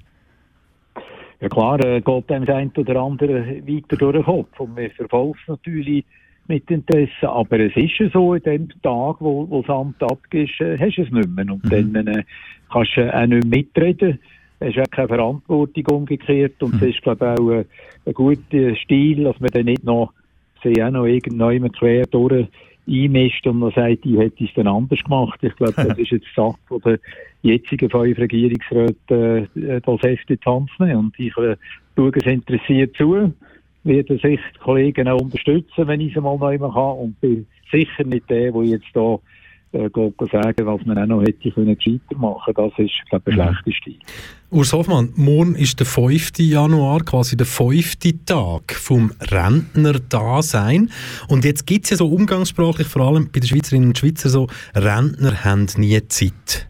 [1.42, 4.60] Ja klar, äh, geht dem das eine oder andere weiter durch den Kopf.
[4.60, 6.06] Und wir verfolgen natürlich
[6.50, 7.30] mit Interesse.
[7.30, 10.98] Aber es ist ja so, in dem Tag, wo, wo das Amt abgibst, äh, hast
[10.98, 11.46] du es nicht mehr.
[11.50, 11.94] Und mhm.
[11.94, 12.24] dann äh,
[12.72, 14.20] kannst du auch nicht mitreden.
[14.60, 16.62] Es ist auch keine Verantwortung umgekehrt.
[16.62, 16.88] Und es mhm.
[16.90, 17.66] ist, glaube ich, auch äh,
[18.06, 20.12] ein guter Stil, dass man dann nicht noch,
[20.64, 22.48] sie auch noch irgendjemand quer durch
[22.90, 25.40] einmischt und man sagt, ich hätte es dann anders gemacht.
[25.44, 27.00] Ich glaube, das ist jetzt Sache von der
[27.44, 30.96] jetzigen fünf Regierungsräte, äh, das Heft in die Hand nehmen.
[30.96, 31.56] Und ich äh,
[31.96, 33.32] schaue es interessiert zu,
[33.90, 38.06] werde sich die Kollegen auch unterstützen, wenn ich es mal neu kann und bin sicher
[38.06, 39.20] nicht der, der jetzt da
[39.72, 42.54] äh, sagen, was man auch noch hätte können gescheiter machen.
[42.56, 43.56] Das ist, glaube ich, der mhm.
[43.64, 44.06] schlechteste.
[44.52, 46.40] Urs Hoffmann, morgen ist der 5.
[46.40, 50.90] Januar, quasi der fünfte Tag vom Rentner-Dasein.
[51.28, 54.48] Und jetzt gibt es ja so umgangssprachlich, vor allem bei den Schweizerinnen und Schweizern, so,
[54.74, 56.68] Rentner haben nie Zeit.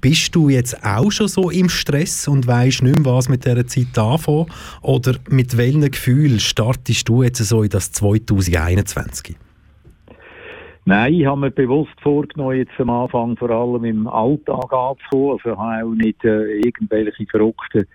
[0.00, 3.66] Bist du jetzt auch schon so im Stress und weißt nicht mehr, was mit dieser
[3.66, 4.46] Zeit anfangen?
[4.82, 9.36] Oder mit welchem Gefühl startest du jetzt so in das 2021?
[10.84, 15.38] Nein, ich habe mir bewusst vorgenommen, jetzt am Anfang vor allem im Alltag anzukommen.
[15.44, 17.86] Also habe auch nicht äh, irgendwelche verrückten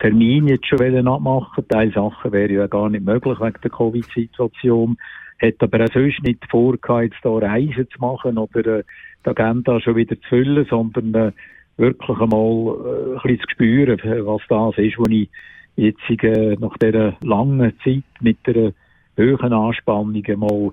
[0.00, 1.68] Termine jetzt schon abmachen.
[1.68, 4.96] Teil Sachen wäre ja gar nicht möglich wegen der Covid-Situation.
[5.38, 8.84] Hätte aber auch sonst nicht vor, jetzt hier Reisen zu machen oder äh,
[9.24, 11.32] die Agenda schon wieder zu füllen, sondern äh,
[11.76, 15.28] wirklich einmal äh, ein bisschen zu spüren, was das ist, was ich
[15.76, 18.72] jetzt äh, nach dieser langen Zeit mit der
[19.16, 20.72] höheren Anspannung mal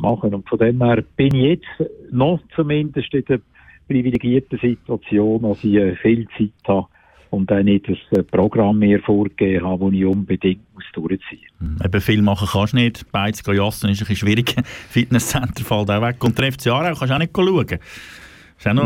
[0.00, 0.34] machen.
[0.34, 3.40] Und von dem her bin ich jetzt noch zumindest in der
[3.86, 6.86] privilegierten Situation, dass ich äh, viel Zeit habe
[7.30, 11.48] und auch nicht das äh, Programm mehr vorgegeben habe, das ich unbedingt muss durchziehen.
[11.60, 11.78] Mhm.
[11.84, 13.10] Eben viel machen kannst du nicht.
[13.12, 14.54] Beides jassen ist ein bisschen schwierig.
[14.90, 16.22] Fitnesscenter fällt auch weg.
[16.22, 17.78] Und trifft Jahr auch, kannst du auch nicht schauen.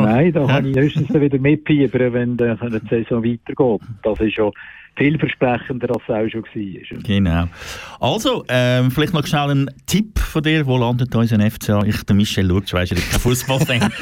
[0.03, 0.47] Nein, da ja.
[0.47, 3.81] kann ich höchstens wieder mitfiebern, wenn die Saison weitergeht.
[4.03, 4.51] Das ist ja
[4.97, 7.03] vielversprechender, als es auch schon war.
[7.03, 7.49] Genau.
[8.01, 10.67] Also, ähm, vielleicht noch schnell ein Tipp von dir.
[10.67, 11.83] Wo landet unser FCA?
[11.85, 13.93] Ich, der Michel schaut, du weißt, ich kein Fußballfan.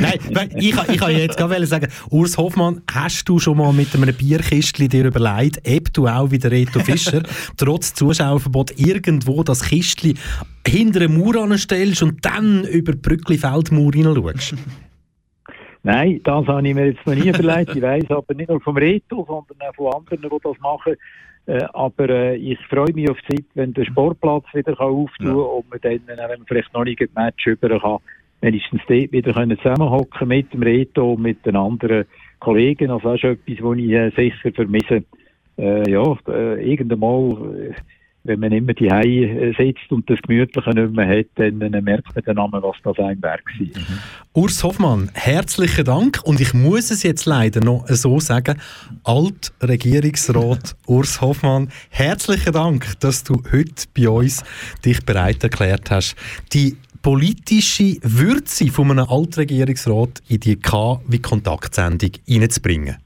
[0.00, 4.14] Nein, ich, ich kann jetzt gerade sagen, Urs Hoffmann, hast du schon mal mit einem
[4.14, 7.22] Bierkistchen dir überlegt, ob du auch wie der Reto Fischer
[7.56, 10.18] trotz Zuschauerverbot irgendwo das Kistchen
[10.66, 14.54] hinter eine Mauer anstellst und dann über die Brückli-Feldmauer hineinschaust?
[15.88, 17.74] Nein, das habe ich mir jetzt noch nie überlegt.
[17.74, 20.96] Ich weiß aber nicht nur vom Reto, sondern auch von anderen, die das machen.
[21.46, 25.26] Äh, aber äh, ich freue mich auf die Zeit, wenn der Sportplatz wieder kann auftun
[25.26, 25.32] ja.
[25.32, 28.00] und man dann, äh, wenn man vielleicht noch nicht ein Match über kann,
[28.42, 32.04] wenigstens dort wieder können zusammenhocken mit dem Reto und mit den anderen
[32.38, 32.90] Kollegen.
[32.90, 35.04] Also das ist etwas, was ich äh, sicher vermisse.
[35.56, 37.74] Äh, ja, äh, irgendwann mal
[38.28, 42.14] wenn man immer die Hause sitzt und das Gemütliche nicht mehr hat, dann, dann merkt
[42.14, 43.66] man dann einmal, was das ein Werk war.
[43.66, 43.98] Mhm.
[44.34, 48.58] Urs Hoffmann, herzlichen Dank und ich muss es jetzt leider noch so sagen,
[49.04, 54.44] Altregierungsrat Urs Hoffmann, herzlichen Dank, dass du heute bei uns
[54.84, 56.14] dich bereit erklärt hast,
[56.52, 62.96] die politische Würze von einem Altregierungsrat in die K- wie Kontaktsendung reinzubringen.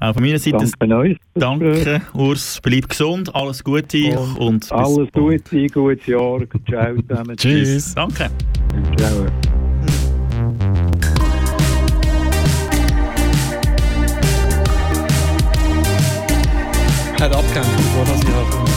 [0.00, 0.70] Auch von meiner Seite.
[0.78, 1.16] Danke euch.
[1.34, 2.60] Danke, Urs.
[2.62, 5.12] Bleib gesund, alles Gute und, und bis Alles bald.
[5.12, 6.40] Gute, gutes Jahr.
[6.68, 7.36] Ciao zusammen.
[7.36, 7.94] Tschüss.
[7.94, 8.30] Danke.
[8.96, 9.26] Ciao.
[17.18, 18.75] Hat abgehängt, bevor das ich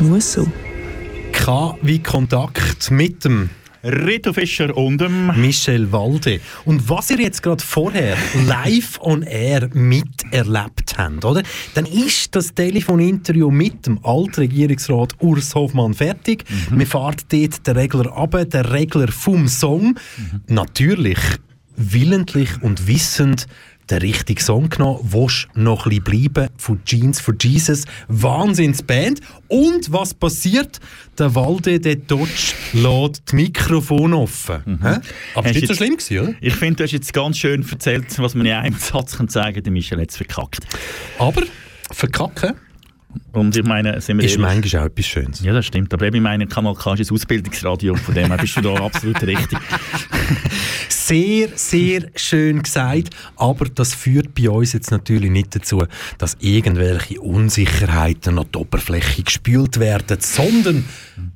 [0.00, 0.46] Das muss so.
[1.30, 3.50] K wie Kontakt mit dem
[3.84, 6.40] Rito Fischer und dem Michel Walde.
[6.64, 11.42] Und was ihr jetzt gerade vorher live on air miterlebt habt, oder?
[11.74, 16.44] Dann ist das Telefoninterview mit dem Altregierungsrat Urs Hofmann fertig.
[16.70, 19.98] Wir fahren dort den Regler ab, den Regler vom Song.
[20.46, 21.18] Natürlich
[21.76, 23.46] willentlich und wissend
[23.90, 25.00] den richtigen Song genommen.
[25.02, 27.84] Willst noch ein bisschen bleiben von Jeans for Jesus.
[28.08, 29.20] Wahnsinnsband.
[29.48, 30.80] Und was passiert?
[31.18, 34.78] Der Walde, der Dodge, lässt das Mikrofon offen.
[34.82, 34.86] Hä?
[34.86, 36.34] Aber es war nicht so schlimm, gewesen, oder?
[36.40, 39.54] Ich finde, du hast jetzt ganz schön erzählt, was man in einem Satz kann sagen
[39.54, 40.66] kann, der Michel hat es verkackt.
[41.18, 41.42] Aber
[41.90, 42.54] verkacken
[43.32, 45.40] Und ich meine, sind wir ist ehrlich- manchmal auch etwas Schönes.
[45.40, 45.92] Ja, das stimmt.
[45.94, 48.74] Aber eben, ich meine, Kanal K ist ein Ausbildungsradio, von dem her bist du da
[48.84, 49.58] absolut richtig.
[50.88, 55.84] Sehr, sehr schön gesagt, aber das führt bei uns jetzt natürlich nicht dazu,
[56.18, 60.84] dass irgendwelche Unsicherheiten an die Oberfläche gespült werden, sondern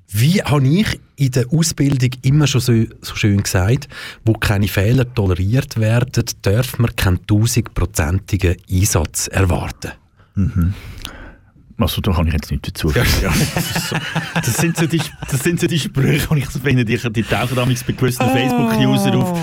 [0.08, 3.88] wie habe ich in der Ausbildung immer schon so, so schön gesagt,
[4.24, 9.92] wo keine Fehler toleriert werden, darf man keinen tausendprozentigen Einsatz erwarten.
[11.78, 13.06] Also, da kann ich jetzt nicht dazu sagen.
[13.22, 13.32] Ja.
[14.34, 15.00] Das, sind so die,
[15.30, 18.22] das sind so die Sprüche, die ich so finde, die, die tauchen damals bei gewissen
[18.22, 18.28] Ah.
[18.28, 19.38] Facebook-User auf.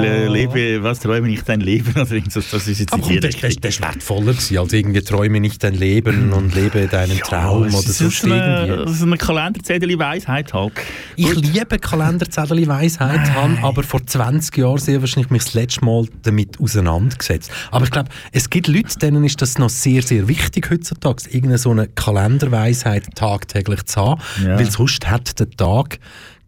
[0.00, 1.90] Le, lebe, was träume ich dein Leben?
[1.90, 4.58] Oder irgend so, das ist jetzt Aber nicht komm, das, das, das war wertvoller gewesen,
[4.58, 8.66] als irgendwie träume nicht dein Leben und lebe deinen Traum es oder ist so eine,
[8.66, 8.92] irgendwie.
[8.94, 10.72] so eine Kalenderzettel-Weisheit halt.
[11.16, 16.06] Ich liebe Kalenderzettel Weisheit, habe aber vor 20 Jahren sehr wahrscheinlich mich das letzte Mal
[16.22, 17.50] damit auseinandergesetzt.
[17.70, 21.58] Aber ich glaube, es gibt Leute, denen ist das noch sehr, sehr wichtig heutzutage, irgendeine
[21.58, 24.58] so eine Kalenderweisheit tagtäglich zu haben, Ja.
[24.58, 25.98] weil sonst hat der Tag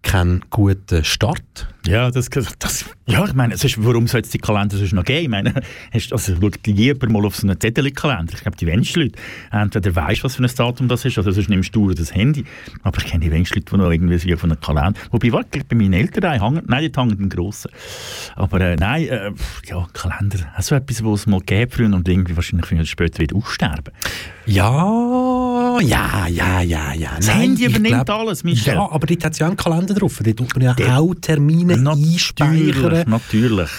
[0.02, 1.68] keinen guten Start.
[1.86, 5.22] Ja, das, das, ja, ich meine, sonst, warum soll es die Kalender sonst noch geben?
[5.22, 5.54] Ich meine,
[5.92, 8.34] hast, also, schau lieber mal auf so einen Zettelkalender.
[8.34, 9.18] Ich glaube, die wenigsten Leute,
[9.50, 12.44] entweder weisst, was für ein Datum das ist, oder sonst nimmst du das Handy.
[12.82, 15.00] Aber ich kenne die wenigsten Leute, die noch irgendwie so auf einen Kalender...
[15.10, 17.70] Wobei, warte, bei meinen Eltern hängen, nein, die hängen den grossen.
[18.36, 19.30] Aber äh, nein, äh,
[19.66, 23.32] ja, Kalender, also etwas, was es mal gäbe früher und irgendwie wahrscheinlich früher später wird
[23.32, 23.94] aussterben.
[24.44, 27.10] Ja, ja, ja, ja, ja.
[27.16, 28.74] Das Nein, Handy übernimmt glaub- alles, Michel.
[28.74, 30.20] Ja, aber dort hat es ja einen Kalender drauf.
[30.22, 32.97] Dort tut man ja auch Termine einspeichern.
[33.06, 33.70] Natürlich.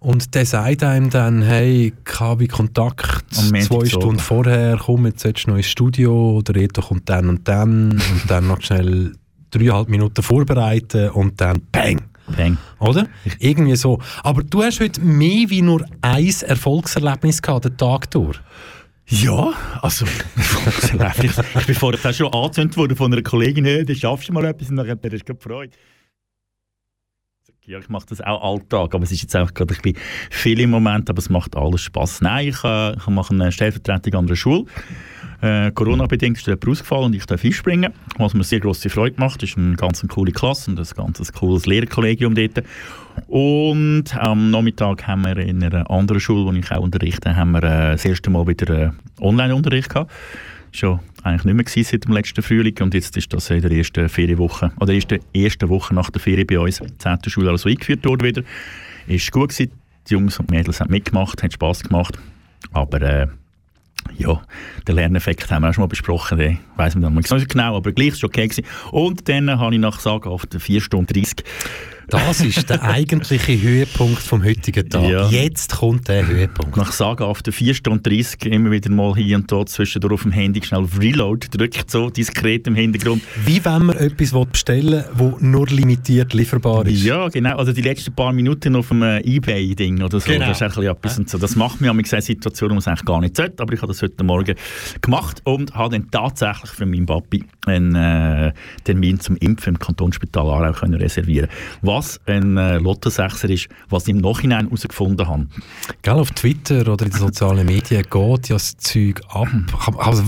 [0.00, 5.22] Und der sagt einem dann, hey, KW Kontakt, Am Montag zwei Stunden vorher, komm, jetzt
[5.22, 9.14] solltest du noch ins Studio, oder Reto kommt dann und dann, und dann noch schnell
[9.50, 12.00] dreieinhalb Minuten vorbereiten und dann bang.
[12.36, 12.58] Bang.
[12.78, 13.08] Oder?
[13.38, 13.98] Irgendwie so.
[14.22, 18.38] Aber du hast heute mehr wie nur ein Erfolgserlebnis gehabt, den Tag durch.
[19.10, 20.04] Ja, also,
[21.22, 24.44] ich, ich bin vorher schon angezündet worden von einer Kollegin, hey, du schaffst du mal
[24.44, 25.70] etwas und dann hat er sich gefreut.
[27.68, 29.98] Ja, ich mache das auch Alltag, aber es ist jetzt einfach gerade ein bisschen
[30.30, 32.22] viel im Moment, aber es macht alles Spaß.
[32.22, 34.64] Nein, ich, äh, ich mache eine Stellvertretung an der Schule.
[35.42, 39.42] Äh, Corona-bedingt ist jemand ausgefallen und ich darf einspringen, was mir sehr grosse Freude macht.
[39.42, 42.64] Das ist eine ganz coole Klasse und ein ganz cooles Lehrerkollegium dort.
[43.26, 47.64] Und am Nachmittag haben wir in einer anderen Schule, wo ich auch unterrichte, haben wir
[47.64, 48.90] äh, das erste Mal wieder äh,
[49.20, 50.10] Online-Unterricht gehabt.
[50.72, 54.08] Schon eigentlich nicht mehr seit dem letzten Frühling und jetzt ist das in der ersten
[54.08, 57.18] Ferienwoche, oder ersten, ersten Woche nach der Ferien bei uns, 10.
[57.26, 58.42] Schule also eingeführt worden wieder.
[59.06, 59.72] Ist gut gewesen,
[60.08, 62.18] die Jungs und Mädels haben mitgemacht, hat Spass gemacht,
[62.72, 63.26] aber äh,
[64.16, 64.40] ja,
[64.86, 67.76] den Lerneffekt haben wir auch schon mal besprochen, den weiss man dann nicht so genau,
[67.76, 68.64] aber gleich ist okay gewesen.
[68.90, 71.44] Und dann habe ich nach Sagen auf der 4 Stunden 30
[72.10, 75.02] Das ist der eigentliche Höhepunkt vom heutigen Tag.
[75.02, 75.28] Ja.
[75.28, 76.74] Jetzt kommt der Höhepunkt.
[76.78, 80.62] nach sagenhaften 4 Stunden 30 immer wieder mal hier und dort zwischendurch auf dem Handy
[80.64, 83.22] schnell auf Reload drückt, so diskret im Hintergrund.
[83.44, 87.02] Wie wenn man etwas bestellen will, das nur limitiert lieferbar ist.
[87.04, 87.56] Ja, genau.
[87.58, 90.46] Also die letzten paar Minuten auf dem äh, Ebay-Ding oder so, Genau.
[90.46, 91.36] das ist ein bisschen etwas und so.
[91.36, 93.92] Das macht mir eine Situation, wo man es eigentlich gar nicht sollte, aber ich habe
[93.92, 94.54] das heute Morgen
[95.02, 98.52] gemacht und habe dann tatsächlich für meinen Papi einen äh,
[98.84, 101.48] Termin zum Impfen im Kantonsspital Aarau können reservieren
[101.98, 105.48] Was ein äh, Lottosechser ist, was ich im Nachhinein herausgefunden habe.
[106.02, 109.48] Gell, auf Twitter oder in den sozialen Medien geht ja das Zeug ab.
[109.96, 110.22] Also,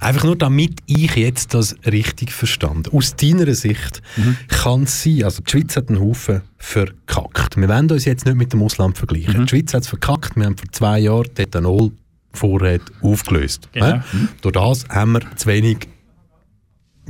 [0.00, 2.96] einfach nur damit ich jetzt das richtig verstanden.
[2.96, 4.02] Aus deiner Sicht
[4.46, 7.56] kann es sein, also die Schweiz hat einen Haufen verkackt.
[7.56, 9.46] Wir wollen uns jetzt nicht mit dem Ausland vergleichen.
[9.46, 10.36] Die Schweiz hat es verkackt.
[10.36, 13.68] Wir haben vor zwei Jahren die Ethanol-Vorräte aufgelöst.
[13.72, 13.96] Genau.
[13.96, 14.00] Hä?
[14.42, 15.88] Durch das haben wir zu wenig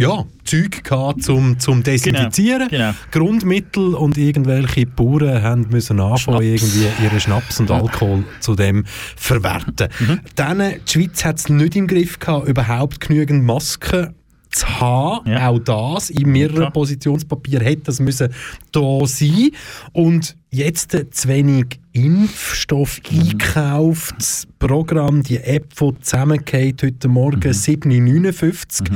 [0.01, 2.69] ja, Zeug gehabt zum, zum Desinfizieren.
[2.69, 2.93] genau.
[3.11, 8.85] Grundmittel und irgendwelche Bauern haben müssen anfangen, irgendwie ihren Schnaps und Alkohol zu dem
[9.17, 9.89] verwerten.
[10.35, 14.15] Dann, äh, die Schweiz hat es nicht im Griff gehabt, überhaupt genügend Masken
[14.51, 15.31] zu haben.
[15.31, 15.49] Ja.
[15.49, 16.73] Auch das in mehreren Klar.
[16.73, 18.33] Positionspapier hätte das müssen
[18.73, 19.51] da sein.
[19.93, 24.15] Und jetzt zu wenig Impfstoff eingekauft.
[24.19, 28.91] Das Programm, die App, die zusammengeht heute Morgen, 7,59.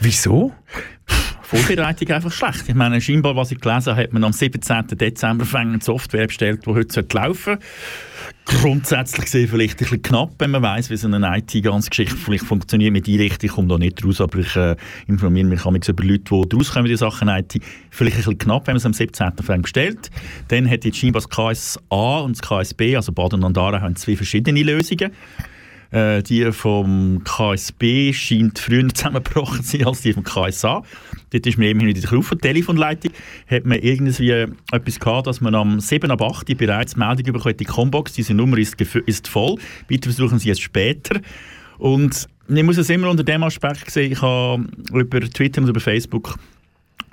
[0.00, 0.52] Wieso?
[1.46, 2.68] Vorbereitung einfach schlecht.
[2.68, 4.88] Ich meine, scheinbar, was ich gelesen habe, hat man am 17.
[4.88, 7.58] Dezember eine Software bestellt, die heute laufen sollte.
[8.46, 12.44] Grundsätzlich gesehen vielleicht ein bisschen knapp, wenn man weiss, wie so eine IT-ganze Geschichte vielleicht
[12.44, 12.92] funktioniert.
[12.92, 14.74] Mit Einrichtung kommt da nicht raus, aber ich äh,
[15.06, 17.60] informiere mich manchmal über Leute, die rauskommen, die Sachen IT.
[17.90, 19.32] Vielleicht ein bisschen knapp, wenn man es am 17.
[19.44, 20.10] Frank bestellt.
[20.48, 24.16] Dann hat jetzt scheinbar das KSA und das KSB, also Baden und Aarau, haben zwei
[24.16, 25.12] verschiedene Lösungen.
[25.96, 30.82] Äh, die vom KSB scheint früher zusammengebrochen zu sein als die vom KSA.
[31.30, 33.12] Dort ist mir eben wieder auf der Telefonleitung,
[33.46, 37.60] hat man irgendwie etwas gehabt, dass man am 7 ab 8 Uhr bereits Meldung bekommt,
[37.60, 41.18] die Combox, diese Nummer ist, ist voll, bitte versuchen Sie es später.
[41.78, 45.80] Und ich muss es immer unter dem Aspekt sehen, ich habe über Twitter und über
[45.80, 46.36] Facebook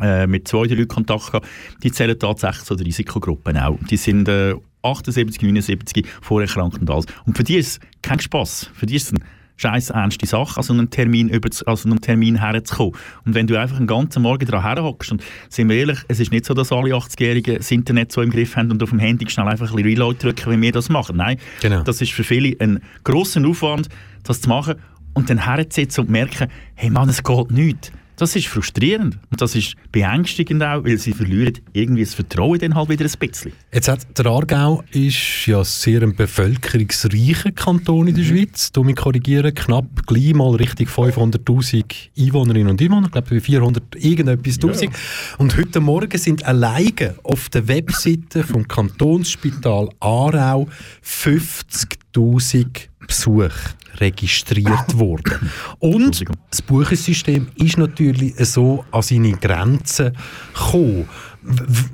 [0.02, 1.48] äh, mit zwei drei Leuten Kontakt gehabt,
[1.84, 3.78] die zählen tatsächlich zu den Risikogruppen auch.
[3.90, 7.06] Die sind äh, 78, 79, vorerkrankt und alles.
[7.26, 8.70] Und für die ist kein Spass.
[8.74, 9.22] Für die ist es eine
[9.56, 12.94] scheiß ernste Sache, an so einen Termin, über, an so einen Termin herzukommen.
[13.24, 16.32] Und wenn du einfach einen ganzen Morgen daran herhockst, und sind wir ehrlich, es ist
[16.32, 19.30] nicht so, dass alle 80-Jährigen das Internet so im Griff haben und auf dem Handy
[19.30, 21.16] schnell einfach ein bisschen Reload drücken, wie wir das machen.
[21.18, 21.84] Nein, Genau.
[21.84, 23.88] das ist für viele ein grosser Aufwand,
[24.24, 24.76] das zu machen.
[25.14, 27.92] und dann herzusitzen und merken, hey Mann, es geht nicht.
[28.16, 32.76] Das ist frustrierend und das ist beängstigend auch, weil sie verlieren irgendwie das Vertrauen dann
[32.76, 33.54] halt wieder ein bisschen.
[33.72, 38.72] Jetzt hat der Aargau ist ja sehr ein bevölkerungsreicher Kanton in der Schweiz.
[38.72, 41.86] Du mich korrigieren, knapp gleich mal richtig 500'000
[42.18, 44.94] Einwohnerinnen und Einwohner, ich glaube 400 irgendetwas Tausend.
[45.40, 50.68] Und heute Morgen sind alleine auf der Webseite vom Kantonsspital Aarau
[51.04, 53.52] 50'000 Besuche
[54.00, 55.52] registriert worden.
[55.80, 60.14] Und das Buchensystem ist natürlich so an seine Grenzen
[60.54, 61.10] gekommen.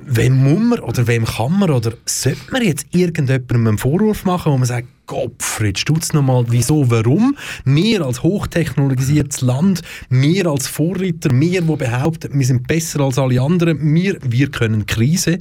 [0.06, 4.52] Wem muss man oder wem kann man oder sollte man jetzt irgendjemandem einen Vorwurf machen,
[4.52, 7.36] wo man sagt, Gottfried, stutz nochmal, wieso, warum?
[7.64, 13.40] Wir als hochtechnologisiertes Land, wir als Vorreiter, wir, die behaupten, wir sind besser als alle
[13.40, 15.38] anderen, wir, wir können Krise.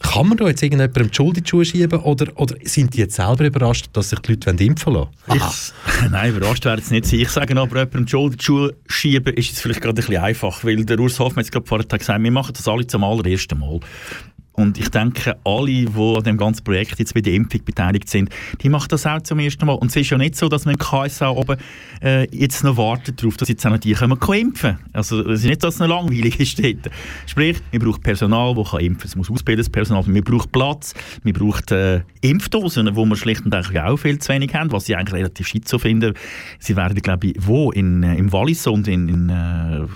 [0.00, 2.98] Kann man da jetzt irgendjemandem die Schuld in die Schuhe schieben oder, oder sind die
[2.98, 5.10] jetzt selber überrascht, dass sich die Leute impfen lassen?
[5.34, 5.72] Ich,
[6.10, 7.12] nein, überrascht werden sie nicht.
[7.12, 10.06] Ich sage aber, jemandem die Schuld in die Schuhe schieben, ist jetzt vielleicht gerade ein
[10.06, 12.86] bisschen einfach, weil der Urs Hoffmann jetzt gerade vorher hat gesagt, wir machen das alle
[12.86, 13.80] zum allerersten Mal.
[14.58, 18.28] Und ich denke, alle, die an dem ganzen Projekt jetzt bei der Impfung beteiligt sind,
[18.60, 19.74] die machen das auch zum ersten Mal.
[19.74, 21.58] Und es ist ja nicht so, dass man im KSA oben
[22.02, 25.46] äh, jetzt noch wartet darauf, dass jetzt auch noch die können impfen Also es ist
[25.46, 26.90] nicht, dass es noch langweilig ist dort.
[27.26, 30.04] Sprich, wir brauchen Personal, das kann impfen Es muss ausgebildetes Personal.
[30.08, 30.92] Wir brauchen Platz,
[31.22, 34.88] wir brauchen äh, Impfdosen, wo wir schlicht und einfach auch viel zu wenig haben, was
[34.88, 36.14] ich eigentlich relativ schizo finde.
[36.58, 37.70] Sie werden, glaube ich, wo?
[37.70, 39.08] In, äh, Im Wallis und in...
[39.08, 39.86] in äh,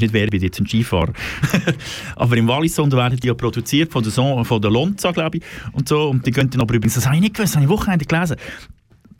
[0.00, 1.12] nicht Werbung, jetzt ein Skifahrer.
[2.16, 5.44] aber im Wallisund werden die ja produziert von der, Son von der Lonza, glaube ich.
[5.72, 6.08] Und, so.
[6.08, 8.04] und die gehen dann aber übrigens, das habe ich nicht gewusst, das habe ich Wochenende
[8.04, 8.36] gelesen.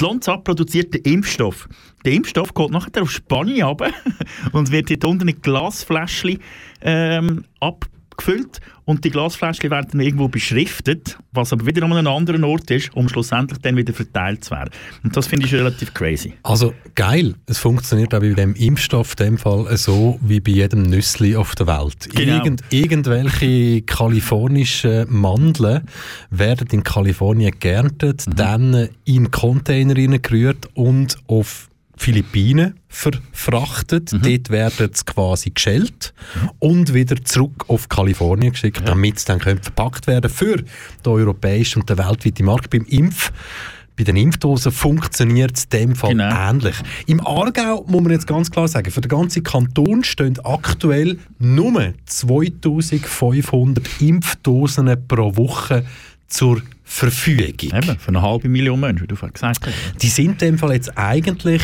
[0.01, 1.69] Die Lonza produziert den Impfstoff.
[2.05, 3.91] Der Impfstoff geht nachher auf Spanien runter
[4.53, 6.39] und wird dort unten in Glasfläschchen
[6.81, 7.45] ähm,
[8.21, 8.61] abgefüllt.
[8.87, 12.93] Und die Glasfläschchen werden dann irgendwo beschriftet, was aber wieder an einem anderen Ort ist,
[12.97, 14.71] um schlussendlich dann wieder verteilt zu werden.
[15.05, 16.33] Und das finde ich relativ crazy.
[16.43, 20.83] Also geil, es funktioniert auch bei dem Impfstoff in dem Fall so wie bei jedem
[20.83, 22.09] Nüssli auf der Welt.
[22.13, 22.39] Genau.
[22.39, 25.83] Irgend, irgendwelche kalifornischen Mandeln
[26.31, 28.37] werden in Kalifornien geerntet, Mhm.
[28.37, 31.69] dann in Container reingerührt und auf
[32.01, 34.15] Philippinen verfrachtet.
[34.15, 34.23] Mhm.
[34.23, 36.15] Dort werden sie quasi geschält
[36.59, 40.65] und wieder zurück auf Kalifornien geschickt, damit sie dann können verpackt werden für den
[41.05, 42.71] europäischen und den weltweiten Markt.
[42.71, 43.31] Beim Impf
[43.97, 46.35] bei den Impfdosen funktioniert es in dem Fall Genau.
[46.51, 46.77] ähnlich.
[47.05, 51.93] Im Aargau muss man jetzt ganz klar sagen, für den ganzen Kanton stehen aktuell nur
[52.07, 55.85] 2500 Impfdosen pro Woche
[56.29, 57.57] zur Verfügung.
[57.61, 60.03] Eben, für eine halbe Million Menschen, wie du vorhin gesagt hast.
[60.03, 61.61] Die sind in dem Fall jetzt eigentlich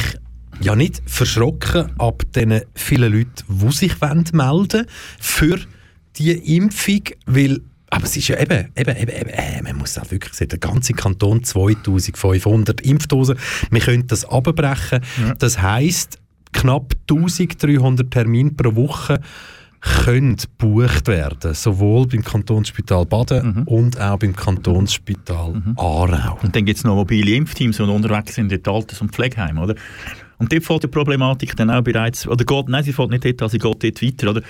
[0.61, 4.87] ja nicht verschrocken ab den vielen Leuten, die sich wollen melden
[5.21, 5.59] für
[6.17, 10.11] die Impfung, weil aber es ist ja eben, eben, eben, eben äh, man muss auch
[10.11, 13.37] wirklich sagen, der ganze Kanton 2500 Impfdosen,
[13.71, 15.03] wir können das abbrechen.
[15.39, 16.19] Das heisst,
[16.53, 19.21] knapp 1300 Termine pro Woche
[19.81, 26.39] können gebucht werden, sowohl beim Kantonsspital Baden und auch beim Kantonsspital Aarau.
[26.43, 29.63] Und dann gibt es noch mobile Impfteams, die unterwegs sind in den Alters- und Pflegeheimen,
[29.63, 29.77] oder?
[30.39, 33.43] Und dort fällt die Problematik dann auch bereits, oder geht, nein, sie fällt nicht dort,
[33.43, 34.43] an, sie geht dort weiter, oder?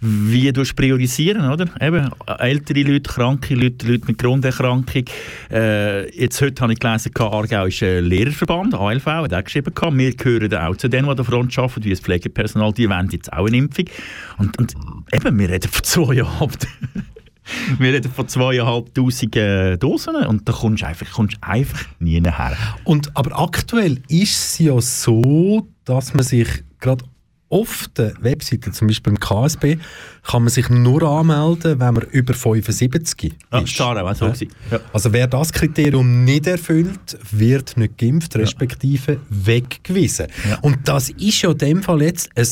[0.00, 1.66] Wie du priorisieren, oder?
[1.80, 5.04] Eben, ältere Leute, kranke Leute, Leute mit Grunderkrankung.
[5.50, 10.14] Äh, jetzt heute habe ich gelesen, Aargau ist ein Lehrerverband, ALV, hat auch geschrieben, wir
[10.14, 13.32] gehören auch zu denen, die an der Front arbeiten, wie das Pflegepersonal, die wollen jetzt
[13.32, 13.86] auch eine Impfung.
[14.38, 14.74] Und, und
[15.12, 16.52] eben, wir reden von zweieinhalb
[17.78, 22.56] Wir reden von zweieinhalbtausend äh, Dosen und da kommst du einfach, kommst einfach nie her.
[22.84, 26.48] Und, aber aktuell ist es ja so, dass man sich
[26.80, 27.04] gerade
[27.52, 29.76] auf der Webseite, zum Beispiel im KSB,
[30.22, 33.64] kann man sich nur anmelden, wenn man über 75 Ja, ist.
[33.64, 34.32] ist klar, auch so Ja.
[34.70, 34.80] Ja.
[34.94, 40.28] Also wer das Kriterium nicht erfüllt, wird nicht geimpft, respektive weggewiesen.
[40.48, 40.60] Ja.
[40.62, 42.46] Und das ist ja in dem Fall jetzt ein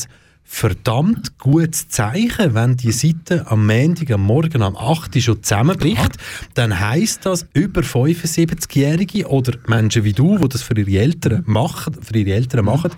[0.53, 5.15] verdammt gutes Zeichen, wenn die Seite am Montag, am Morgen, am 8.
[5.15, 6.17] Uhr schon zusammenbricht,
[6.55, 11.95] dann heisst das, über 75-Jährige oder Menschen wie du, die das für ihre Eltern machen,
[12.01, 12.91] für ihre Eltern machen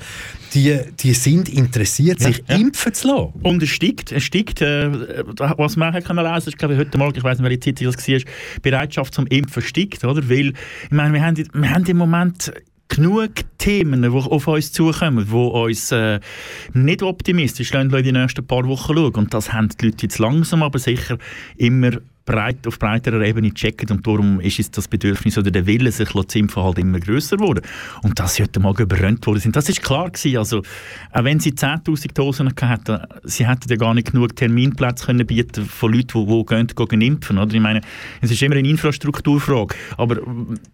[0.53, 2.55] die, die sind interessiert, sich ja.
[2.55, 3.33] impfen zu lassen.
[3.41, 5.23] Und es steigt, es steigt äh,
[5.57, 8.19] was man lesen, ist glaube ich heute Morgen, ich weiß nicht, welche Titel das war,
[8.61, 10.29] Bereitschaft zum Impfen steigt, oder?
[10.29, 12.53] Weil, ich meine, wir haben, wir haben im Moment
[12.95, 16.19] genug Themen, die auf uns zukommen, die uns äh,
[16.73, 19.15] nicht optimistisch lassen, in die nächsten paar Wochen schauen.
[19.15, 21.17] Und das haben die Leute jetzt langsam, aber sicher
[21.57, 21.91] immer
[22.25, 26.09] breit, auf breiterer Ebene checken und darum ist es das Bedürfnis oder der Wille, sich
[26.09, 27.61] zu impfen, halt immer grösser geworden.
[28.01, 30.37] Und dass sie heute Morgen überrannt worden sind, das ist klar gewesen.
[30.37, 30.61] Also,
[31.11, 35.65] auch wenn sie 10'000 Dosen hatten, sie hätten ja gar nicht genug Terminplätze können bieten
[35.65, 37.37] von Leuten, die, die gehen, gehen impfen.
[37.37, 37.53] Oder?
[37.53, 37.81] Ich meine,
[38.21, 39.75] es ist immer eine Infrastrukturfrage.
[39.97, 40.17] Aber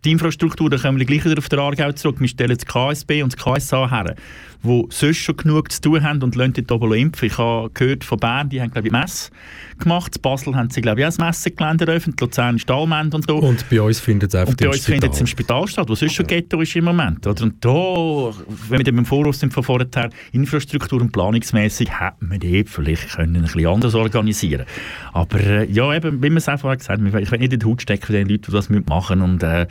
[0.05, 2.19] die Infrastruktur, da kommen wir gleich wieder auf der Aargau zurück.
[2.19, 4.15] Wir stellen das KSB und das KSA her
[4.63, 7.27] die sonst schon genug zu tun haben und lassen dort oben impfen.
[7.27, 9.31] Ich habe gehört von Bern, die haben, glaube ich, Messe
[9.77, 10.17] gemacht.
[10.17, 12.19] In Basel haben sie, glaube ich, auch ein Messegelände eröffnet.
[12.19, 13.37] Luzern ist Allmend und so.
[13.37, 15.95] Und bei uns findet es einfach und bei uns findet es im Spital statt, wo
[15.95, 17.25] sonst schon Ghetto ist im Moment.
[17.25, 17.43] Oder?
[17.43, 22.39] Und da, wenn wir dann im Voraus sind von vorher, Infrastruktur- und planungsmäßig, hätte man
[22.39, 24.65] die vielleicht können ein bisschen anders organisieren
[25.13, 27.65] Aber äh, ja, eben, wie man es einfach gesagt hat, ich will nicht in die
[27.65, 29.67] Haut stecken für den Leuten, die das machen und äh,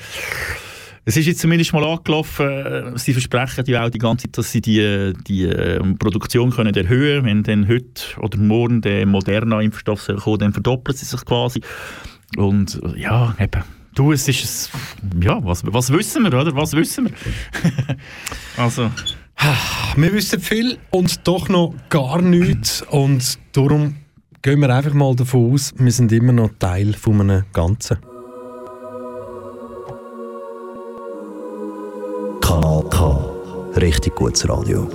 [1.08, 2.98] es ist jetzt zumindest mal angelaufen.
[2.98, 7.22] Sie versprechen ja auch die ganze Zeit, dass sie die, die äh, Produktion können erhöhen
[7.22, 7.24] können.
[7.24, 11.62] Wenn dann heute oder morgen der moderne Impfstoff kommt, dann verdoppelt sie sich quasi.
[12.36, 13.64] Und äh, ja, eben.
[13.94, 14.70] Du, es ist
[15.02, 16.54] ein, ja, was, was wissen wir, oder?
[16.54, 17.96] Was wissen wir?
[18.58, 18.90] also.
[19.96, 22.82] Wir wissen viel und doch noch gar nichts.
[22.82, 23.96] Und darum
[24.42, 27.96] gehen wir einfach mal davon aus, wir sind immer noch Teil von einem Ganzen.
[32.48, 33.76] Kanal K.
[33.76, 34.88] Richtig gutes Radio.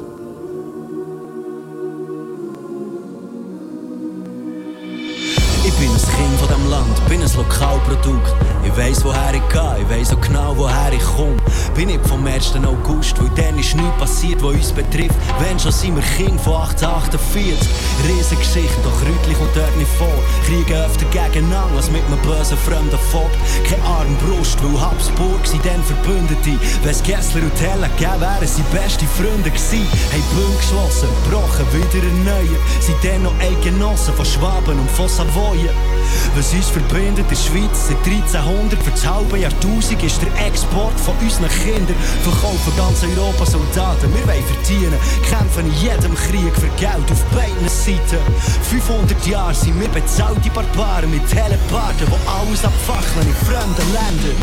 [5.64, 8.34] Ich bin ein Kind von dem Land, bin ein Lokalprodukt.
[8.76, 11.38] Ich weiss, woher ich gehe, ich weiss auch genau, woher ich komme.
[11.76, 12.56] Bin ich vom 1.
[12.66, 15.14] August, weil dann ist nichts passiert, was uns betrifft.
[15.38, 17.70] Wenn schon sind wir Kind von 1848.
[18.08, 20.18] Riesengeschichte, doch Rütli kommt dort nicht vor.
[20.48, 23.38] Kriegen öfter gegeneinander als mit einem bösen fremden Vogt.
[23.70, 26.58] Keine Armbrust, weil Habsburg sind dann Verbündete.
[26.82, 29.86] Wenn's Gessler und Teller gegeben wären sie beste Freunde gewesen.
[30.10, 32.64] Haben Bund geschlossen, gebrochen, wieder erneuert.
[32.82, 35.70] Sind dann noch Eigenossen von Schwaben und von Savoyen.
[36.36, 40.98] Was uns verbindet in der Schweiz seit 1300 für das halbe Jahrtausend ist der Export
[41.00, 41.96] von unseren Kindern.
[42.24, 45.00] Verkaufen ganz Europa Soldaten, wir wollen verdienen.
[45.28, 48.22] Kämpfen in jedem Krieg für Geld auf beiden Seiten.
[48.70, 54.42] 500 Jahre sind wir bezahlte Barbaren mit Telepaten, die alles abfacheln in fremden Ländern.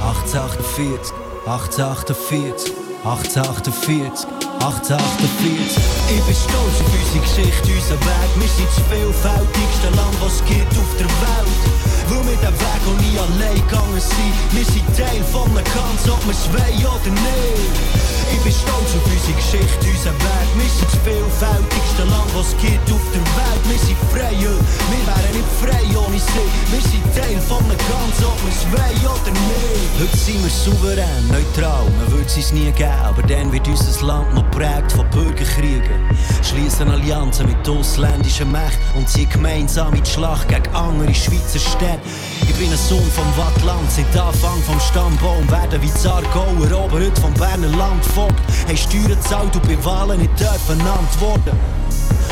[0.00, 1.12] 1848,
[1.46, 2.72] 1848,
[3.04, 4.51] 1848.
[4.62, 5.74] 1848.
[6.06, 8.30] Ich bin stolz auf unsere Geschichte, unseren Weg.
[8.38, 11.62] Wir sind das vielfältigste Land, was es gibt auf der Welt.
[12.06, 14.34] Weil wir den Weg auch nie allein gegangen sind.
[14.54, 18.12] Wir sind Teil von einem Ganzen, ob wir es wollen oder nicht.
[18.32, 20.48] Ich bin stolz auf unsere Geschichte, unseren Weg.
[20.56, 23.62] Wir sind das vielfältigste Land, was es gibt auf der Welt.
[23.66, 24.54] Wir sind frei, ja.
[24.54, 26.48] wir wären nicht frei ohne sie.
[26.72, 30.00] Wir sind Teil von einem Ganzen, ob wir es wollen oder nicht.
[30.00, 33.02] Heute sind wir souverän, neutral, man würde es nie geben.
[33.04, 36.08] Aber dann wird unser Land noch geprägt von Bürgerkriegen.
[36.42, 42.00] Schließen Allianzen mit ausländischen Mächten und ziehen gemeinsam in die Schlacht gegen andere Schweizer Städte.
[42.42, 47.32] Ich bin ein Sohn vom Wattland, seit Anfang vom Stammbaum werden wie Zargauer, Oberhüt vom
[47.34, 48.34] Berner Landvogt.
[48.68, 51.56] Haben Steuern gezahlt und bei Wahlen nicht dürfen antworten.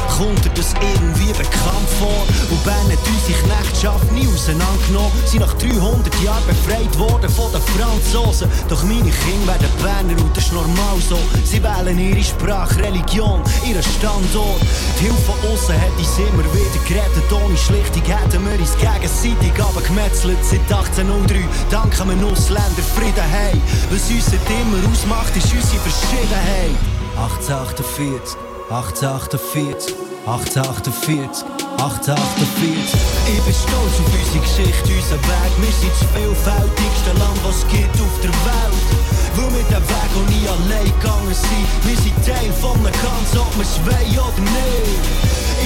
[0.09, 2.27] Kommt dir das irgendwie bekannt vor?
[2.51, 5.13] Und Bern hat unsere Knechtschaft nie auseinandergenommen.
[5.25, 8.49] Sie nach 300 Jahren befreit worden von den Franzosen.
[8.69, 11.19] Doch meine Kinder werden Berner und das ist normal so.
[11.45, 14.61] Sie wählen ihre Sprache, Religion, ihren Standort.
[14.99, 17.31] Die Hilfe von außen hat uns immer wieder gerettet.
[17.33, 20.39] Ohne Schlichtung hätten wir uns gegenseitig abgemetzelt.
[20.43, 23.55] Seit 1803 danken wir Ausländer Frieden hey.
[23.91, 26.77] Was uns immer ausmacht, ist unsere Verschiedenheit.
[27.17, 28.37] 1848
[28.71, 31.43] 1848, 1848,
[31.83, 32.95] 1848.
[33.27, 35.53] Ich bin stolz auf unsere Geschichte, unseren Weg.
[35.59, 38.87] Wir sind das vielfältigste Land, was gibt auf der Welt.
[39.35, 41.67] Weil wir den Weg auch nie allein gegangen sind.
[41.83, 45.03] Wir sind Teil von einem Ganzen, ob wir es wollen oder nicht.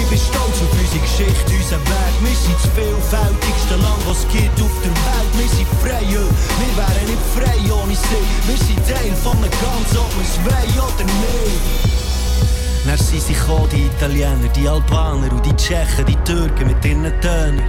[0.01, 2.15] Ich bin stolz auf unsere Geschichte, unseren Weg.
[2.25, 5.33] Wir sind das vielfältigste Land, was gibt auf der Welt.
[5.37, 6.25] Wir sind frei, ja.
[6.25, 8.25] wir wären nicht frei ohne sie.
[8.49, 10.35] Wir sind Teil von Ganzen, ob wir es.
[12.87, 17.19] Dann sind sie gekommen, die Italiener, die Albaner und die Tschechen, die Türken mit ihren
[17.21, 17.63] Tönern.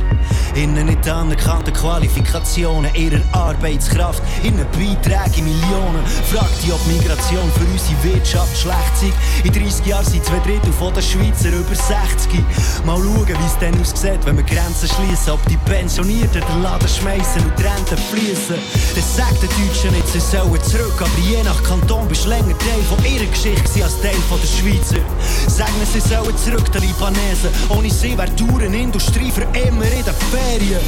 [0.56, 6.06] Innen nicht anerkannte Qualifikationen ihrer Arbeitskraft, innen Beiträge in Millionen.
[6.32, 9.14] Fragt die, ob Migration für unsere Wirtschaft schlecht sei.
[9.44, 12.40] In 30 Jahren sind zwei Drittel von den Schweizer über 60.
[12.86, 15.34] Mal schauen, wie es dann aussieht, wenn wir Grenzen schließen.
[15.34, 18.56] Ob die Pensionierten den Laden schmeißen und die Renten fließen.
[18.96, 20.96] Das sagt den Deutschen nicht, sie sollen zurück.
[21.00, 24.48] Aber je nach Kanton bist du länger Teil von ihrer Geschichte als Teil von der
[24.48, 25.05] Schweizer.
[25.48, 27.50] Sagen sie sollen zurück, die Libanesen.
[27.70, 30.82] Ohne sie wäre die Industrie für immer in den Ferien.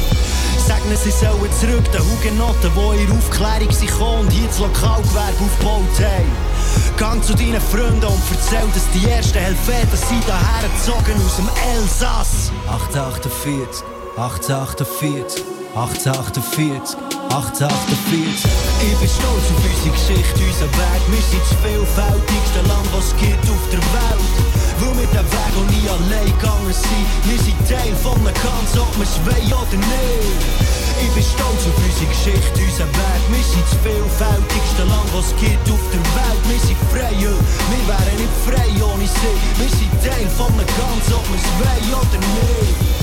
[0.66, 6.00] Sagen sie sollen zurück, die Hugenotten, die in Aufklärung sind und hier das Lokalgewerbe aufgebaut
[6.00, 6.58] haben.
[6.98, 11.48] Gang zu deinen Freunden und erzähl, dass die ersten Helveten sind daher gezogen aus dem
[11.74, 12.52] Elsass.
[12.66, 13.84] 1848,
[14.16, 16.96] 1848, 1848,
[17.28, 18.40] 1848.
[18.80, 21.02] Ich bin stolz auf unsere Geschichte, unseren Weg.
[21.12, 24.34] Wir sind das vielfältigste Land, was gibt auf der Welt.
[24.80, 27.06] Weil wir den Weg auch nie allein gegangen sind.
[27.28, 30.78] Wir sind Teil von einem Ganz, ob wir es wollen oder nicht.
[31.04, 33.22] Ich bin stolz auf unsere Geschichte, unseren Weg.
[33.28, 36.42] Wir sind das vielfältigste Land, was gibt auf der Welt.
[36.48, 37.34] Wir sind frei, ja.
[37.36, 39.36] wir wären nicht frei ohne sie.
[39.60, 42.98] Wir sind Teil von einem Ganz, ob wir es wollen oder nicht.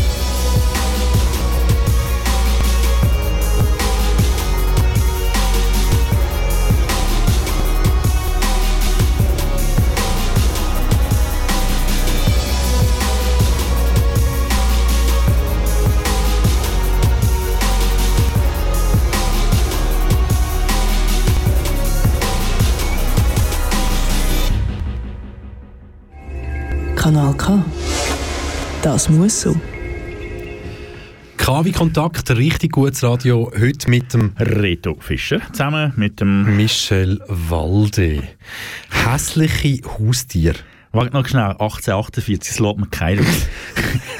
[27.05, 27.63] Kanal K.
[28.81, 29.55] Das muss so.
[31.37, 38.23] KW Kontakt, richtig gutes Radio, heute mit dem Reto Fischer zusammen mit dem Michel Walde.
[38.89, 40.55] Hässliche Haustier.
[40.95, 43.21] Warte noch schnell, 1848, das lässt mir keiner.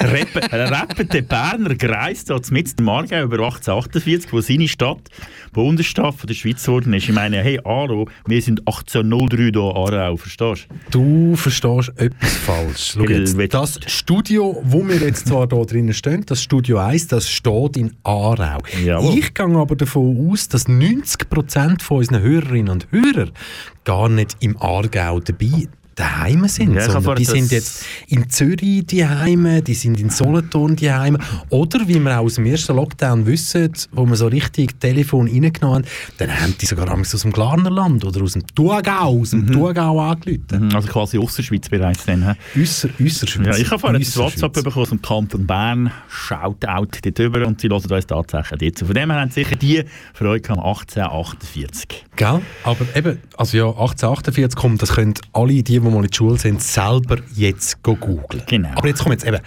[0.00, 5.08] Rappen, der Berner Greis da mit dem Aargau über 1848, wo seine Stadt
[5.54, 7.08] Bundesstadt von der Schweiz geworden ist.
[7.08, 11.30] Ich meine, hey Aro, wir sind 1803 hier Aarau, verstehst du?
[11.30, 12.98] Du verstehst etwas falsch.
[13.08, 17.78] Jetzt, das Studio, wo wir jetzt zwar hier drinnen stehen, das Studio 1, das steht
[17.78, 18.58] in Aarau.
[18.84, 19.18] Jawohl.
[19.18, 23.30] Ich gehe aber davon aus, dass 90% von unseren Hörerinnen und Hörern
[23.84, 29.64] gar nicht im Aargau dabei daheim sind, Ja, sondern die sind jetzt in Zürich daheim,
[29.64, 31.16] die sind in Solothurn daheim
[31.48, 35.84] oder wie wir auch aus dem ersten Lockdown wissen, wo wir so richtig Telefon reingenommen
[35.84, 35.84] haben,
[36.18, 40.68] dann haben die sogar aus dem Glarnerland oder aus dem Thurgau, aus dem Thurgau angerufen.
[40.68, 42.36] Mhm, Also quasi Ausserschweiz bereits dann.
[42.56, 43.46] Äusser, Äusserschweiz.
[43.46, 44.16] Ja, ich habe vorhin ein.
[44.16, 45.90] WhatsApp bekommen aus dem Kanton Bern.
[46.08, 48.80] Shoutout dort drüber und sie hören uns tatsächlich jetzt.
[48.84, 49.82] Von dem her haben sicher die
[50.12, 52.04] Freude gehabt, 1848.
[52.16, 52.40] Gell?
[52.64, 56.38] Aber eben, also ja, 1848 kommt, das können alle die, die mal in der Schule
[56.38, 58.42] sind, selber jetzt go googlen.
[58.46, 58.70] Genau.
[58.74, 59.40] Aber jetzt kommen jetzt eben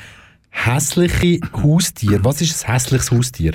[0.49, 2.23] hässliche Haustiere.
[2.23, 3.53] Was ist ein hässliches Haustier?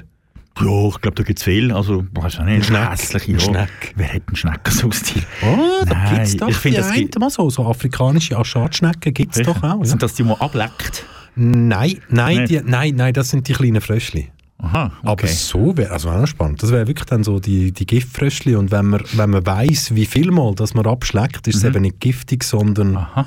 [0.61, 1.73] Ja, ich glaube, da gibt es viel.
[1.73, 2.91] Also, weiß ich nicht, Schneck.
[2.91, 3.41] hässliche Ein ja.
[3.41, 3.95] Schneck.
[3.97, 5.23] Wer hat einen Schneck als Haustier?
[5.43, 9.13] Oh, da Nein, gibt es doch ich finde, die einen mal so, so afrikanische Aschatschnecken
[9.13, 9.81] gibt es doch auch.
[9.81, 9.85] Ja.
[9.85, 11.05] Sind das die, die man ableckt?
[11.35, 14.31] Nein, nein, die, nein, nein, das sind die kleinen Fröschli.
[14.65, 15.09] Aha, okay.
[15.11, 16.63] Aber so wäre, also noch spannend.
[16.63, 20.07] Das wäre wirklich dann so die, die Giftfröschli und wenn man, wenn man weiss, wie
[20.07, 21.69] viel Mal das man abschlägt, ist es Mhm.
[21.71, 22.97] eben nicht giftig, sondern...
[22.97, 23.27] Aha.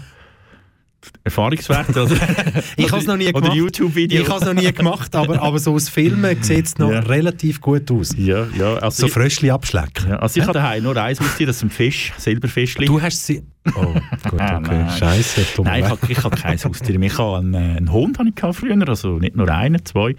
[1.23, 2.03] Erfahrungswerte?
[2.03, 2.15] Oder?
[2.75, 3.55] Ich habe es noch nie Oder gemacht.
[3.55, 4.21] YouTube-Video?
[4.23, 6.99] Ich habe es noch nie gemacht, aber, aber so aus Filmen sieht es noch Ja.
[6.99, 8.13] relativ gut aus.
[8.17, 8.73] Ja, ja.
[8.77, 10.09] Also So Fröschli abschlecken.
[10.09, 12.87] ja, also ich habe daheim nur eins Haustier, das ist ein Fisch, Silberfischli.
[12.87, 13.41] Du hast sie...
[13.75, 13.93] Oh,
[14.29, 14.69] gut, Ah, okay.
[14.83, 14.89] nein.
[14.97, 17.07] Scheiße, Nein, ich habe ich hab kein Haustier mehr.
[17.11, 20.15] Ich habe einen, einen Hund hatte ich früher, also nicht nur einen, zwei.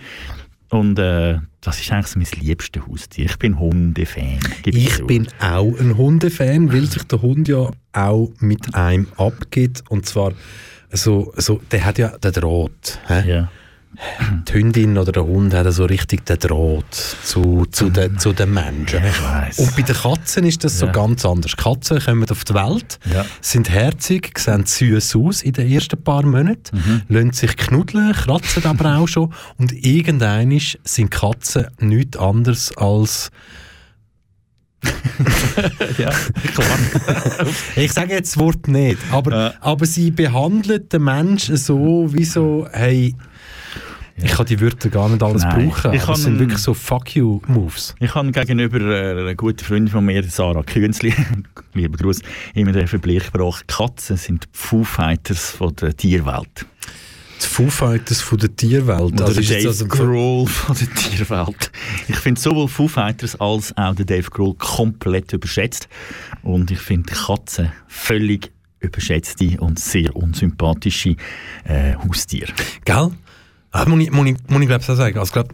[0.71, 3.27] Und äh, das ist eigentlich so mein liebstes Haustier.
[3.27, 4.39] Ich bin Hundefan.
[4.65, 9.83] Ich bin auch ein Hundefan, weil sich der Hund ja auch mit einem abgibt.
[9.89, 10.33] Und zwar,
[10.91, 13.01] so, so, der hat ja den Draht.
[13.09, 13.51] Ja.
[14.47, 18.53] Die Hündin oder der Hund hat so richtig den Draht zu, zu, den, zu den
[18.53, 19.03] Menschen.
[19.03, 19.59] weiss.
[19.59, 20.93] Und bei den Katzen ist das so Ja.
[20.93, 21.57] ganz anders.
[21.57, 23.25] Katzen kommen auf die Welt, Ja.
[23.41, 27.03] sind herzig, sehen süß aus in den ersten paar Monaten, Mhm.
[27.09, 29.33] lassen sich knuddeln, kratzen aber auch schon.
[29.57, 33.31] Und irgendwann sind Katzen nichts anderes als
[35.99, 36.11] ja,
[36.55, 36.79] klar.
[37.77, 39.55] Ich sage jetzt das Wort nicht, aber, Ja.
[39.61, 43.17] aber sie behandelt den Menschen so, wie so, hey,
[44.23, 45.69] ich kann die Wörter gar nicht alles Nein.
[45.69, 47.95] brauchen, Ich aber es kann- sind wirklich so Fuck you Moves.
[48.01, 51.15] Ich habe gegenüber äh, einer guten Freundin von mir, Sarah Künzli,
[51.75, 52.21] lieber Gruß,
[52.55, 56.67] immer den Vergleich gebracht, Katzen sind die Foo Fighters von der Tierwelt.
[57.41, 59.01] Die Foo Fighters von der Tierwelt.
[59.13, 61.71] Oder Also der ist jetzt Dave also Grohl von der Tierwelt.
[62.09, 65.89] Ich finde sowohl Foo Fighters als auch der Dave Grohl komplett überschätzt.
[66.43, 68.51] Und ich finde Katzen völlig
[68.81, 71.15] überschätzte und sehr unsympathische
[71.65, 72.53] äh, Haustiere.
[72.85, 73.11] Gell?
[73.71, 75.19] Ah, muss ich, muss ich, muss ich glaube ich sagen.
[75.19, 75.53] Also, glaub,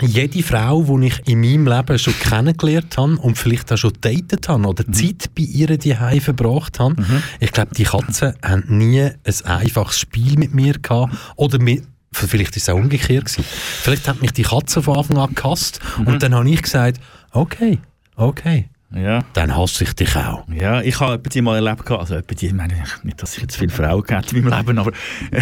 [0.00, 4.48] jede Frau, die ich in meinem Leben schon kennengelernt habe und vielleicht auch schon datet
[4.48, 4.92] habe oder Mhm.
[4.94, 6.96] Zeit bei ihr daheim verbracht habe,
[7.38, 12.56] ich glaube, die Katzen haben nie ein einfaches Spiel mit mir gehabt oder mit Vielleicht
[12.56, 13.44] ist es auch umgekehrt gewesen.
[13.46, 16.06] Vielleicht hat mich die Katze von Anfang an gehasst Mhm.
[16.08, 16.98] und dann habe ich gesagt,
[17.30, 17.78] okay,
[18.16, 19.24] okay, Ja.
[19.34, 20.44] dann hasse ich dich auch.
[20.48, 23.70] Ja, ich habe die mal erlebt, also die, ich meine, nicht, dass ich jetzt viele
[23.70, 24.92] Frauen gehabt in meinem Leben, aber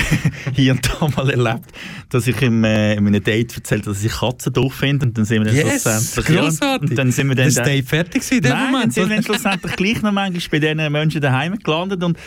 [0.54, 1.70] hier und da mal erlebt,
[2.10, 5.16] dass ich im, äh, in einem Date erzählt habe, dass ich Katzen doof finde und
[5.16, 6.28] dann sind wir dann Yes, schlussendlich...
[6.36, 6.90] ja, grossartig.
[6.90, 7.46] und dann sind wir dann...
[7.46, 8.92] Das Date fertig gewesen in dem Nein, dann Moment.
[8.92, 12.18] sind wir dann schlussendlich gleich noch manchmal bei diesen Menschen daheim gelandet und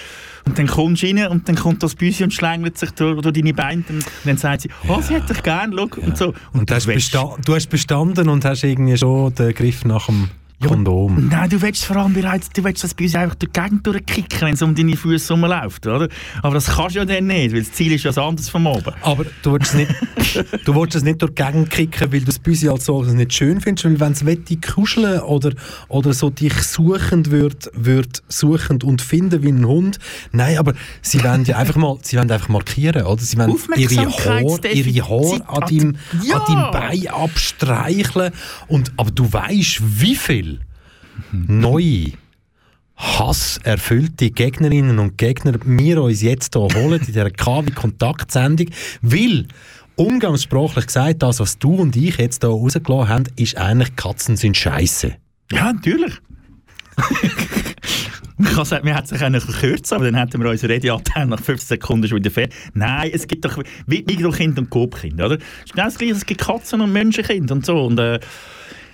[0.44, 3.34] und dann kommst du rein und dann kommt das Büsi und schlängelt sich durch, durch
[3.36, 6.34] deine Beine und dann sagt sie, oh, sie hätte dich gern, schau, und so.
[6.54, 10.30] Und du hast, du hast bestanden und hast irgendwie schon den Griff nach dem
[10.68, 11.28] Kondom.
[11.30, 14.42] Nein, du willst vor allem bereits, du willst das Büsi einfach durch die Gegend durchkicken,
[14.42, 16.08] wenn es um deine Füße rumläuft, oder?
[16.42, 18.66] Aber das kannst du ja dann nicht, weil das Ziel ist ja das anderes vom
[18.68, 18.94] Oben.
[19.02, 19.92] Aber du willst es nicht,
[20.66, 23.34] du willst es nicht durch die Gegend kicken, weil du das Büsi als solches nicht
[23.34, 25.52] schön findest, weil wenn es wette kuscheln oder,
[25.88, 29.98] oder so dich suchend wird, wird suchend und finden wie ein Hund.
[30.32, 33.22] Nein, aber sie wollen ja einfach mal, sie wollen einfach markieren, oder?
[33.22, 36.38] Sie wollen ihre Haare, ihre Haare an deinem, Ja.
[36.38, 38.32] an deinem Bein abstreicheln
[38.68, 40.51] und, aber du weißt, wie viel
[41.32, 42.14] neue
[42.96, 48.68] hasserfüllte Gegnerinnen und Gegner wir uns jetzt hier holen in dieser KW-Kontaktsendung,
[49.02, 49.48] weil
[49.96, 54.56] umgangssprachlich gesagt, das, was du und ich jetzt hier rausgelassen haben, ist eigentlich Katzen sind
[54.56, 55.16] scheiße.
[55.52, 56.14] Ja, natürlich.
[58.38, 62.08] Man sagen, hätten sich eigentlich verkürzt, aber dann hätten wir unsere Radiaten nach 15 Sekunden
[62.08, 62.56] schon wieder fertig.
[62.74, 65.36] Nein, es gibt doch Mikrokind und Coop-Kind, oder?
[65.36, 67.86] Es ist genau das Gleiche, es gibt Katzen- und Menschenkind und so.
[67.86, 68.20] Und, äh,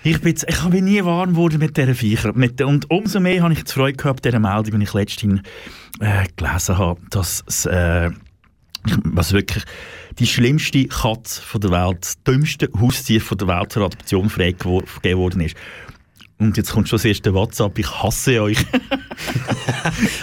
[0.09, 2.33] ich bin, ich bin nie warm geworden mit dieser Viecher.
[2.33, 5.41] Mit, der- und umso mehr habe ich die Freude gehabt, dieser Meldung, die ich letztens
[5.99, 8.11] äh, gelesen habe, dass es, äh,
[9.03, 9.63] was wirklich
[10.19, 15.17] die schlimmste Katze von der Welt, das dümmste Haustier von der Welt zur Adoption freigegeben
[15.17, 15.55] worden ist.
[16.39, 18.57] Und jetzt kommt schon das erste WhatsApp, ich hasse euch.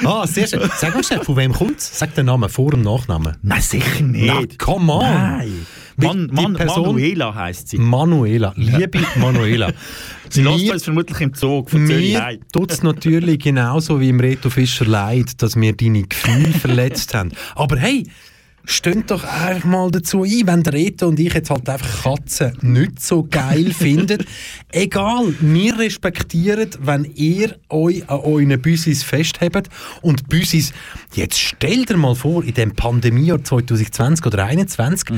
[0.04, 0.70] Ah, sehr schön.
[0.76, 1.98] Sag mal schnell, von wem kommt es?
[1.98, 3.36] Sag den Namen, Vor- und Nachnamen.
[3.42, 4.26] Nein, sicher nicht.
[4.26, 5.00] Na, come on.
[5.02, 5.66] Nein.
[5.96, 7.78] Man, Man, Person- Manuela heisst sie.
[7.78, 9.72] Manuela, liebe Manuela.
[10.28, 14.50] Sie lässt uns vermutlich im Zug von Mir tut es natürlich genauso wie im Reto
[14.50, 17.30] Fischer leid, dass wir deine Gefühle verletzt haben.
[17.54, 18.06] Aber hey,
[18.64, 22.56] stönt doch einfach mal dazu ein, wenn der Reto und ich jetzt halt einfach Katzen
[22.62, 24.24] nicht so geil findet.
[24.72, 29.68] Egal, wir respektieren, wenn ihr euch an euren Büsis festhabt.
[30.02, 30.72] Und Büsis,
[31.14, 35.14] jetzt stell dir mal vor, in dem Pandemiejahr 2020 oder 2021,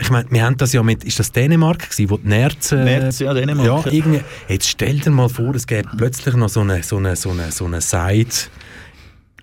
[0.00, 2.84] ich meine, wir haben das ja mit, ist das Dänemark gewesen, wo die Nerzen...
[2.84, 6.60] Nerz, ja, Dänemark, Ja, irgendwie, jetzt stell dir mal vor, es gäbe plötzlich noch so
[6.60, 8.48] eine, so eine, so eine, so eine Side-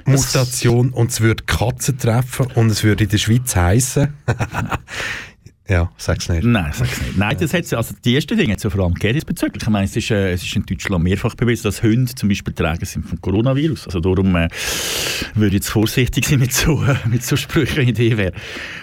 [0.05, 4.13] Mutation und es würde Katzen treffen und es würde in der Schweiz heißen.
[5.69, 6.43] ja, sag's nicht.
[6.43, 7.17] Nein, sag's nicht.
[7.17, 9.21] Nein, das hat's, also die ersten Dinge hat es ja vor allem gegeben.
[9.53, 12.53] Ich meine, es ist, äh, es ist in Deutschland mehrfach bewiesen, dass Hunde zum Beispiel
[12.53, 13.85] Träger sind vom Coronavirus.
[13.85, 14.47] Also darum äh,
[15.35, 18.33] würde ich jetzt vorsichtig sein mit so, äh, mit so Sprüchen, die wäre.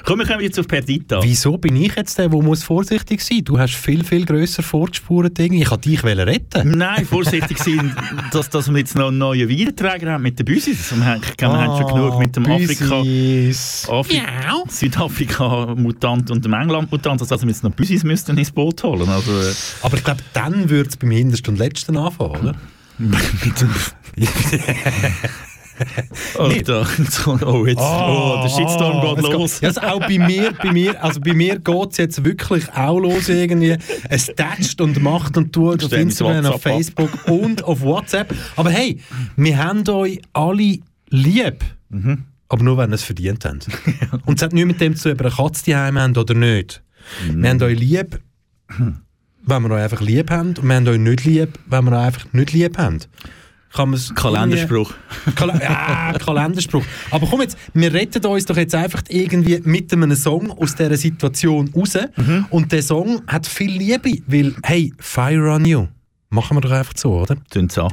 [0.04, 1.20] Kommen wir kommen jetzt auf Perdita.
[1.22, 3.42] Wieso bin ich jetzt der, der muss vorsichtig sein?
[3.44, 5.38] Du hast viel, viel grösser vorgespurt.
[5.38, 6.78] Ich wollte dich retten.
[6.78, 7.96] Nein, vorsichtig sein,
[8.32, 10.94] dass, dass wir jetzt noch einen neuen Weidenträger haben mit den Büsis.
[10.94, 13.88] Wir haben, wir haben schon genug mit dem Afrika, Büsis.
[13.90, 14.22] Afri
[14.68, 19.08] Südafrika-Mutant und dem England-Mutant, also wir jetzt noch Büsis müssten ins Boot holen.
[19.08, 22.54] Also, äh, Aber ich glaube, dann würde es beim Hintersten und Letzten anfangen, oder?
[26.38, 29.62] oh, da, jetzt kommt- oh, jetzt, oh, der Shitstorm geht es los.
[29.62, 33.28] Also auch bei mir, bei mir, also bei mir geht es jetzt wirklich auch los
[33.28, 33.76] irgendwie.
[34.08, 36.72] Es tätscht und macht und tut auf Instagram, auf WhatsApp ab.
[36.72, 38.34] Facebook und auf WhatsApp.
[38.56, 39.00] Aber hey,
[39.36, 40.78] wir haben euch alle
[41.10, 41.62] lieb.
[41.90, 42.24] Mhm.
[42.48, 43.66] Aber nur, wenn ihr es verdient habt.
[44.26, 46.34] Und es hat nichts mit dem zu tun, ob ihr eine Katze daheim habt oder
[46.34, 46.82] nicht.
[47.28, 47.42] Mhm.
[47.42, 48.20] Wir haben euch lieb,
[49.46, 50.48] wenn wir euch einfach lieb haben.
[50.48, 53.00] Und wir haben euch nicht lieb, wenn wir euch einfach nicht lieb haben.
[53.72, 54.94] Kann man's Kalenderspruch.
[55.34, 56.84] Kal ja, Kalenderspruch.
[57.10, 60.96] Aber komm jetzt, wir retten uns doch jetzt einfach irgendwie mit einem Song aus dieser
[60.96, 61.98] Situation raus.
[62.50, 65.88] Und der Song hat viel Liebe, weil, hey, Fire on You.
[66.30, 67.36] Machen wir doch einfach so, oder?
[67.50, 67.92] Tun's an.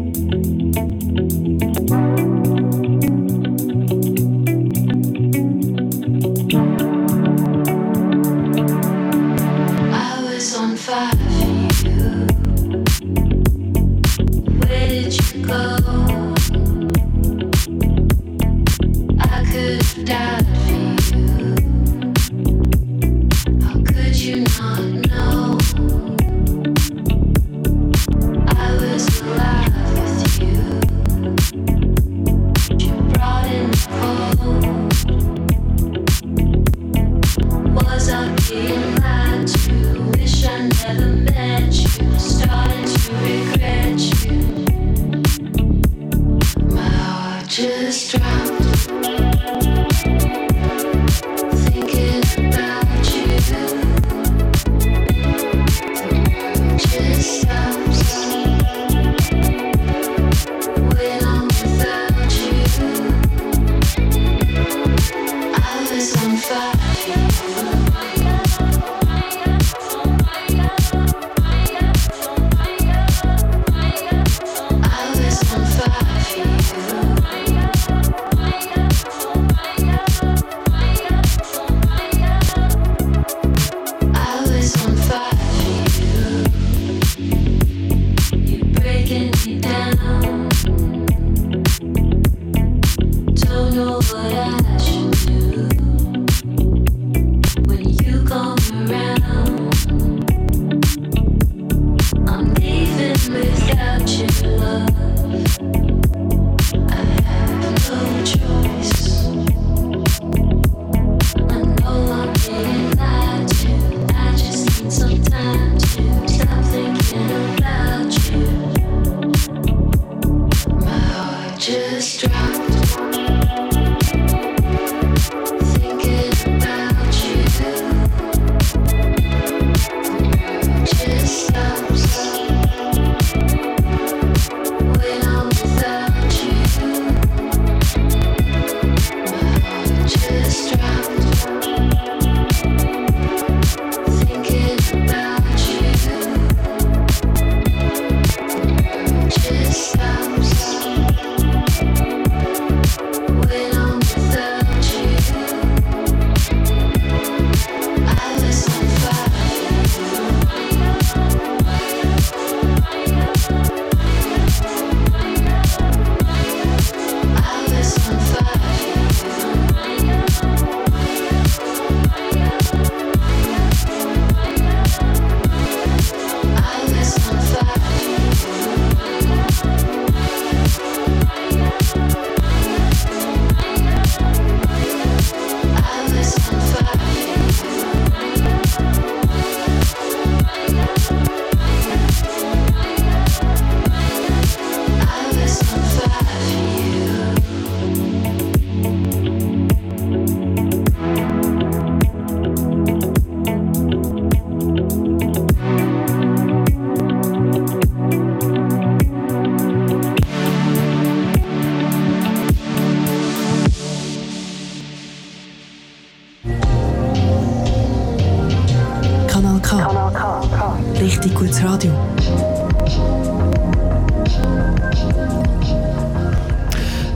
[48.11, 48.51] child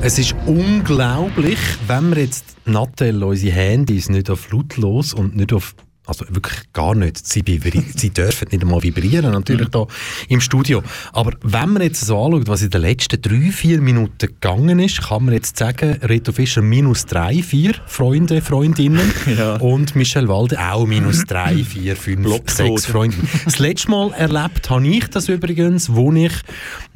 [0.06, 1.58] Es ist unglaublich,
[1.88, 5.74] wenn wir jetzt Nattel unsere Handys nicht auf lautlos und nicht auf
[6.06, 7.26] also wirklich gar nicht.
[7.26, 7.44] Sie,
[7.96, 9.88] sie dürfen nicht einmal vibrieren, natürlich da
[10.30, 10.84] im Studio.
[11.14, 15.02] Aber wenn man jetzt so anschaut, was in den letzten drei, vier Minuten gegangen ist,
[15.02, 19.12] kann man jetzt sagen, Reto Fischer minus drei, vier Freunde, Freundinnen
[19.60, 23.18] und Michel Walde auch minus drei, vier, fünf, sechs Freunde.
[23.46, 26.34] Das letzte Mal erlebt habe ich das übrigens, wo ich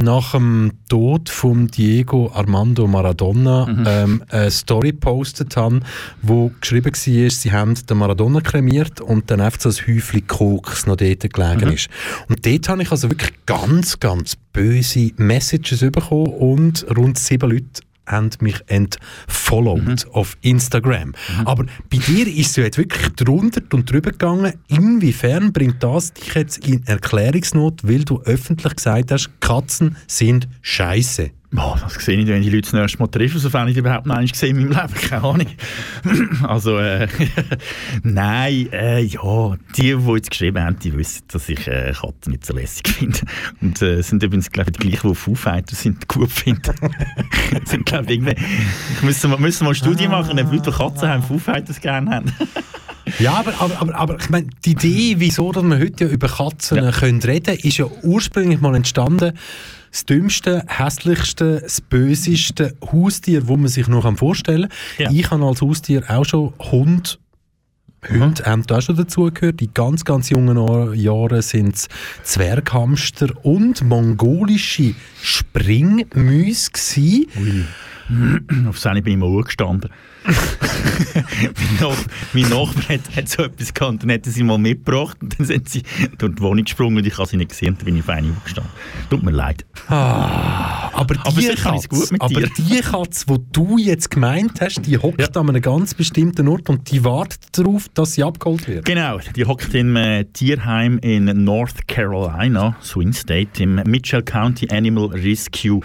[0.01, 5.81] nach dem Tod von Diego Armando Maradona ähm, eine Story gepostet habe,
[6.21, 10.85] wo geschrieben war, sie haben den Maradona kremiert und dann einfach so ein Häufchen Koks
[10.85, 11.89] noch dort gelegen ist.
[12.27, 17.81] Und dort habe ich also wirklich ganz, ganz böse Messages bekommen und rund sieben Leute
[18.10, 21.14] haben mich entfollowed auf Instagram.
[21.45, 24.53] Aber bei dir ist es ja jetzt wirklich drunter und drüber gegangen.
[24.68, 31.31] Inwiefern bringt das dich jetzt in Erklärungsnot, weil du öffentlich gesagt hast, Katzen sind scheiße?
[31.51, 34.05] Boah, das sehe ich, wenn die Leute das nächste Mal treffen, sofern ich die überhaupt
[34.05, 35.47] noch einmal gesehen in meinem Leben, keine Ahnung.
[36.47, 37.07] also, äh,
[38.03, 42.45] nein, äh, ja, die, die jetzt geschrieben haben, die wissen, dass ich äh, Katzen nicht
[42.45, 43.19] so lässig finde.
[43.61, 46.76] Und äh, sind übrigens, glaube ich, die gleichen, die Foo Fighters sind, gut finden.
[47.65, 48.21] sind, glaube ich,
[49.01, 52.11] müsste mal, müsste mal eine Studie machen, ob Leute, die Katzen haben, Foo Fighters gerne
[52.11, 52.31] haben.
[53.17, 56.27] Ja, aber, aber, aber, aber ich meine, die Idee, wieso dass wir heute ja über
[56.27, 59.34] Katzen können reden ist ja ursprünglich mal entstanden.
[59.91, 65.15] Das dümmste, hässlichste, das böseste Haustier, das man sich noch vorstellen kann.
[65.15, 67.19] Ich habe als Haustier auch schon Hund
[68.07, 69.61] Hunde haben da auch schon dazugehört.
[69.61, 71.89] In ganz, ganz jungen Jahren sind es
[72.23, 76.71] Zwerghamster und mongolische Springmäuse.
[78.67, 79.91] Auf seine bin ich mal hochgestanden.
[81.15, 81.97] mein, Nach
[82.33, 85.45] mein Nachbar hat, hat so etwas gehabt, dann hat er sie mal mitgebracht und dann
[85.47, 85.83] sind sie
[86.17, 88.09] durch die Wohnung gesprungen und ich habe sie nicht gesehen und dann bin ich auf
[88.09, 88.71] eine hochgestanden.
[89.09, 89.65] Tut mir leid.
[89.87, 92.49] Ah, aber, die Katze, gut mit aber dir.
[92.57, 96.91] die Katze, die du jetzt gemeint hast, die hockt an einem ganz bestimmten Ort und
[96.91, 98.85] die wartet darauf, dass sie abgeholt wird.
[98.85, 105.07] Genau, die hockt im äh, Tierheim in North Carolina, Swing State, im Mitchell County Animal
[105.07, 105.81] Rescue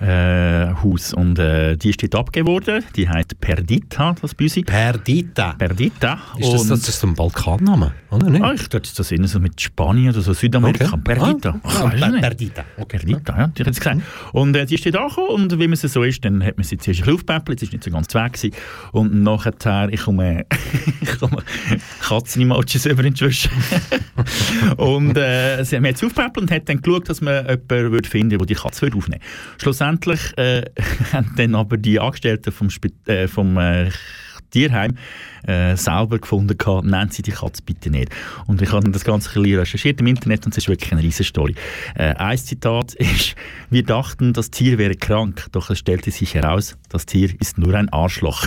[0.00, 1.12] äh, Haus.
[1.12, 2.84] Und äh, die ist dort abgegeben worden.
[2.96, 4.62] Die heißt Perdita, das Büsi.
[4.62, 5.54] Perdita.
[5.58, 6.18] Perdita.
[6.38, 8.42] Ist das, das ist ein Balkanname, oder nicht?
[8.44, 10.86] Ah, ich dachte, das ist so mit Spanien oder so Südamerika.
[10.86, 11.00] Okay.
[11.04, 11.60] Perdita.
[11.62, 12.20] Ah, ich Per- nicht.
[12.20, 12.64] Perdita.
[12.76, 12.98] Okay.
[12.98, 14.00] Perdita, ja, die hat es gesagt.
[14.32, 16.64] Und äh, die ist dort angekommen und wie man es so ist, dann hat man
[16.64, 18.54] sie zuerst ein bisschen aufgepäppelt, jetzt ist nicht so ganz weg gewesen.
[18.92, 20.46] Und nachher, ich komme,
[21.00, 21.42] ich komme
[22.00, 23.50] Katzen-Emojis über inzwischen.
[24.76, 28.46] und äh, sie haben jetzt aufgepäppelt und hat dann geschaut, dass man jemanden finden würde,
[28.46, 29.62] der die Katze aufnehmen würde.
[29.62, 29.87] Schlussendlich
[30.36, 30.62] äh,
[31.12, 33.90] haben dann aber die Angestellten vom, Spit äh, vom äh,
[34.50, 34.96] Tierheim
[35.46, 38.10] äh, selber gefunden gehabt, nennen Sie die Katze bitte nicht.
[38.46, 41.02] Und ich habe das Ganze ein bisschen recherchiert im Internet und es ist wirklich eine
[41.02, 41.54] riesige Story.
[41.94, 43.34] Äh, ein Zitat ist,
[43.70, 47.74] wir dachten, das Tier wäre krank, doch es stellte sich heraus, das Tier ist nur
[47.74, 48.46] ein Arschloch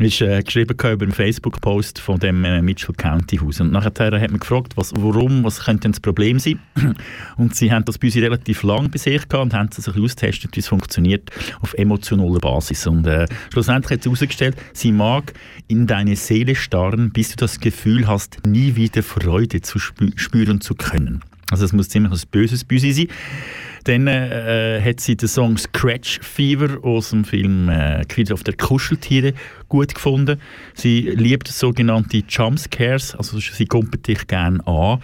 [0.00, 3.60] ist äh, geschrieben über einen Facebook-Post von dem äh, Mitchell County Haus.
[3.60, 3.90] Und nachher
[4.20, 6.58] hat man gefragt, was, warum, was könnte denn das Problem sein?
[7.36, 9.96] Und sie haben das bei uns relativ lang bei sich gehabt und haben es sich
[9.96, 12.86] ausgetestet, wie es funktioniert auf emotionaler Basis.
[12.86, 15.34] Und äh, schlussendlich hat sie herausgestellt, sie mag
[15.68, 20.60] in deine Seele starren, bis du das Gefühl hast, nie wieder Freude zu spü spüren
[20.60, 21.22] zu können.
[21.52, 23.08] Also es muss ziemlich was Böses bei sie sein.
[23.84, 28.54] Dann äh, hat sie den Song Scratch Fever aus dem Film äh, Quiz auf der
[28.54, 29.34] Kuscheltiere
[29.68, 30.40] gut gefunden.
[30.74, 35.00] Sie liebt sogenannte Jumpscares, also sie kommt dich gerne an.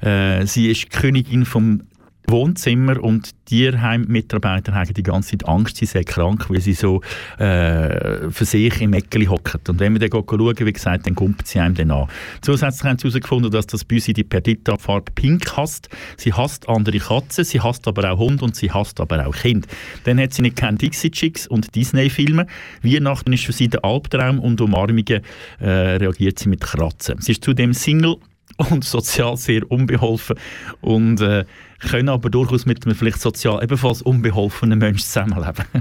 [0.00, 1.82] Äh, sie ist Königin vom
[2.26, 7.00] Wohnzimmer und Tierheim-Mitarbeiter haben die ganze Zeit Angst, sie seien krank, weil sie so
[7.38, 9.60] äh, für sich im Eckeli hocken.
[9.68, 12.08] Und wenn wir dann schauen, wie gesagt, dann kommt sie einem dann an.
[12.40, 15.88] Zusätzlich haben sie herausgefunden, dass das Büsi die Perdita-Farbe pink hasst.
[16.16, 19.68] Sie hasst andere Katzen, sie hasst aber auch Hunde und sie hasst aber auch Kinder.
[20.04, 22.46] Dann hat sie nicht kein Dixie-Chicks und Disney-Filme.
[22.82, 25.22] Weihnachten ist für sie der Albtraum und Umarmungen
[25.58, 27.20] äh, reagiert sie mit Kratzen.
[27.20, 28.16] Sie ist zudem Single
[28.56, 30.36] und sozial sehr unbeholfen
[30.80, 31.44] und äh,
[31.88, 35.64] können aber durchaus mit einem vielleicht sozial ebenfalls unbeholfenen Menschen zusammenleben.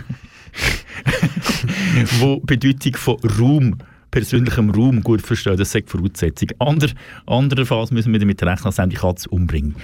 [2.19, 3.77] wo die Bedeutung von Raum
[4.11, 5.57] persönlichem Raum gut verstehen.
[5.57, 6.49] Das sagt Voraussetzung.
[6.59, 6.89] Ander,
[7.25, 9.75] andererfalls müssen wir damit rechnen, dass die Katze umbringen.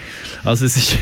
[0.43, 0.97] Also es ist,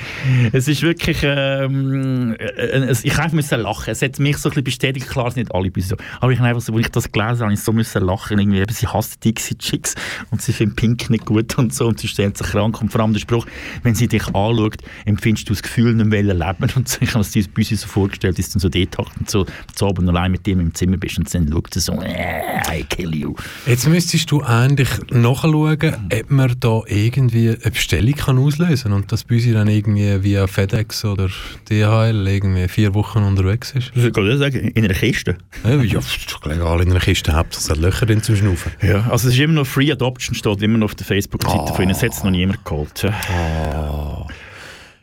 [0.52, 3.90] es ist wirklich, ähm, äh, ich einfach müssen lachen.
[3.90, 5.96] Es hat mich so ein bisschen bestätigt, klar, es sind nicht alle bis so.
[6.20, 8.38] Aber ich einfach so, als ich das gelesen habe, ich so müssen lachen.
[8.38, 9.94] Irgendwie, eben, sie hasst Dixie Chicks
[10.30, 12.80] und sie findet Pink nicht gut und so und sie stellt sich krank.
[12.80, 13.46] Und vor allem der Spruch,
[13.82, 16.70] wenn sie dich anschaut, empfindest du das Gefühl, nicht mehr leben.
[16.76, 19.46] Und so, ich habe es dir bei so vorgestellt, ist dann so dort und so
[19.74, 22.84] zu Abend allein mit dem im Zimmer bist und dann schaut sie so, äh, I
[22.84, 23.34] kill you.
[23.66, 25.78] Jetzt müsstest du eigentlich nachschauen,
[26.12, 30.22] ob man da irgendwie eine Bestellung kann auslösen kann und dass bei uns dann irgendwie
[30.22, 31.28] via FedEx oder
[31.68, 33.92] DHL irgendwie vier Wochen unterwegs ist.
[33.94, 35.38] Ich kann sagen, in einer Kiste.
[35.64, 38.72] Ja, ja ist legal in einer Kiste, hauptsächlich hat Löcher drin zum Schnaufen.
[38.82, 41.74] Ja, also es ist immer noch Free Adoption, steht immer noch auf der Facebook-Seite oh.
[41.74, 41.92] von ihnen.
[41.92, 43.04] Es hat es noch niemand geholt.
[43.04, 44.26] Oh.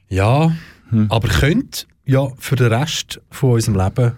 [0.10, 0.52] Ja,
[0.90, 1.08] hm.
[1.10, 4.14] aber könnte ja für den Rest von unserem Leben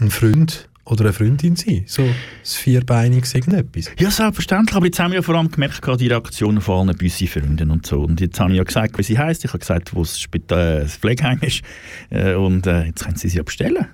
[0.00, 1.84] ein Freund oder eine Freundin sein.
[1.86, 2.08] So
[2.42, 3.90] das vierbeiniges irgendetwas.
[3.98, 4.76] Ja, selbstverständlich.
[4.76, 8.00] Aber jetzt haben wir ja vor allem gemerkt, die Reaktionen von allen Büssi-Freunden und so.
[8.00, 9.44] Und jetzt habe ich ja gesagt, wie sie heisst.
[9.44, 11.62] Ich habe gesagt, wo das, Spital, äh, das Pflegeheim ist.
[12.10, 13.86] Äh, und äh, jetzt können sie sie ja bestellen.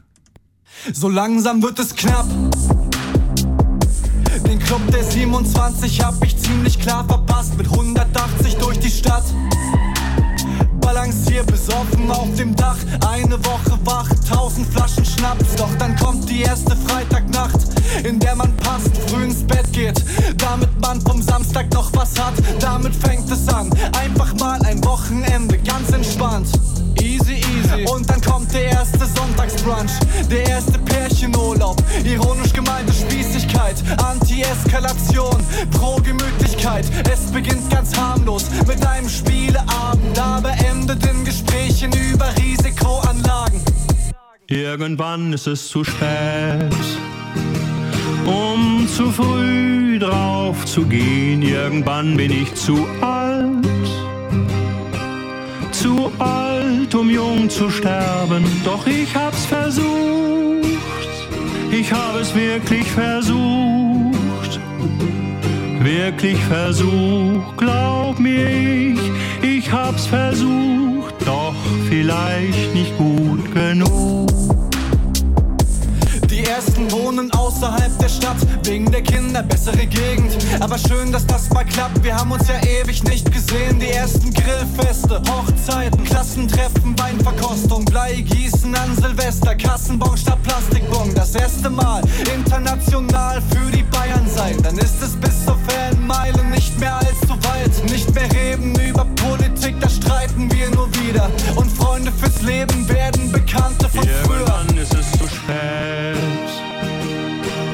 [0.92, 2.26] So langsam wird es knapp.
[4.46, 7.56] Den Club der 27 hab ich ziemlich klar verpasst.
[7.56, 9.24] Mit 180 durch die Stadt
[11.14, 12.76] balancier besoffen auf dem Dach.
[13.08, 15.54] Eine Woche wach, tausend Flaschen Schnaps.
[15.56, 17.60] Doch dann kommt die erste Freitagnacht,
[18.04, 20.02] in der man passt, früh ins Bett geht.
[20.38, 23.70] Damit man vom Samstag noch was hat, damit fängt es an.
[24.00, 26.48] Einfach mal ein Wochenende, ganz entspannt.
[27.00, 27.86] Easy, easy.
[27.92, 29.92] Und dann kommt der erste Sonntagsbrunch,
[30.30, 31.82] der erste Pärchenurlaub.
[32.04, 32.92] Ironisch gemeinte
[33.54, 36.84] Spießigkeit, Anti-Eskalation, pro Gemütlichkeit.
[37.10, 43.60] Es beginnt ganz harmlos mit einem Spieleabend, aber endet in Gesprächen über Risikoanlagen.
[44.48, 46.74] Irgendwann ist es zu spät,
[48.26, 51.42] um zu früh drauf zu gehen.
[51.42, 53.64] Irgendwann bin ich zu alt
[55.72, 59.94] zu alt, um jung zu sterben, doch ich hab's versucht.
[61.80, 64.60] Ich hab es wirklich versucht,
[65.80, 69.00] wirklich versucht, glaub mir ich,
[69.42, 71.56] ich hab's versucht, doch
[71.88, 74.33] vielleicht nicht gut genug.
[76.54, 80.36] Die ersten wohnen außerhalb der Stadt, wegen der Kinder bessere Gegend.
[80.60, 83.80] Aber schön, dass das mal klappt, wir haben uns ja ewig nicht gesehen.
[83.80, 91.12] Die ersten Grillfeste, Hochzeiten, Klassentreffen, Weinverkostung, Bleigießen an Silvester, Kassenbon statt Plastikbon.
[91.16, 92.02] Das erste Mal
[92.32, 97.90] international für die Bayern sein, dann ist es bis zur Fanmeile nicht mehr allzu weit.
[97.90, 99.04] Nicht mehr reden über
[99.84, 101.30] da streiten wir nur wieder.
[101.56, 104.40] Und Freunde fürs Leben werden Bekannte von früher.
[104.40, 106.16] Irgendwann ist es zu spät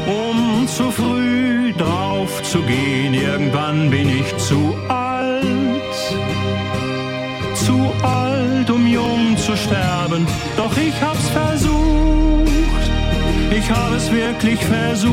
[0.07, 3.15] um zu früh drauf zu gehen.
[3.15, 5.95] Irgendwann bin ich zu alt,
[7.55, 10.27] zu alt, um jung zu sterben.
[10.57, 12.91] Doch ich hab's versucht,
[13.51, 15.12] ich hab es wirklich versucht,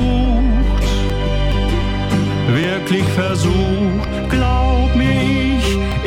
[2.54, 4.30] wirklich versucht.
[4.30, 4.67] Glaub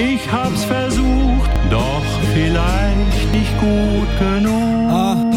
[0.01, 2.03] ich, hab's versucht, doch
[2.33, 4.91] vielleicht nicht gut genug.
[4.91, 5.30] Ah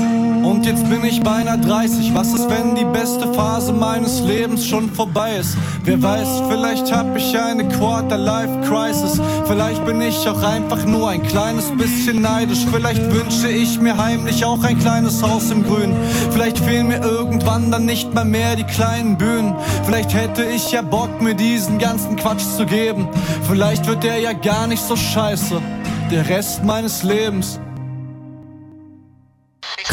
[0.63, 2.15] Jetzt bin ich beinahe 30.
[2.15, 5.57] Was ist, wenn die beste Phase meines Lebens schon vorbei ist?
[5.83, 9.19] Wer weiß, vielleicht hab ich eine Quarter-Life-Crisis.
[9.45, 12.65] Vielleicht bin ich auch einfach nur ein kleines bisschen neidisch.
[12.71, 15.93] Vielleicht wünsche ich mir heimlich auch ein kleines Haus im Grün.
[16.31, 19.53] Vielleicht fehlen mir irgendwann dann nicht mal mehr die kleinen Bühnen.
[19.85, 23.09] Vielleicht hätte ich ja Bock, mir diesen ganzen Quatsch zu geben.
[23.49, 25.61] Vielleicht wird der ja gar nicht so scheiße.
[26.09, 27.59] Der Rest meines Lebens.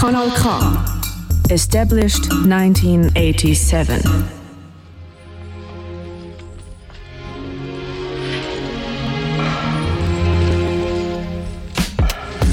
[0.00, 1.52] Kanal K.
[1.52, 4.02] Established 1987.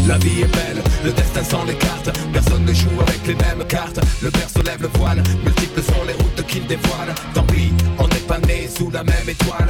[0.06, 2.10] La vie est belle, le destin sans les cartes.
[2.34, 4.02] Personne ne joue avec les mêmes cartes.
[4.22, 7.16] Le berceau lève le voile, multiples sont les routes qu'il dévoile.
[7.34, 9.70] Tant pis, on n'est pas né sous la même étoile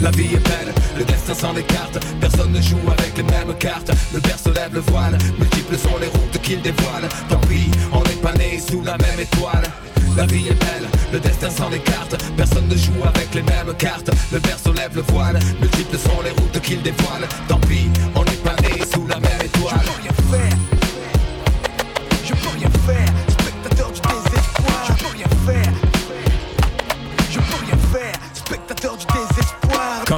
[0.00, 3.54] La vie est belle, le destin sans les cartes Personne ne joue avec les mêmes
[3.58, 3.90] cartes.
[4.14, 7.06] Le berceau lève le voile, multiples sont les routes qu'il dévoile.
[7.28, 9.64] Tant pis, on n'est pas né sous la même étoile.
[10.16, 13.74] La vie est belle, le destin sans les cartes Personne ne joue avec les mêmes
[13.76, 14.10] cartes.
[14.32, 17.28] Le berceau lève le voile, multiples sont les routes qu'il dévoile.
[17.48, 20.03] Tant pis, on n'est pas né sous la même étoile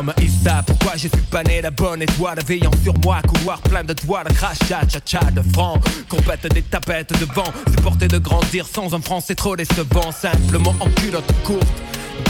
[0.06, 3.92] Comme Issa, pourquoi je suis pas la bonne étoile Veillant sur moi, couloir plein de
[3.92, 9.00] toiles Crachat, cha-cha de francs Compète des tapettes de vent Supporter de grandir sans un
[9.00, 11.66] franc c'est trop décevant Simplement en culotte courte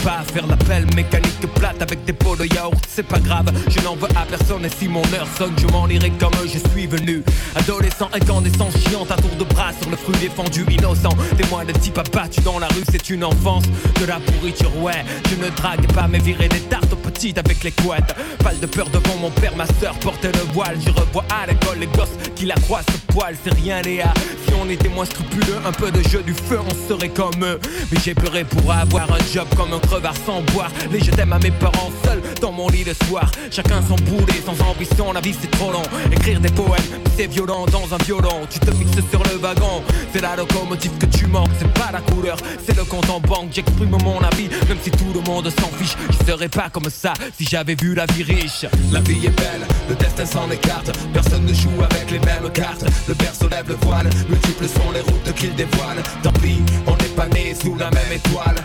[0.04, 3.94] pas faire l'appel mécanique plate avec des pots de yaourt, c'est pas grave, je n'en
[3.96, 7.22] veux à personne et si mon heure sonne, je m'en irai comme je suis venu.
[7.54, 11.16] Adolescent, incandescent, chiant, à tour de bras sur le fruit défendu, innocent.
[11.36, 13.64] Témoin de type abattu dans la rue, c'est une enfance
[14.00, 15.04] de la pourriture, ouais.
[15.30, 18.14] Je ne drague pas, mais virer des tartes aux petites avec les couettes.
[18.42, 20.76] Pas de peur devant mon père, ma soeur portait le voile.
[20.84, 24.12] Je revois à l'école les gosses qui la croient ce poil, c'est rien, Léa.
[24.46, 27.58] Si on était moins scrupuleux, un peu de jeu du feu, on serait comme eux.
[27.90, 30.70] Mais j'ai pleuré pour avoir un job comme un crevard sans boire.
[30.90, 33.30] Les je t'aime à mes parents seuls dans mon lit le soir.
[33.50, 35.82] Chacun son boulet, sans ambition, la vie c'est trop long.
[36.12, 38.46] Écrire des poèmes, c'est violent dans un violon.
[38.50, 39.82] Tu te fixes sur le wagon,
[40.12, 41.50] c'est la locomotive que tu manques.
[41.58, 43.50] C'est pas la couleur, c'est le compte en banque.
[43.52, 45.96] J'exprime mon avis, même si tout le monde s'en fiche.
[46.10, 48.66] Je serais pas comme ça si j'avais vu la vie riche.
[48.92, 50.90] La vie est belle, le destin s'en écarte.
[51.12, 52.84] Personne ne joue avec les mêmes cartes.
[53.08, 56.02] Le berceau lève le voile, multiples sont les routes qu'il dévoile.
[56.22, 58.56] Tant pis, on n'est pas né sous la même étoile.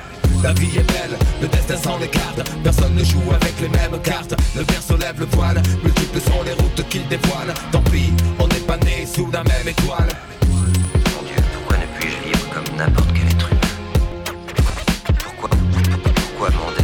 [0.44, 2.42] La vie est belle, le destin s'en écarte.
[2.64, 4.34] Personne ne joue avec les mêmes cartes.
[4.56, 7.54] Le berceau lève le voile, multiples sont les routes qu'il dévoile.
[7.72, 10.10] Tant pis, on n'est pas né sous la même étoile.
[10.50, 13.62] Mon Dieu, pourquoi ne puis-je vivre comme n'importe quel être humain?
[15.24, 15.50] Pourquoi?
[16.16, 16.81] Pourquoi mon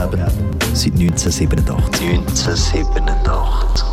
[0.00, 0.30] Donaugeber
[0.72, 2.08] seit 1987.
[2.08, 3.86] 1987.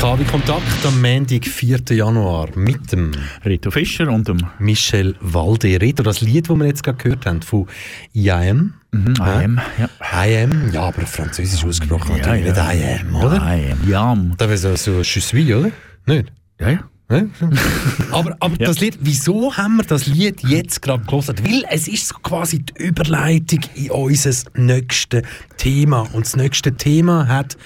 [0.00, 1.80] KW Kontakt am Montag, 4.
[1.90, 3.12] Januar mit dem
[3.44, 5.80] Rito Fischer und dem Michel Walde.
[5.80, 7.68] Rito, das Lied, das wir jetzt gerade gehört haben, von
[8.14, 8.74] IAM.
[8.92, 10.24] Mhm, IAM, ja.
[10.24, 12.72] IAM, ja, aber französisch ausgesprochen Ja, natürlich, ja.
[12.72, 13.36] nicht IAM, oder?
[13.36, 14.16] IAM, ja.
[14.38, 15.70] Da wäre so, so «Je suis», oder?
[16.06, 16.32] Nicht?
[16.58, 16.89] Ja, ja.
[17.38, 17.58] Schon.
[18.12, 18.66] aber aber Ja.
[18.66, 21.34] das Lied, wieso haben wir das Lied jetzt gerade gelesen?
[21.42, 25.22] Weil es ist so quasi die Überleitung in unser nächstes
[25.56, 26.02] Thema.
[26.12, 27.56] Und das nächste Thema hat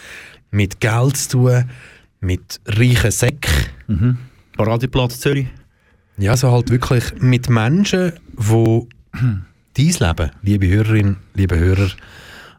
[0.51, 1.65] mit Geld zu tun,
[2.21, 3.53] mit reichen Säcken.
[3.87, 4.19] Mhm.
[4.57, 5.49] Paradeplatz Zürich.
[6.17, 9.45] Ja, so halt wirklich mit Menschen, wo dein
[9.99, 11.91] Leben, liebe Hörerinnen, liebe Hörer,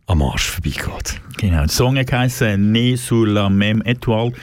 [0.08, 1.22] am Arsch vorbeigeht.
[1.38, 4.34] Genau, der Song heisst «Ne sur la même étoile»,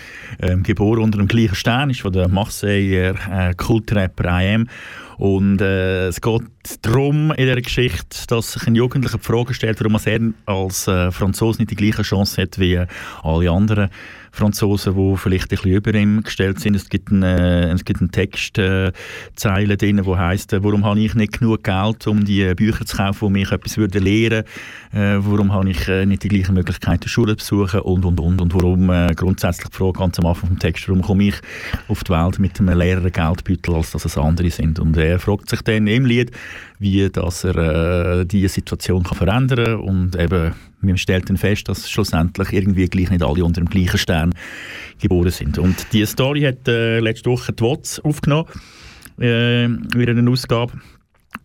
[0.40, 4.68] ähm, geboren unter dem gleichen Stern, ist von der Marseiller äh, Kultrapper IM.
[5.18, 6.43] Und äh, es geht
[6.82, 11.10] darum in dieser Geschichte, dass sich ein Jugendlicher die Frage stellt, warum er als äh,
[11.10, 12.80] Franzose nicht die gleiche Chance hat wie
[13.22, 13.90] alle anderen
[14.32, 16.74] Franzosen, die vielleicht ein bisschen über ihm gestellt sind.
[16.74, 18.93] Es gibt eine, es gibt eine Textzeile
[19.74, 22.97] äh, drin, die heisst, äh, warum habe ich nicht genug Geld, um die Bücher zu
[22.97, 24.44] kaufen, die mich etwas würden lehren
[24.93, 28.20] äh, warum habe ich äh, nicht die gleiche Möglichkeit, die Schule zu besuchen und, und,
[28.20, 28.40] und.
[28.40, 31.34] Und warum äh, grundsätzlich die Frage ganz am Anfang vom Text, warum komme ich
[31.89, 34.78] auf die Welt mit einem leeren Geldbeutel, als dass es andere sind.
[34.78, 36.30] Und er fragt sich dann im Lied,
[36.79, 41.69] wie dass er äh, diese Situation kann verändern kann und eben man stellt dann fest,
[41.69, 44.35] dass schlussendlich irgendwie gleich nicht alle unter dem gleichen Stern
[45.01, 45.59] geboren sind.
[45.59, 48.49] Und diese Story hat äh, letzte Woche die WOTS aufgenommen,
[49.19, 50.73] äh, wieder eine Ausgabe.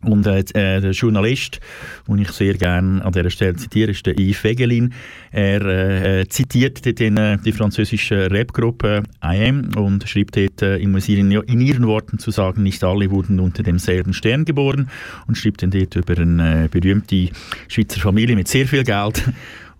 [0.03, 1.59] Und äh, äh, der Journalist,
[2.07, 4.93] den ich sehr gerne an dieser Stelle zitiere, ist der Yves Wegelin.
[5.31, 10.95] Er äh, zitiert dort in, äh, die französische Rapgruppe IM und schreibt dort, äh, in,
[10.95, 14.89] in, ihren Worten zu sagen, nicht alle wurden unter demselben Stern geboren
[15.27, 17.29] und schreibt dann dort über eine äh, berühmte
[17.67, 19.23] Schweizer Familie mit sehr viel Geld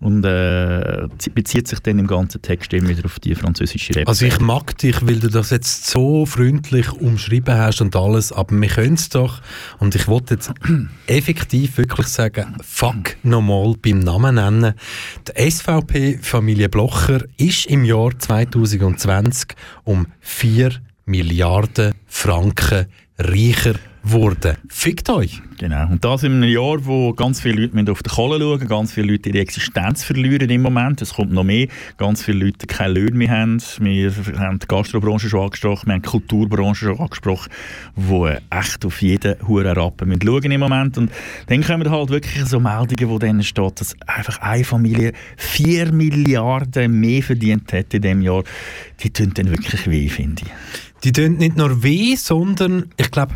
[0.00, 4.08] und äh, bezieht sich dann im ganzen Text immer wieder auf die französische Rap.
[4.08, 8.58] Also ich mag dich, weil du das jetzt so freundlich umschrieben hast und alles, aber
[8.60, 9.40] wir können es doch,
[9.78, 10.52] und ich wollte jetzt
[11.06, 14.74] effektiv wirklich sagen, fuck nochmal beim Namen nennen.
[15.26, 19.48] Die SVP-Familie Blocher ist im Jahr 2020
[19.84, 20.72] um 4
[21.06, 22.86] Milliarden Franken
[23.18, 23.74] reicher
[24.08, 24.56] geworden.
[24.68, 25.42] Fickt euch!
[25.58, 25.88] Genau.
[25.88, 29.12] Und das in einem Jahr, wo ganz viele Leute auf die Kohle schauen, ganz viele
[29.12, 31.02] Leute ihre Existenz verlieren im Moment.
[31.02, 31.66] Es kommt noch mehr.
[31.96, 33.60] Ganz viele Leute keine Löhne mehr haben.
[33.80, 37.50] Wir haben die Gastrobranche schon angesprochen, wir haben die Kulturbranche schon angesprochen,
[37.96, 40.96] wo echt auf jeden Huren Rappen müssen schauen im Moment.
[40.96, 41.10] Und
[41.48, 47.00] dann kommen halt wirklich so Meldungen, wo dann steht, dass einfach eine Familie 4 Milliarden
[47.00, 48.44] mehr verdient hat in diesem Jahr.
[49.00, 50.52] Die tun dann wirklich weh, finde ich.
[51.02, 53.34] Die tun nicht nur weh, sondern ich glaube,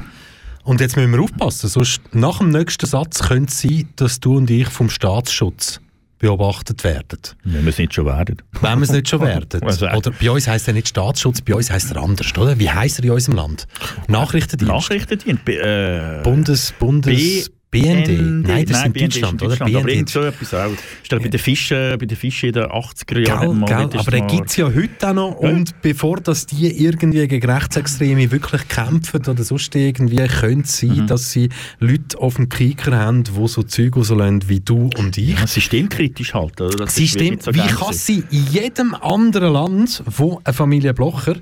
[0.65, 4.37] und jetzt müssen wir aufpassen, sonst nach dem nächsten Satz könnte es sein, dass du
[4.37, 5.81] und ich vom Staatsschutz
[6.19, 7.19] beobachtet werden.
[7.43, 8.41] Wenn wir es nicht schon werden.
[8.61, 9.61] Wenn wir es nicht schon werden.
[9.63, 12.59] oder bei uns heisst er nicht Staatsschutz, bei uns heisst er anders, oder?
[12.59, 13.67] Wie heisst er in unserem Land?
[14.07, 14.73] Nachrichtendienst.
[14.73, 15.49] Nachrichtendienst.
[15.49, 17.15] Äh, Bundes, Bundes...
[17.15, 18.47] B BND?
[18.47, 19.57] Nein, das Nein, ist in Deutschland, oder?
[19.57, 19.77] BND.
[19.77, 20.71] Aber irgend so etwas auch.
[20.71, 23.65] Ist bei den Fischen, bei den Fischen in den 80er Jahren.
[23.65, 25.37] Gell, gell, aber den gibt es ja heute auch noch.
[25.37, 30.91] Und bevor dass die irgendwie gegen Rechtsextreme wirklich kämpfen oder sonst irgendwie, könnte es sein,
[30.91, 31.07] mhm.
[31.07, 31.49] dass sie
[31.81, 35.39] Leute auf dem Kicker haben, die so Zeug rauslassen wie du und ich.
[35.39, 36.61] Ja, systemkritisch halt.
[36.61, 36.77] Oder?
[36.85, 41.37] Das System, so wie kann sie in jedem anderen Land, wo eine Familie Blocher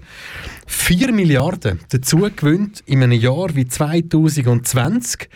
[0.70, 5.28] 4 Milliarden dazu gewinnt in einem Jahr wie 2020,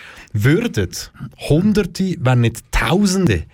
[0.85, 3.45] würden Hunderte, wenn nicht Tausende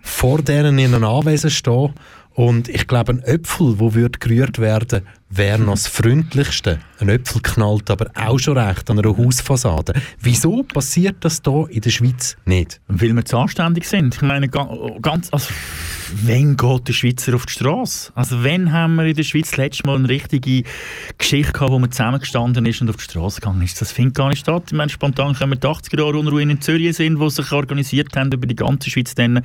[0.00, 1.94] vor denen in einem Anwesen stehen.
[2.34, 5.06] Und ich glaube, ein Äpfel, wo wird gerührt werden,
[5.36, 6.78] wäre noch das Freundlichste.
[7.00, 9.94] Ein Äpfel knallt aber auch schon recht an einer Hausfassade.
[10.20, 12.80] Wieso passiert das hier in der Schweiz nicht?
[12.88, 14.14] Weil wir zu anständig sind.
[14.14, 15.48] Ich meine, ganz, also,
[16.22, 18.12] wann geht der Schweizer auf die Straße?
[18.14, 20.62] Also, wann haben wir in der Schweiz letztes Mal eine richtige
[21.18, 23.80] Geschichte gehabt, wo man zusammengestanden ist und auf die Straße gegangen ist?
[23.80, 24.64] Das findet gar nicht statt.
[24.68, 28.16] Ich meine, spontan können wir die 80er Jahre Unruhen in Zürich sind, die sich organisiert
[28.16, 29.14] haben über die ganze Schweiz.
[29.14, 29.42] Dann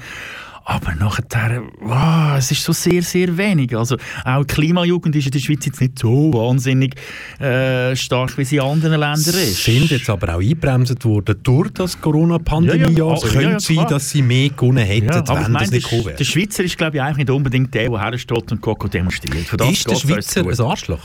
[0.69, 3.75] aber nachher, wow, es ist so sehr, sehr wenig.
[3.75, 6.93] Also auch die Klimajugend ist in der Schweiz jetzt nicht so wahnsinnig
[7.39, 9.63] äh, stark, wie sie in anderen Ländern ist.
[9.63, 12.93] Sind jetzt aber auch eingebremst worden durch das Corona-Pandemie.
[12.95, 15.71] Ja, ja, es könnte ja, sein, dass sie mehr gewonnen hätten, ja, wenn meine, das
[15.71, 16.17] nicht gekommen wäre.
[16.17, 19.51] Der Schweizer ist, glaube ich, eigentlich nicht unbedingt der, der hersteht und Coco demonstriert.
[19.51, 21.01] ist der Schweizer ein Arschloch?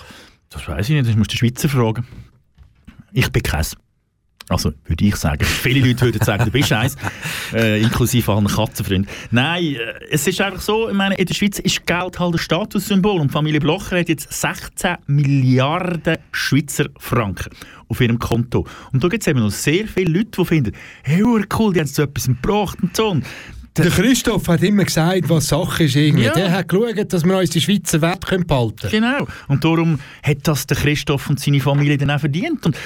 [0.50, 2.06] Das weiß ich nicht, das musst du den Schweizer fragen.
[3.12, 3.74] Ich bin keins.
[4.48, 5.44] Also würde ich sagen.
[5.44, 6.96] Viele Leute würden sagen, du bist eins,
[7.54, 9.08] äh, inklusive allen Katzenfreunden.
[9.30, 9.78] Nein, äh,
[10.10, 13.32] es ist einfach so, ich meine, in der Schweiz ist Geld halt ein Statussymbol und
[13.32, 17.50] Familie Blocher hat jetzt 16 Milliarden Schweizer Franken
[17.88, 18.66] auf ihrem Konto.
[18.92, 20.72] Und da gibt es eben noch sehr viele Leute, die finden,
[21.02, 23.10] hey, cool, die haben so etwas gebracht und so.
[23.10, 23.24] Und
[23.76, 25.96] der Christoph hat immer gesagt, was Sache ist.
[25.96, 26.24] Irgendwie.
[26.24, 26.34] Ja.
[26.34, 28.90] Der hat geschaut, dass wir uns die Schweizer Wert behalten können.
[28.90, 29.26] Genau.
[29.48, 32.64] Und darum hat das der Christoph und seine Familie dann auch verdient.
[32.66, 32.76] Und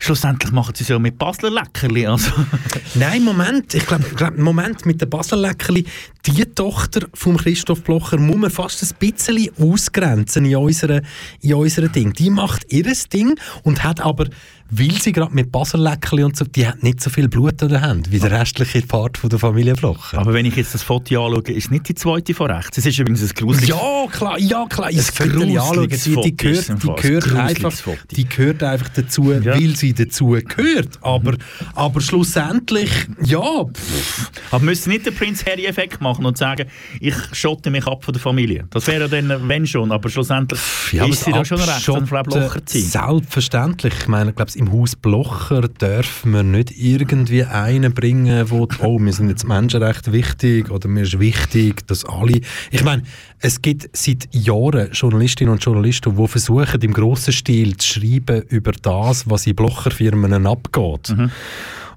[0.00, 2.06] schlussendlich machen sie es ja mit Basler Leckerli.
[2.06, 2.32] Also.
[2.94, 3.74] Nein, Moment.
[3.74, 5.84] Ich glaube, glaub, Moment mit den Basler Leckerli,
[6.26, 11.02] die Tochter von Christoph Blocher muss man fast ein bisschen ausgrenzen in unseren
[11.40, 11.54] in
[11.92, 12.12] Ding.
[12.14, 14.26] Die macht ihr Ding und hat aber
[14.70, 17.80] weil sie gerade mit Baselläckchen und so, die hat nicht so viel Blut an der
[17.80, 20.18] Hand wie der restliche Part von der Familie Blocher.
[20.18, 22.78] Aber wenn ich jetzt das Foto anschaue, ist nicht die zweite von rechts.
[22.78, 24.90] Es ist übrigens ein gruseliges Ja, klar, ja, klar.
[24.92, 26.88] Das Foto anschauen, die, die gehört, die.
[26.88, 27.72] Ein gehört einfach,
[28.10, 30.98] die gehört einfach dazu, weil sie dazu gehört.
[31.02, 31.34] Aber,
[31.74, 32.90] aber schlussendlich,
[33.24, 36.68] ja, pff, Aber müsste nicht den Prinz Harry-Effekt machen und sagen,
[37.00, 38.66] ich schotte mich ab von der Familie.
[38.70, 40.60] Das wäre dann, wenn schon, aber schlussendlich
[40.92, 43.10] Ja, ist sie da schon recht an Frau Blocher zu sein.
[43.10, 43.94] Selbstverständlich.
[44.00, 49.12] Ich meine, glaube, im Haus Blocher dürfen wir nicht irgendwie einen bringen, wo oh, wir
[49.12, 52.40] sind jetzt Menschenrechte wichtig oder mir ist wichtig, dass alle.
[52.70, 53.02] Ich meine,
[53.40, 58.72] es gibt seit Jahren Journalistinnen und Journalisten, die versuchen, im grossen Stil zu schreiben über
[58.72, 61.14] das, was in Blocherfirmen abgeht.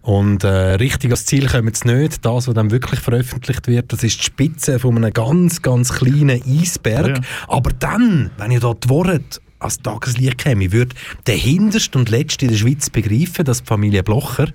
[0.02, 2.26] Und äh, richtig ans Ziel kommen sie nicht.
[2.26, 6.42] Das, was dann wirklich veröffentlicht wird, das ist die Spitze von einem ganz, ganz kleinen
[6.46, 7.18] Eisberg.
[7.18, 7.24] Ja.
[7.48, 9.22] Aber dann, wenn ihr die Worte
[9.64, 10.96] als Tageslicht käme, würde
[11.28, 14.52] der Hinterste und Letzte in der Schweiz begreifen, dass die Familie Blocher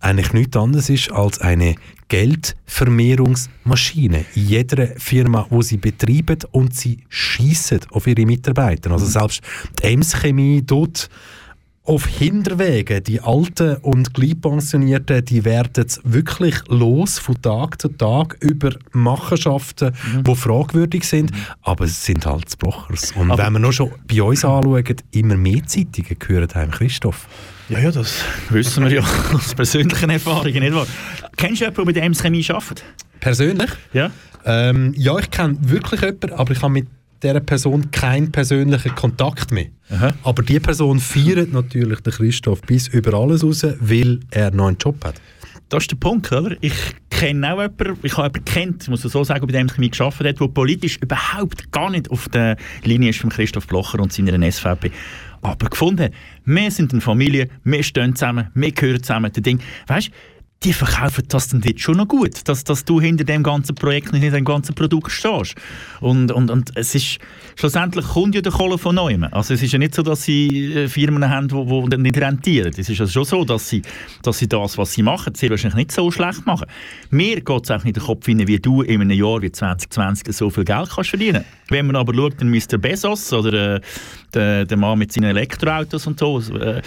[0.00, 1.74] eigentlich nichts anderes ist als eine
[2.08, 4.24] Geldvermehrungsmaschine.
[4.34, 8.92] In jeder Firma, wo sie betreiben und sie schießen auf ihre Mitarbeiter.
[8.92, 9.40] Also selbst
[9.80, 11.08] die Ems Chemie dort
[11.86, 18.36] auf Hinterwegen, die Alten und Gleichpensionierten, die werden jetzt wirklich los von Tag zu Tag
[18.40, 19.92] über Machenschaften,
[20.26, 21.30] die fragwürdig sind,
[21.62, 23.12] aber es sind halt die Blochers.
[23.12, 27.28] Und Aber- wenn wir noch schon bei uns anschauen, immer mehr Zeitungen gehören einem Christoph.
[27.68, 29.00] Ja, ja, das wissen wir ja
[29.32, 30.86] aus persönlichen Erfahrungen, nicht wahr?
[31.36, 32.84] Kennst du jemanden, der mit der Ems Chemie arbeitet?
[33.20, 33.70] Persönlich?
[33.92, 34.10] Ja.
[34.44, 36.86] Ähm, ja, ich kenne wirklich jemanden, aber ich habe mit
[37.26, 39.66] dieser Person keinen persönlichen Kontakt mehr.
[40.22, 44.78] Aber die Person feiert natürlich den Christoph bis über alles raus, weil er noch einen
[44.78, 45.20] Job hat.
[45.68, 46.56] Das ist der Punkt, oder?
[46.60, 46.74] Ich
[47.10, 50.26] kenne auch jemanden, ich habe jemanden kennt, ich muss so sagen, bei dem Chemie gearbeitet
[50.28, 54.52] hat, der politisch überhaupt gar nicht auf der Linie ist von Christoph Blocher und seiner
[54.52, 54.92] SVP.
[55.42, 56.10] Aber gefunden,
[56.44, 59.32] wir sind eine Familie, wir stehen zusammen, wir gehören zusammen.
[59.32, 60.10] Der Ding, weißt
[60.62, 64.12] die verkaufen das dann dort schon noch gut, dass, dass du hinter dem ganzen Projekt
[64.12, 65.54] nicht hinter dem ganzen Produkt stehst.
[66.00, 67.18] Und, und, und es ist,
[67.56, 69.24] schlussendlich kommt ja der Kohle von neuem.
[69.24, 72.72] Also es ist ja nicht so, dass sie äh, Firmen haben, die, die nicht rentieren.
[72.76, 73.82] Es ist also schon so, dass sie,
[74.22, 76.66] dass sie das, was sie machen, sehr wahrscheinlich nicht so schlecht machen.
[77.10, 79.52] Mir geht es auch nicht in den Kopf hinein, wie du in einem Jahr wie
[79.52, 81.44] 2020 so viel Geld kannst verdienen.
[81.68, 82.78] Wenn man aber schaut, dann Mr.
[82.78, 83.80] Bezos oder äh,
[84.32, 86.80] der, der Mann mit seinen Elektroautos und so, äh,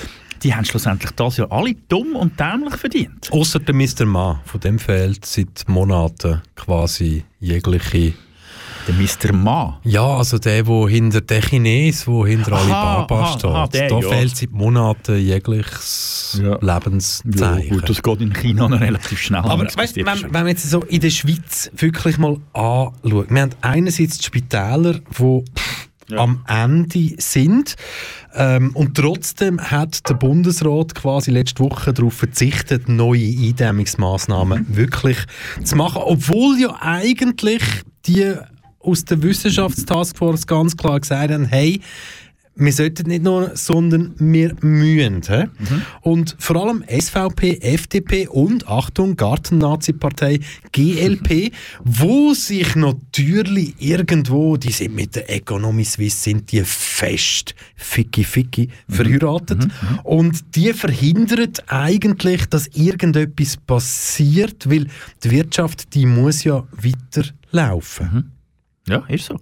[0.44, 3.32] die haben schlussendlich das ja alle dumm und dämlich verdient.
[3.32, 4.06] Außer der Mr.
[4.06, 8.14] Ma, von dem fehlt seit Monaten quasi jegliche.
[8.88, 9.34] Der Mr.
[9.36, 9.80] Ma?
[9.84, 13.46] Ja, also der, wo hinter der Chines, wo hinter Aha, Alibaba aha, steht.
[13.46, 14.10] aha, der, da ja.
[14.10, 17.70] fehlt seit Monaten jegliches Lebenszeichen.
[17.70, 19.42] gut, das geht in China noch relativ schnell.
[19.42, 23.52] Aber weißt, wenn, wenn man jetzt so in der Schweiz wirklich mal anschaut, wir haben
[23.62, 25.44] einerseits die Spitäler, die
[26.18, 27.76] am Ende sind
[28.36, 35.18] ähm, und trotzdem hat der Bundesrat quasi letzte Woche darauf verzichtet, neue Eindämmungsmaßnahmen wirklich
[35.64, 37.64] zu machen, obwohl ja eigentlich
[38.06, 38.36] die
[38.80, 41.82] aus der Wissenschaftstaskforce ganz klar gesagt haben, hey,
[42.56, 45.22] wir sollten nicht nur, sondern wir mühen.
[45.28, 45.48] hä?
[46.02, 50.40] Und vor allem SVP, FDP und, Achtung, Garten-Nazi-Partei
[50.72, 51.54] GLP,
[51.84, 59.68] wo sich natürlich irgendwo, die sind mit der Economy Suisse, sind die fest ficki-ficki verheiratet.
[60.04, 64.88] Und die verhindern eigentlich, dass irgendetwas passiert, weil
[65.24, 68.32] die Wirtschaft, die muss ja weiterlaufen.
[68.88, 69.40] Ja, ist so.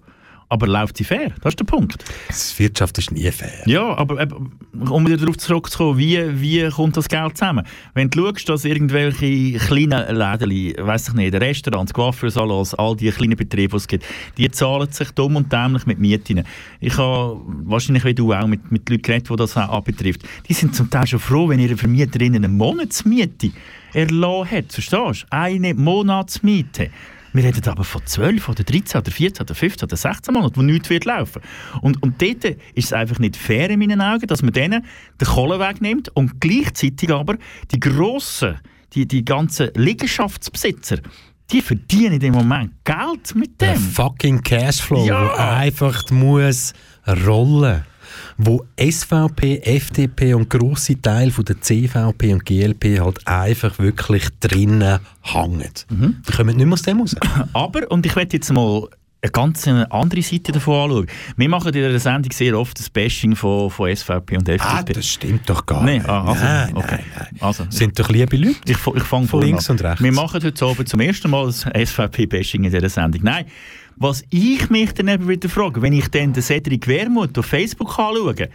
[0.50, 1.32] Aber läuft sie fair?
[1.42, 2.02] Das ist der Punkt.
[2.30, 3.62] Die Wirtschaft ist nie fair.
[3.66, 4.52] Ja, aber eben,
[4.88, 7.66] um wieder darauf zurückzukommen, wie, wie kommt das Geld zusammen?
[7.92, 13.36] Wenn du schaust, dass irgendwelche kleinen Läden, weiss ich nicht, Restaurants, Coiffeursalons, all die kleinen
[13.36, 14.06] Betriebe, die es gibt,
[14.38, 16.44] die zahlen sich dumm und dämlich mit Mieten.
[16.80, 20.22] Ich habe wahrscheinlich wie du auch mit, mit Leuten geredet, die das auch abbetrifft.
[20.48, 23.50] Die sind zum Teil schon froh, wenn ihre Vermieterin eine Monatsmiete
[23.92, 24.72] erlassen hat.
[24.72, 25.26] Verstehst du?
[25.30, 26.90] Eine Monatsmiete.
[27.38, 30.62] Wir reden aber von 12 oder 13 oder 14 oder 15 oder 16 Monaten, wo
[30.62, 31.40] nichts wird laufen.
[31.82, 34.84] Und, und dort ist es einfach nicht fair in meinen Augen, dass man denen
[35.20, 37.36] den Kohle wegnimmt und gleichzeitig aber
[37.70, 38.56] die grossen,
[38.94, 40.98] die, die ganzen Liegenschaftsbesitzer,
[41.52, 43.82] die verdienen im Moment Geld mit Der dem.
[43.82, 45.28] fucking Cashflow, Ja.
[45.36, 46.72] der einfach muss
[47.06, 47.84] rollen.
[48.40, 55.00] Wo SVP, FDP und grosse Teile von der CVP und GLP halt einfach wirklich drinnen
[55.22, 55.72] hängen.
[55.90, 57.16] Die kommen nicht mehr aus dem raus.
[57.52, 58.88] Aber, und ich werde jetzt mal
[59.20, 61.06] eine ganz andere Seite davon anschauen.
[61.36, 64.62] Wir machen in dieser Sendung sehr oft das Bashing von, von SVP und FDP.
[64.64, 66.08] Ah, das stimmt doch gar nicht.
[66.08, 66.86] ah, also, nein, okay.
[66.90, 67.02] nein,
[67.32, 67.40] nein.
[67.40, 68.54] Also, Sind doch liebe Leute.
[68.64, 70.02] ich, ich fange Von links und rechts.
[70.02, 73.22] Wir machen heute Abend zum ersten Mal das SVP-Bashing in dieser Sendung.
[73.24, 73.46] Nein,
[73.98, 77.98] was ich mich dann eben wieder frage, wenn ich dann den Cedric Wermuth auf Facebook
[77.98, 78.48] anschaue,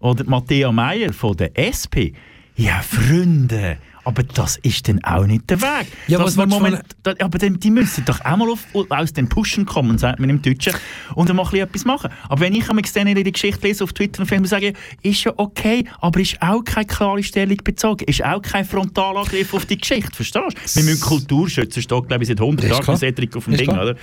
[0.00, 2.12] oder die Matthäa Meier von der SP,
[2.56, 5.86] ja, Freunde, aber das ist dann auch nicht der Weg.
[6.06, 9.28] Ja, Dass was Moment, da, aber dann, die müssen doch auch mal auf, aus den
[9.28, 10.74] Pushen kommen, sagt man im Deutschen,
[11.14, 12.10] und dann mal ein etwas machen.
[12.28, 14.72] Aber wenn ich dann in die Geschichte lese auf Twitter und Facebook sage,
[15.02, 19.66] ist ja okay, aber ist auch keine klare Stellung bezogen, ist auch kein Frontalangriff auf
[19.66, 20.80] die Geschichte, verstehst du?
[20.80, 23.60] Wir müssen Kultur schützen, steht glaube ich seit 100 Ist Jahren Cedric auf dem Ist
[23.60, 23.82] Ding, klar.
[23.82, 23.96] oder?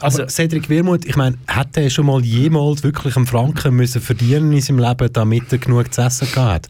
[0.00, 4.52] Also, Cedric Wermuth, ich meine, hat er schon mal jemals wirklich einen Franken müssen verdienen
[4.52, 6.68] in seinem Leben, damit er genug zu essen gehabt hat?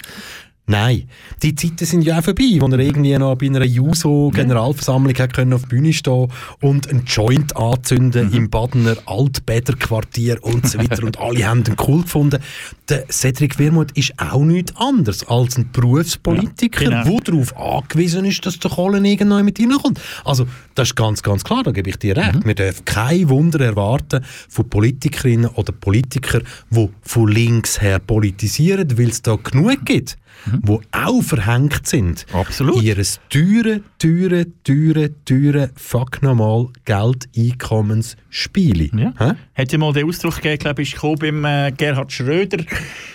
[0.71, 1.09] Nein.
[1.43, 5.63] Die Zeiten sind ja auch vorbei, wo er irgendwie noch bei einer Juso-Generalversammlung können auf
[5.63, 6.29] die Bühne stehen
[6.61, 12.03] und einen Joint anzünden im Badener Altbäderquartier und so weiter und alle haben ihn cool
[12.03, 12.41] gefunden.
[12.89, 17.19] Der Cedric Wermuth ist auch nichts anderes als ein Berufspolitiker, Ja, genau.
[17.19, 20.01] der darauf angewiesen ist, dass der Kohlen irgendwann mit reinkommt.
[20.25, 22.45] Also, das ist ganz, ganz klar, da gebe ich dir recht.
[22.45, 29.09] Wir dürfen kein Wunder erwarten von Politikerinnen oder Politikern, die von links her politisieren, weil
[29.09, 32.27] es da genug gibt, die auch verhängt sind.
[32.33, 32.83] Absolut.
[32.83, 36.69] Ihres teure, teure, teure, teure, fuck nochmal,
[38.31, 38.91] Geldeinkommensspiele.
[38.97, 39.37] Ja.
[39.55, 42.65] Hat ja mal den Ausdruck gegeben, glaube ich, gekommen beim äh, Gerhard Schröder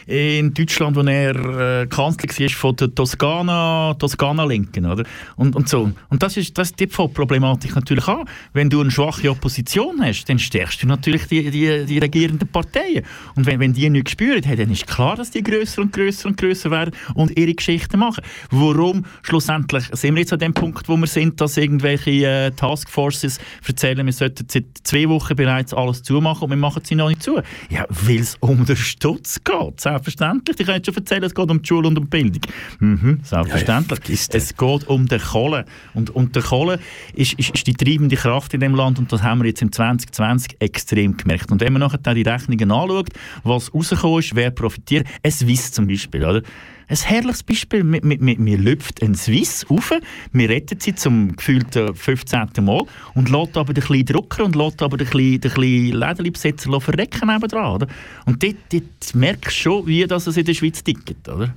[0.06, 5.04] in Deutschland, wo er äh, Kanzler war von der Toskana, Toskana-Linken, oder?
[5.36, 5.92] Und, und so.
[6.10, 8.26] Und das ist, das die Problematik natürlich auch.
[8.54, 13.04] Wenn du eine schwache Opposition hast, dann stärkst du natürlich die, die, die regierenden Parteien.
[13.36, 16.28] Und wenn, wenn die nichts spüren, hey, dann ist klar, dass die grösser und grösser
[16.28, 18.24] und grösser werden und ihre Geschichten machen.
[18.52, 23.40] Warum schlussendlich sind wir jetzt an dem Punkt, wo wir sind, dass irgendwelche äh, Taskforces
[23.68, 27.23] erzählen, wir sollten seit zwei Wochen bereits alles zumachen und wir machen sie noch nicht
[27.23, 27.41] zu.
[27.69, 29.82] Ja, weil es um den Stutz geht.
[29.82, 30.60] Selbstverständlich.
[30.60, 32.41] Ich kann jetzt schon erzählen, es geht um die Schule und um die Bildung.
[32.80, 33.99] Mhm, selbstverständlich.
[34.32, 35.65] es geht um den Kohle.
[35.94, 36.80] Und, und der Kohle
[37.14, 39.72] ist, ist, ist die treibende Kraft in dem Land und das haben wir jetzt im
[39.72, 41.52] 2020 extrem gemerkt.
[41.52, 43.10] Und wenn man nachher die Rechnungen anschaut,
[43.44, 46.41] was rausgekommen ist, wer profitiert, ein Swiss zum Beispiel, oder?
[46.88, 47.84] Ein herrliches Beispiel.
[47.84, 49.91] Wir, wir, lüpft einen Swiss auf,
[50.32, 52.49] wir retten sie zum gefühlten 15.
[52.62, 52.84] Mal
[53.16, 57.74] und lässt aber den Drucker und lässt aber den kleinen, den kleinen Lädenbesitzer verrecken nebendran.
[57.74, 57.88] Oder?
[58.26, 61.28] Und dort, dort merkst du schon, wie das es in der Schweiz tickt.
[61.28, 61.53] Oder?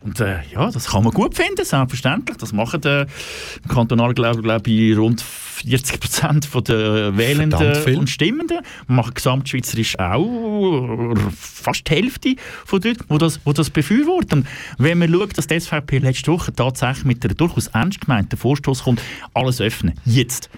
[0.00, 2.36] Und äh, ja, das kann man gut finden, selbstverständlich.
[2.36, 8.60] Das machen äh, im Kantonal, glaube glaub ich, rund 40 Prozent der Wählenden und Stimmenden.
[8.86, 14.46] Wir machen gesamtschweizerisch auch fast die Hälfte von dort, wo das, wo das befürworten.
[14.78, 18.84] Wenn man schaut, dass die SVP letzte Woche tatsächlich mit einer durchaus ernst gemeinten Vorstoß
[18.84, 19.02] kommt,
[19.34, 20.48] alles öffnen, jetzt,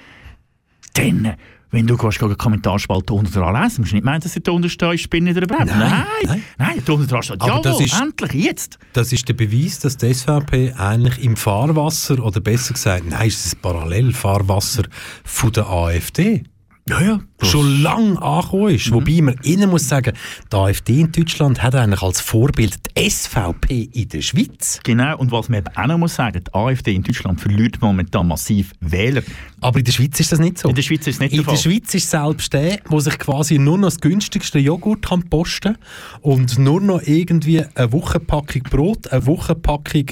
[0.95, 1.35] dann
[1.71, 4.69] wenn du gehst, eine Kommentarspalte unten dran lesen, musst du nicht meinen, dass da unten
[4.69, 5.67] stehen, ich bin nicht überhaupt.
[5.67, 6.43] Nein, nein, nein.
[6.59, 8.79] nein, da unten dran steht, jawohl, das ist- endlich, jetzt.
[8.93, 13.47] Das ist der Beweis, dass die SVP eigentlich im Fahrwasser, oder besser gesagt, nein, es
[13.47, 14.83] ist ein Parallelfahrwasser
[15.25, 16.43] von der AfD.
[16.89, 17.21] Ja, ja.
[17.43, 18.91] Schon lange angekommen ist.
[18.93, 20.13] Wobei man innen muss sagen,
[20.53, 24.81] die AfD in Deutschland hat eigentlich als Vorbild die SVP in der Schweiz.
[24.83, 28.29] Genau, und was man eben auch noch muss sagen, die AfD in Deutschland verliert momentan
[28.29, 29.23] massiv Wähler.
[29.61, 30.69] Aber in der Schweiz ist das nicht so.
[30.69, 31.61] In der Schweiz ist es nicht In der der.
[31.61, 35.77] Schweiz ist selbst der, der sich quasi nur noch das günstigste Joghurt kann posten
[36.23, 40.07] und nur noch irgendwie eine Wochenpackung Brot, eine Wochenpackung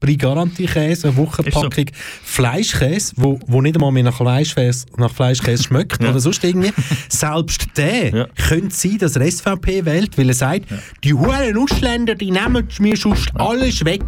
[0.00, 1.86] Brie-Garantie-Käse, eine Wochenpackung
[2.22, 6.72] Fleischkäse, wo, wo nicht einmal mehr nach Fleischkäse, nach Fleischkäse schmeckt oder sonst irgendwie.
[7.08, 10.66] Selbst der könnte sein, dass er SVP wählt, weil er sagt,
[11.02, 14.04] die huren Ausländer, die nehmen mir sonst alles weg.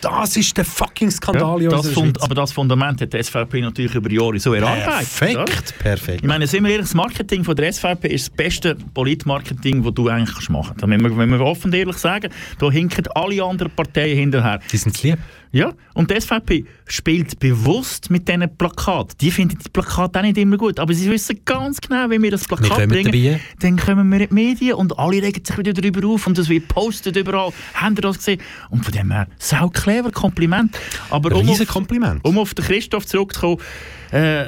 [0.00, 3.94] Das ist der fucking Skandal in das Fund, aber das Fundament hat die SVP natürlich
[3.94, 5.18] über Jahre so erarbeitet.
[5.18, 6.20] Perfekt, perfekt.
[6.22, 9.94] Ich meine, sind wir ehrlich, das Marketing von der SVP ist das beste Politmarketing, das
[9.94, 10.90] du eigentlich machen kannst.
[10.90, 14.60] Wenn wir, wenn wir offen und ehrlich sagen, da hinken alle anderen Parteien hinterher.
[14.72, 15.17] Die sind lieb.
[15.50, 19.16] Ja, und die SVP spielt bewusst mit diesen Plakaten.
[19.18, 22.30] Die finden die Plakate auch nicht immer gut, aber sie wissen ganz genau, wenn wir
[22.30, 23.40] das Wir Plakat kommen bringen, dabei.
[23.60, 26.50] dann kommen wir in die Medien und alle regen sich wieder darüber auf und das
[26.50, 27.50] wird postet überall.
[27.74, 28.40] Habt ihr das gesehen?
[28.68, 30.76] Und von dem her, sau clever, Kompliment.
[31.08, 32.22] Aber um auf, Kompliment.
[32.24, 33.58] um auf den Christoph zurückzukommen,
[34.10, 34.44] äh,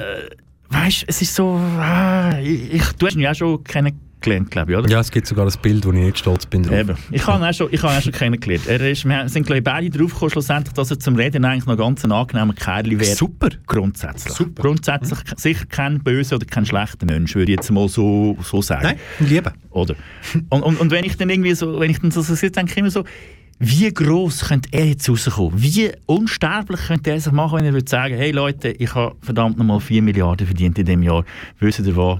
[0.69, 4.71] weißt, es ist so, ah, ich, ich, du hast ihn ja auch schon kennengelernt, glaube
[4.71, 4.89] ich, oder?
[4.89, 6.77] Ja, es gibt sogar ein Bild, wo ich nicht stolz bin drauf.
[6.77, 6.97] Eben.
[7.11, 8.67] Ich habe ihn auch schon, ich habe auch schon kennengelernt.
[8.67, 11.65] Er ist, wir sind glaube ich, beide drauf gekommen, schlussendlich, dass er zum Reden eigentlich
[11.65, 13.15] noch ganz ein angenehmer Kerl wäre.
[13.15, 13.49] Super.
[13.65, 14.55] Grundsätzlich.
[14.55, 18.83] Grundsätzlich sicher kein böser oder kein schlechter Mensch, würde ich jetzt mal so, so sagen.
[18.83, 19.51] Nein, liebe.
[19.71, 19.95] Oder?
[20.49, 22.71] Und, und, und wenn ich dann irgendwie so, wenn ich dann so, so sitze, denke
[22.71, 23.03] ich immer so,
[23.63, 25.61] wie gross könnte er jetzt rauskommen?
[25.61, 29.59] Wie unsterblich könnte er sich machen, wenn er würde sagen, hey Leute, ich habe verdammt
[29.59, 31.23] nochmal 4 Milliarden verdient in diesem Jahr.
[31.59, 32.19] Wisst ihr was?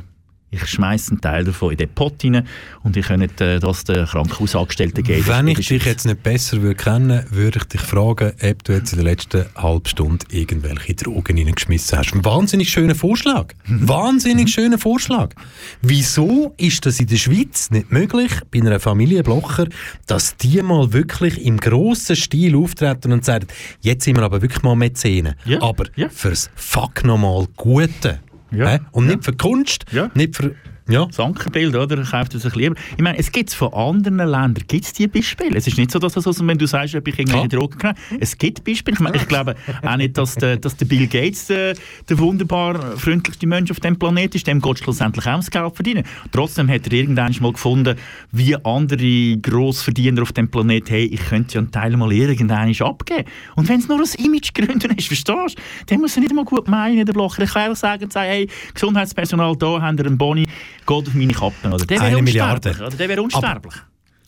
[0.52, 2.46] Ich schmeiße einen Teil davon in den Pott rein
[2.84, 5.26] und ich könnt äh, das den Krankenhausangestellten geben.
[5.26, 8.92] Wenn ich dich jetzt nicht besser würde kennen würde ich dich fragen, ob du jetzt
[8.92, 12.14] in der letzten halben Stunde irgendwelche Drogen reingeschmissen hast.
[12.14, 13.54] Ein wahnsinnig schöner Vorschlag.
[13.66, 15.34] wahnsinnig schöner Vorschlag.
[15.82, 19.68] Wieso ist das in der Schweiz nicht möglich, bei einer Familie Blocher,
[20.06, 23.48] dass die mal wirklich im grossen Stil auftreten und sagen,
[23.80, 25.36] jetzt sind wir aber wirklich mal Mäzene.
[25.46, 25.62] Ja.
[25.62, 28.20] Aber fürs Fuck nochmal Gute.
[28.52, 28.80] Hä?
[28.92, 30.56] Und nicht für Kunst, nicht für...
[30.92, 31.06] Ja.
[31.06, 32.04] Das Ankerbild, oder?
[32.04, 32.76] Kauft es sich lieber.
[32.98, 35.58] Ich meine, es gibt es von anderen Ländern, gibt es diese Beispiele.
[35.58, 37.96] Es ist nicht so, dass das, also, wenn du sagst, ob ich irgendwelche Drogen kenne,
[38.20, 38.96] es gibt Beispiele.
[38.96, 41.76] Ich, meine, ich glaube auch nicht, dass der, dass der Bill Gates der,
[42.10, 44.48] der wunderbar freundlichste Mensch auf dem Planeten ist.
[44.48, 46.04] Dem geht schlussendlich auch das Geld verdienen.
[46.32, 47.96] Trotzdem hat er irgendwann mal gefunden,
[48.32, 53.30] wie andere Grossverdiener auf dem Planeten, hey, ich könnte ja einen Teil mal irgendwann abgeben.
[53.56, 56.68] Und wenn es nur aus Imagegründen ist, verstehst du, dann muss er nicht mal gut
[56.68, 57.44] meinen, der Blocher.
[57.44, 60.46] Ich kann auch sagen, sagen hey, Gesundheitspersonal, da haben wir einen Boni,
[60.86, 61.74] geht auf meine Kappen.
[61.74, 61.86] Oder?
[61.86, 62.34] Der wäre Eine unsterblich.
[62.34, 62.86] Milliarde.
[62.88, 62.98] Oder?
[62.98, 63.74] Der wäre unsterblich.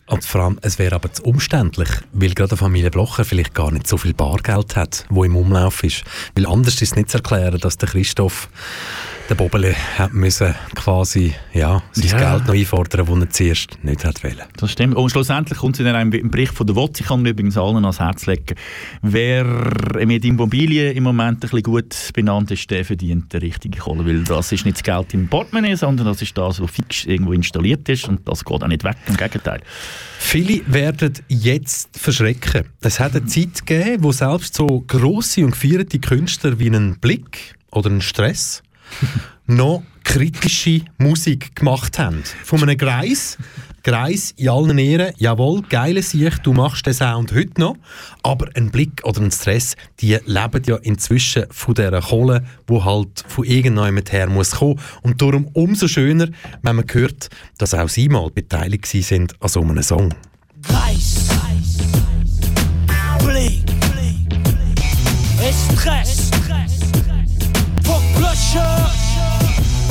[0.06, 3.70] Und vor allem, es wäre aber zu umständlich, weil gerade eine Familie Blocher vielleicht gar
[3.70, 6.04] nicht so viel Bargeld hat, wo im Umlauf ist.
[6.34, 8.48] Weil anders ist es nicht zu erklären, dass der Christoph
[9.28, 12.32] der Bobele hat müssen quasi ja, sein Ja.
[12.32, 14.42] Geld noch einfordern, das er zuerst nicht hat wollen.
[14.56, 14.96] Das stimmt.
[14.96, 18.00] Und schlussendlich kommt es in einem Bericht von der WOTS, ich kann übrigens allen ans
[18.00, 18.54] Herz legen,
[19.00, 19.44] wer
[20.04, 24.24] mit Immobilien im Moment ein bisschen gut benannt ist, der verdient die richtige Kohle, weil
[24.24, 27.88] das ist nicht das Geld im Portemonnaie, sondern das ist das, was fix irgendwo installiert
[27.88, 29.60] ist und das geht auch nicht weg, im Gegenteil.
[30.18, 32.64] Viele werden jetzt verschrecken.
[32.82, 37.54] Es hat eine Zeit gegeben, wo selbst so grosse und gefeierte Künstler wie einen Blick
[37.70, 38.62] oder einen Stress
[39.46, 42.22] noch kritische Musik gemacht haben.
[42.44, 43.38] Von einem Greis.
[43.84, 47.76] Greis in allen Ehren, jawohl, geile Sicht, du machst den Sound heute noch,
[48.22, 53.22] aber ein Blick oder ein Stress, die leben ja inzwischen von dieser Kohle, wo halt
[53.28, 54.80] von irgendjemand her muss kommen.
[55.02, 56.28] Und darum umso schöner,
[56.62, 60.14] wenn man hört, dass auch sie mal beteiligt sind an so einem Song.
[60.70, 61.28] Reis,
[63.18, 63.64] Blick,
[65.52, 66.23] Stress,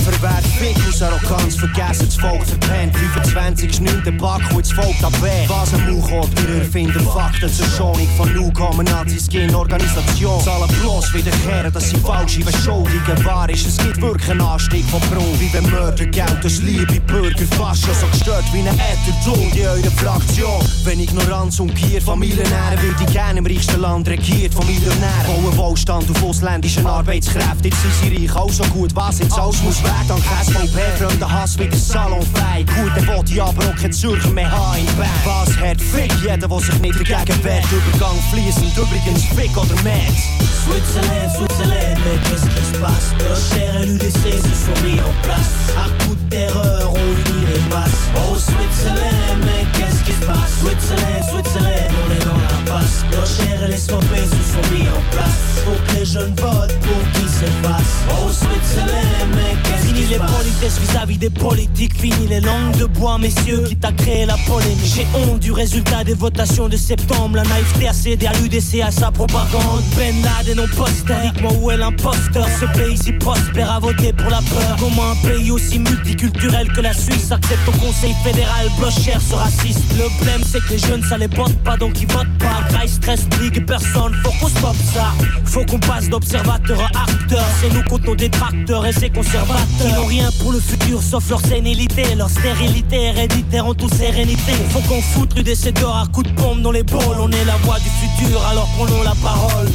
[0.03, 2.95] Verwehrt Fick aus Arroganz, vergessen das Volk verpennt.
[2.97, 4.17] 25 9.
[4.17, 5.47] Baku, jetzt folgt ab wer?
[5.47, 10.41] Was ein Mauchort, wir erfinden Fakten zur Schonung von kommen Nazis gehen Organisation.
[10.41, 13.65] Zahlen bloß wiederkehren, dass sie falsche Beschuldigungen wahr ist.
[13.65, 16.05] Es gibt wirklich einen Anstieg von Brunn, wie wenn Mörder
[16.43, 20.61] aus Liebe Bürger fast schon so gestört wie ein Ätherton in eurer Fraktion.
[20.83, 25.25] Wenn Ignoranz und Gier Familiennähren würde ich gerne im reichsten Land regiert von Millionären.
[25.27, 27.63] Bauen Wohlstand auf ausländischen Arbeitskräften.
[27.63, 30.07] Jetzt sind sie reich, auch so gut, was jetzt alles muss weg.
[30.07, 32.67] Dank SVP, fremder Hass wie der Salon salonfähig.
[32.67, 35.09] Gute Body, aber auch kein Zürcher mehr haben in Bern.
[35.25, 37.65] Was hat Fick, jeder, der sich nicht dagegen wehrt.
[37.71, 40.43] Übergang fließend, übrigens Fick oder Max.
[40.63, 45.13] Switzerland, Switzerland, mais qu'est-ce qui se passe Le cher et l'UDC se sont mis en
[45.23, 45.51] place.
[45.75, 48.07] À coup de terreur, on unit les masses.
[48.15, 53.63] Oh Switzerland, mais qu'est-ce qui se passe Switzerland, Switzerland, on est dans la Le cher
[53.63, 55.61] et les SVP se sont mis en place.
[55.63, 58.01] Pour que les jeunes votent, pour qu'ils s'effacent.
[58.09, 62.85] Oh Switzerland, mais qu'est-ce Fini se les politesses vis-à-vis des politiques, fini les langues de
[62.85, 64.91] bois, messieurs, qui t'a créé la polémique.
[64.95, 67.35] J'ai honte du résultat des votations de septembre.
[67.35, 69.83] La naïveté a cédé à l'UDC à sa propagande.
[69.95, 72.47] Ben Laden au poster, dites-moi où est l'imposteur?
[72.59, 74.75] Ce pays si prospère a voté pour la peur.
[74.79, 78.67] Comment un pays aussi multiculturel que la Suisse accepte au conseil fédéral?
[78.79, 82.11] Blocher ce raciste Le problème c'est que les jeunes ça les botte pas donc ils
[82.11, 82.62] votent pas.
[82.69, 85.11] Graille, stress, brigue, personne, faut qu'on stoppe ça.
[85.45, 87.45] Faut qu'on passe d'observateur à acteur.
[87.61, 89.65] C'est nous contre nos détracteurs et ces conservateurs.
[89.79, 92.15] Qui n'ont rien pour le futur sauf leur sénilité.
[92.15, 94.53] Leur stérilité héréditaire en toute sérénité.
[94.69, 97.19] Faut qu'on foute l'UDC d'or à coups de pompe dans les boules.
[97.19, 99.69] On est la voix du futur alors prenons la parole.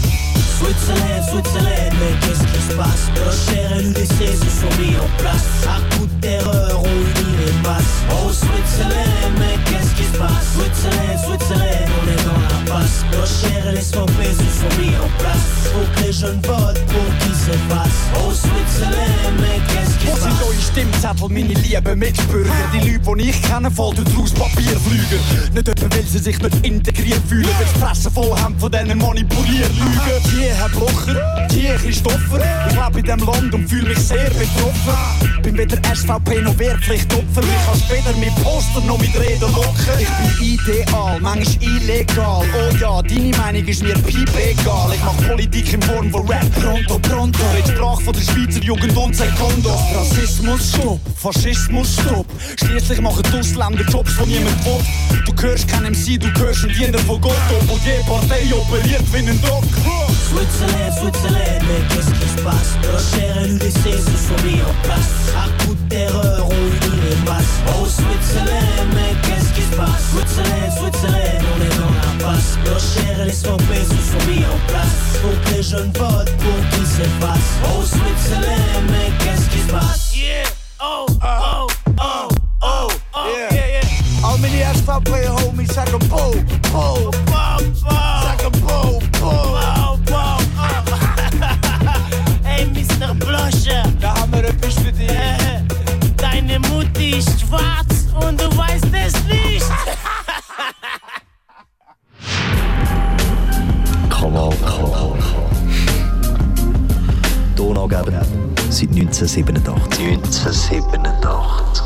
[0.58, 3.10] Switzerland, Switzerland, mais qu'est-ce qui se passe?
[3.14, 5.46] Le cher et l'UDC se sont mis en place.
[5.68, 8.02] À coup de terreur, on unit les masses.
[8.10, 10.54] Oh Switzerland, mais qu'est-ce qui se passe?
[10.54, 12.57] Switzerland, Switzerland, on est dans l'impasse.
[13.70, 15.68] Les SVP se sont mis en place.
[15.72, 16.80] Faut que les jeunes votent
[20.78, 22.52] Stimmzettel, meine lieben Mitbürger?
[22.72, 25.18] Die Leute, die ich kenne, folgen draus Papierflüger.
[25.52, 29.98] Nicht etwa, weil sie sich nicht integriert fühlen, weil Fresse voll haben von diesen Manipulierlügen.
[30.30, 32.40] Die Herr Blocher, die Christopher.
[32.68, 35.42] Ich lebe in diesem Land und fühle mich sehr betroffen.
[35.42, 37.42] Bin weder SVP noch Wehrpflichtopfer.
[37.42, 39.74] Ich kann später mit Poster noch mit Reden locken.
[39.98, 42.44] Ich bin ideal, manchmal illegal.
[42.54, 44.92] Oh ja, deine Meinung ist mir piep egal.
[44.94, 46.46] Ich mach Politik in Form von Rap.
[46.54, 47.40] Pronto, pronto.
[47.56, 49.70] Red Sprache von der Schweizer Jugend und Sekondo.
[49.94, 51.00] Rassismus, stopp.
[51.16, 52.26] Faschismus, stopp.
[52.58, 54.80] Schließlich machen die Ausländer Jobs, die niemand will.
[55.26, 57.36] Du gehörst keinem MC, du gehörst ein Diener von Gott.
[57.60, 59.64] Obwohl die Partei operiert wie ein Doc.
[60.28, 64.74] Switzerland, Switzerland, mais qu'est-ce qui se passe Le cher et l'UDC se sont mis en
[64.82, 65.32] place.
[65.34, 67.44] À coup de terreur, on passe.
[67.68, 70.10] Oh Switzerland, mais qu'est-ce qui se passe?
[70.12, 72.58] Switzerland, Switzerland, on est dans la passe.
[72.64, 74.98] Nos chers les swampés se sont mis en place.
[75.22, 77.56] Pour que les jeunes votent, pour qu'ils s'effacent.
[77.64, 80.12] Oh Switzerland, mais qu'est-ce qui se passe?
[80.14, 81.68] Yeah, oh, oh,
[81.98, 82.28] oh,
[82.62, 83.82] oh, oh, yeah, yeah.
[84.24, 86.32] All many ass stop play homies, I can pull,
[86.70, 89.58] pull, I can pull, pull.
[92.44, 93.14] Ey, Mr.
[93.14, 93.82] Blosche.
[94.00, 95.10] Da haben wir für dich.
[96.16, 99.66] Deine Mutti ist schwarz und du weißt es nicht.
[104.10, 104.78] Kanal K.
[107.56, 108.22] Donaugeber
[108.70, 110.06] seit 1987.
[110.06, 111.84] 1987.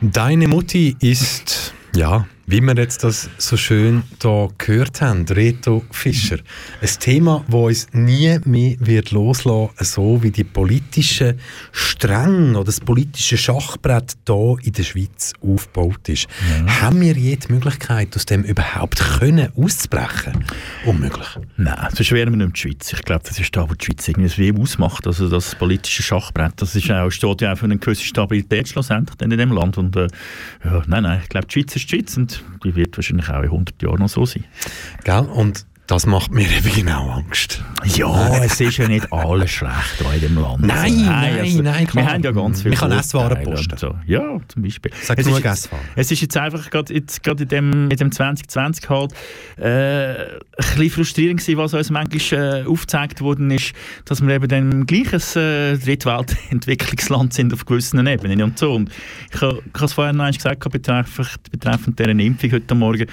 [0.00, 6.38] Deine Mutti ist, ja, wie wir jetzt das so schön da gehört haben, Reto Fischer.
[6.80, 11.40] Ein Thema, das uns nie mehr wird loslassen, so wie die politischen
[11.72, 16.26] Stränge oder das politische Schachbrett hier in der Schweiz aufgebaut ist.
[16.66, 20.44] Haben wir je die Möglichkeit, aus dem überhaupt können auszubrechen?
[20.84, 21.28] Unmöglich.
[21.56, 22.92] Nein, sonst wären wir nicht die Schweiz.
[22.92, 25.06] Ich glaube, das ist da, wo die Schweiz irgendwie wie ausmacht.
[25.06, 29.20] Also das politische Schachbrett, das ist auch, steht ja auch für eine gewisse Stabilität schlussendlich
[29.20, 29.78] in dem Land.
[29.78, 30.08] Und äh,
[30.64, 32.33] ja, nein, nein, ich glaube, die Schweiz ist die Schweiz und
[32.64, 34.44] die wird wahrscheinlich auch in 100 Jahren noch so sein.
[35.04, 35.20] Gell?
[35.20, 37.62] Und das macht mir eben genau Angst.
[37.84, 40.62] Ja, es ist ja nicht alles schlecht in dem Land.
[40.62, 42.04] Nein, nein, also, nein, klar.
[42.04, 43.76] Wir haben ja ganz viel kann Vorteile Esswaren posten.
[43.76, 43.94] So.
[44.06, 44.90] Ja, zum Beispiel.
[45.02, 48.10] Sag es ist, jetzt, es ist jetzt einfach gerade jetzt gerade in dem, in dem
[48.10, 49.12] 2020 halt
[49.58, 53.74] äh, ein bisschen frustrierend gewesen, was uns manchmal äh, aufgezeigt worden ist,
[54.06, 58.72] dass wir eben dann gleich ein äh, Drittweltentwicklungsland sind auf gewissen Ebenen und so.
[58.72, 58.90] Und
[59.34, 63.06] ich habe es vorhin noch einmal gesagt, betreffend, betreffend dieser Impfung heute Morgen,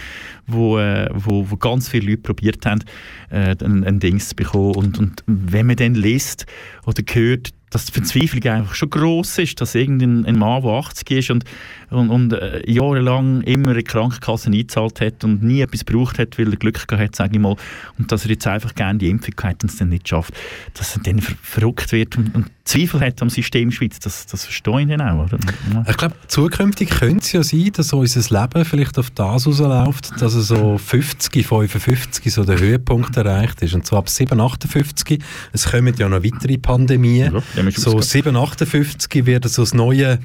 [0.53, 2.84] wo, äh, wo, wo ganz viele Leute probiert haben,
[3.30, 4.76] äh, ein, ein Dings zu bekommen.
[4.76, 6.45] Und, und wenn man dann liest
[6.86, 11.11] oder hört, dass die Verzweiflung einfach schon gross ist, dass irgendein ein Mann, der 80
[11.11, 11.45] ist und,
[11.92, 16.38] und, und äh, jahrelang immer in die Krankenkasse eingezahlt hat und nie etwas gebraucht hat,
[16.40, 17.56] weil er Glück gehabt hat, sage ich mal,
[18.00, 20.34] und dass er jetzt einfach gerne die Impfung hat und es dann nicht schafft,
[20.74, 24.46] dass er dann ver verrückt wird und, und Zweifel hat am System Schweiz, das, das
[24.46, 25.26] verstehe ich dann auch.
[25.26, 25.38] Oder?
[25.74, 25.84] Ja.
[25.90, 30.36] Ich glaube, zukünftig könnte es ja sein, dass unser Leben vielleicht auf das rausläuft, dass
[30.36, 33.74] es so 50, 55 so der Höhepunkt erreicht ist.
[33.74, 37.42] Und zwar ab 7, 58, es kommen ja noch weitere Pandemien.
[37.58, 38.36] dem ist so ausgegangen.
[38.36, 40.20] 7, 58 wird so das neue,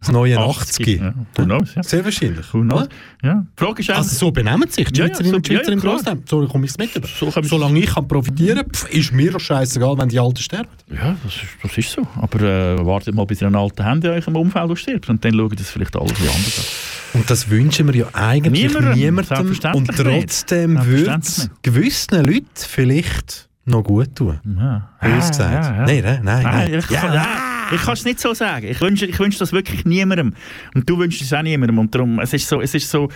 [0.00, 1.00] das neue 80, 80.
[1.00, 1.14] ja.
[1.36, 1.82] Who knows, ja.
[1.82, 2.52] Sehr wahrscheinlich.
[2.54, 2.88] Who knows?
[3.22, 3.44] Ja.
[3.56, 5.80] Frage ist Also so benehmen sich die ja, Schweizerinnen und so- Schweizer ja, im.
[5.80, 6.18] Großteil.
[6.28, 9.98] So komme ich es mit wir- Solange ich kann profitieren kann, ist mir doch scheißegal,
[9.98, 10.68] wenn die Alten sterben.
[10.90, 12.06] Ja, das ist, das ist so.
[12.20, 15.34] Aber äh, wartet mal, bis ihr einen alten habt in eurem Umfeld stirbt und dann
[15.34, 17.20] schaut das vielleicht alles wie anders an.
[17.20, 18.94] Und das wünschen wir ja eigentlich Niemandem.
[18.94, 19.74] niemandem.
[19.74, 24.40] Und trotzdem würde es gewissen Leuten vielleicht noch gut tun.
[24.58, 24.88] Ja.
[25.02, 25.52] Bös gesagt.
[25.52, 25.84] Ja, ja.
[25.86, 26.42] Nein, nein, nein.
[26.42, 26.70] nein.
[26.70, 28.66] Nein, ich kann es nicht so sagen.
[28.68, 30.34] Ich wünsche, ich wünsche das wirklich niemandem.
[30.74, 31.78] Und du wünschst es auch niemandem.
[31.78, 33.08] Und darum, es ist so, es ist so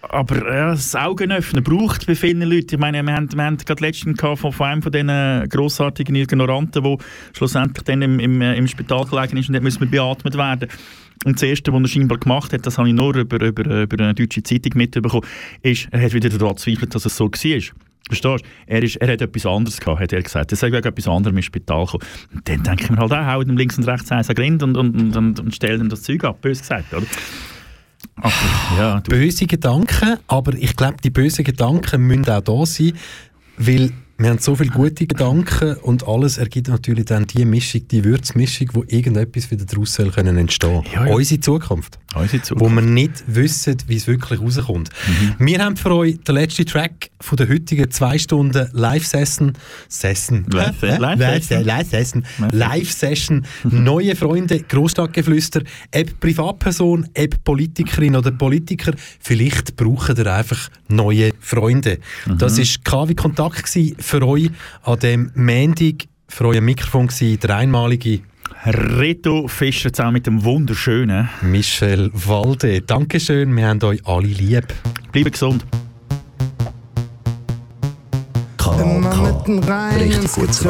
[0.00, 2.74] aber ja, das Augenöffnen braucht bei vielen Leuten.
[2.74, 6.82] Ich meine, wir haben, wir haben gerade letztens von, von einem von diesen grossartigen Ignoranten,
[6.82, 6.96] der
[7.36, 10.68] schlussendlich dann im, im, äh, im Spital gelegen ist und dort müssen wir beatmet werden.
[11.24, 14.04] Und das Erste, was er scheinbar gemacht hat, das habe ich nur über, über, über
[14.04, 15.26] eine deutsche Zeitung mitbekommen,
[15.62, 17.87] ist, er hat wieder daran gezweifelt, dass es so war.
[18.08, 18.48] Verstehst du?
[18.66, 20.50] Er, ist, er hat etwas anderes gehabt, hat er gesagt.
[20.50, 22.04] Er sei wegen etwas anderem ins Spital gekommen.
[22.34, 24.62] Und dann denke ich mir halt auch, haut ihm links und rechts eins an Grind
[24.62, 27.06] und, und, und, und, und stellt ihm das Zeug ab, bös gesagt, oder?
[28.16, 28.32] Aber,
[28.76, 32.92] ja, Böse Gedanken, aber ich glaube, die bösen Gedanken müssen auch da sein,
[33.56, 38.02] weil wir haben so viele gute Gedanken und alles ergibt natürlich dann die Mischung, die
[38.04, 40.82] Würzmischung, wo irgendetwas wieder daraus soll können entstehen.
[40.92, 41.14] Ja, ja.
[41.14, 42.00] Unsere Zukunft.
[42.16, 42.64] Unsere Zukunft.
[42.72, 44.90] Wo wir nicht wissen, wie es wirklich rauskommt.
[45.38, 49.52] Wir haben für euch den letzten Track von der heutigen zwei Stunden Live-Session
[49.88, 50.46] Session.
[50.50, 50.96] Live- Hä?
[50.98, 51.64] Live-Session.
[51.64, 52.24] Live-Session.
[52.50, 53.46] Live-Session.
[53.70, 55.62] Neue Freunde, Großstadtgeflüster,
[55.94, 61.98] ob Privatperson, ob Politikerin oder Politiker, vielleicht brauchen ihr einfach neue Freunde.
[62.38, 62.64] Das war
[63.06, 63.68] KW Kontakt
[64.08, 64.50] für euch
[64.84, 68.20] an dem Mendig für euer Mikrofon gsi, der einmalige
[68.64, 72.80] Reto Fischer zusammen mit dem wunderschönen Michel Walde.
[72.80, 74.66] Dankeschön, wir haben euch alle lieb.
[75.12, 75.64] Bleibt gesund.
[79.48, 80.60] Mitten rein Richtig ins gutes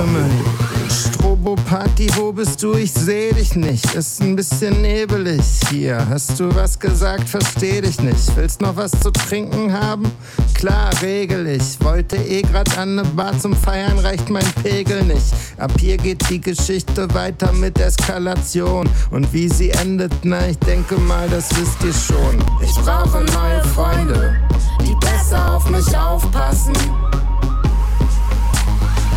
[1.18, 2.74] Strobo-Party, wo bist du?
[2.74, 3.94] Ich seh dich nicht.
[3.94, 6.06] Ist ein bisschen nebelig hier.
[6.08, 7.28] Hast du was gesagt?
[7.28, 8.36] Versteh dich nicht.
[8.36, 10.10] Willst noch was zu trinken haben?
[10.54, 11.82] Klar, regel ich.
[11.82, 15.34] Wollte eh grad an ne Bar zum Feiern, reicht mein Pegel nicht.
[15.56, 18.88] Ab hier geht die Geschichte weiter mit Eskalation.
[19.10, 22.38] Und wie sie endet, na, ich denke mal, das wisst ihr schon.
[22.62, 24.36] Ich brauche neue Freunde,
[24.82, 26.74] die besser auf mich aufpassen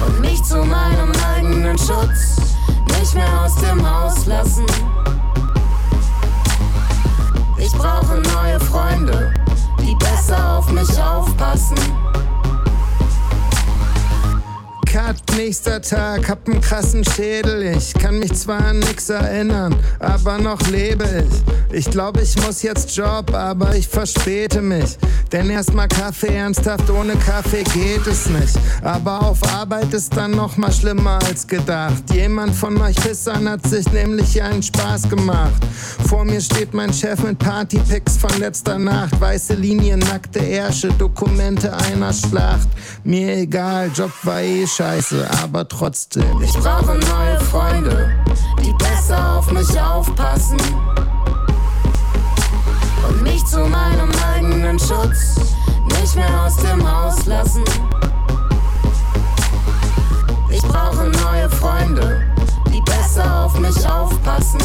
[0.06, 2.38] und mich zu meinem eigenen Schutz
[3.00, 4.66] nicht mehr aus dem Haus lassen.
[7.58, 9.34] Ich brauche neue Freunde,
[9.80, 11.78] die besser auf mich aufpassen.
[14.92, 17.64] Cut, nächster Tag, hab einen krassen Schädel.
[17.78, 21.78] Ich kann mich zwar an nix erinnern, aber noch lebe ich.
[21.78, 24.98] Ich glaube, ich muss jetzt Job, aber ich verspäte mich.
[25.32, 28.60] Denn erstmal Kaffee, ernsthaft, ohne Kaffee geht es nicht.
[28.82, 32.04] Aber auf Arbeit ist dann noch mal schlimmer als gedacht.
[32.14, 35.62] Jemand von euch Fissern hat sich nämlich einen Spaß gemacht.
[36.10, 39.20] Vor mir steht mein Chef mit Partypics von letzter Nacht.
[39.22, 42.68] Weiße Linien, nackte Ärsche, Dokumente einer Schlacht.
[43.06, 46.42] Mir egal, Job war eh scheiße, aber trotzdem.
[46.42, 48.10] Ich brauche neue Freunde,
[48.64, 50.60] die besser auf mich aufpassen.
[53.08, 55.36] Und mich zu meinem eigenen Schutz
[55.86, 57.64] nicht mehr aus dem Haus lassen.
[60.50, 62.24] Ich brauche neue Freunde,
[62.74, 64.62] die besser auf mich aufpassen.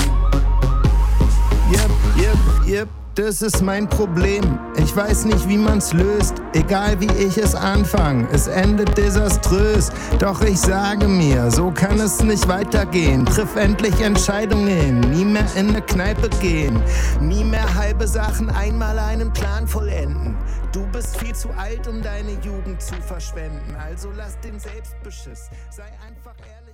[1.70, 4.58] Yep, yep, yep, das ist mein Problem.
[4.76, 6.34] Ich weiß nicht, wie man's löst.
[6.52, 9.90] Egal wie ich es anfange, es endet desaströs.
[10.18, 13.24] Doch ich sage mir, so kann es nicht weitergehen.
[13.24, 16.82] Triff endlich Entscheidungen, nie mehr in eine Kneipe gehen.
[17.20, 20.36] Nie mehr halbe Sachen, einmal einen Plan vollenden.
[20.72, 23.74] Du bist viel zu alt, um deine Jugend zu verschwenden.
[23.76, 25.48] Also lass den Selbstbeschiss.
[25.70, 26.65] Sei einfach ehrlich.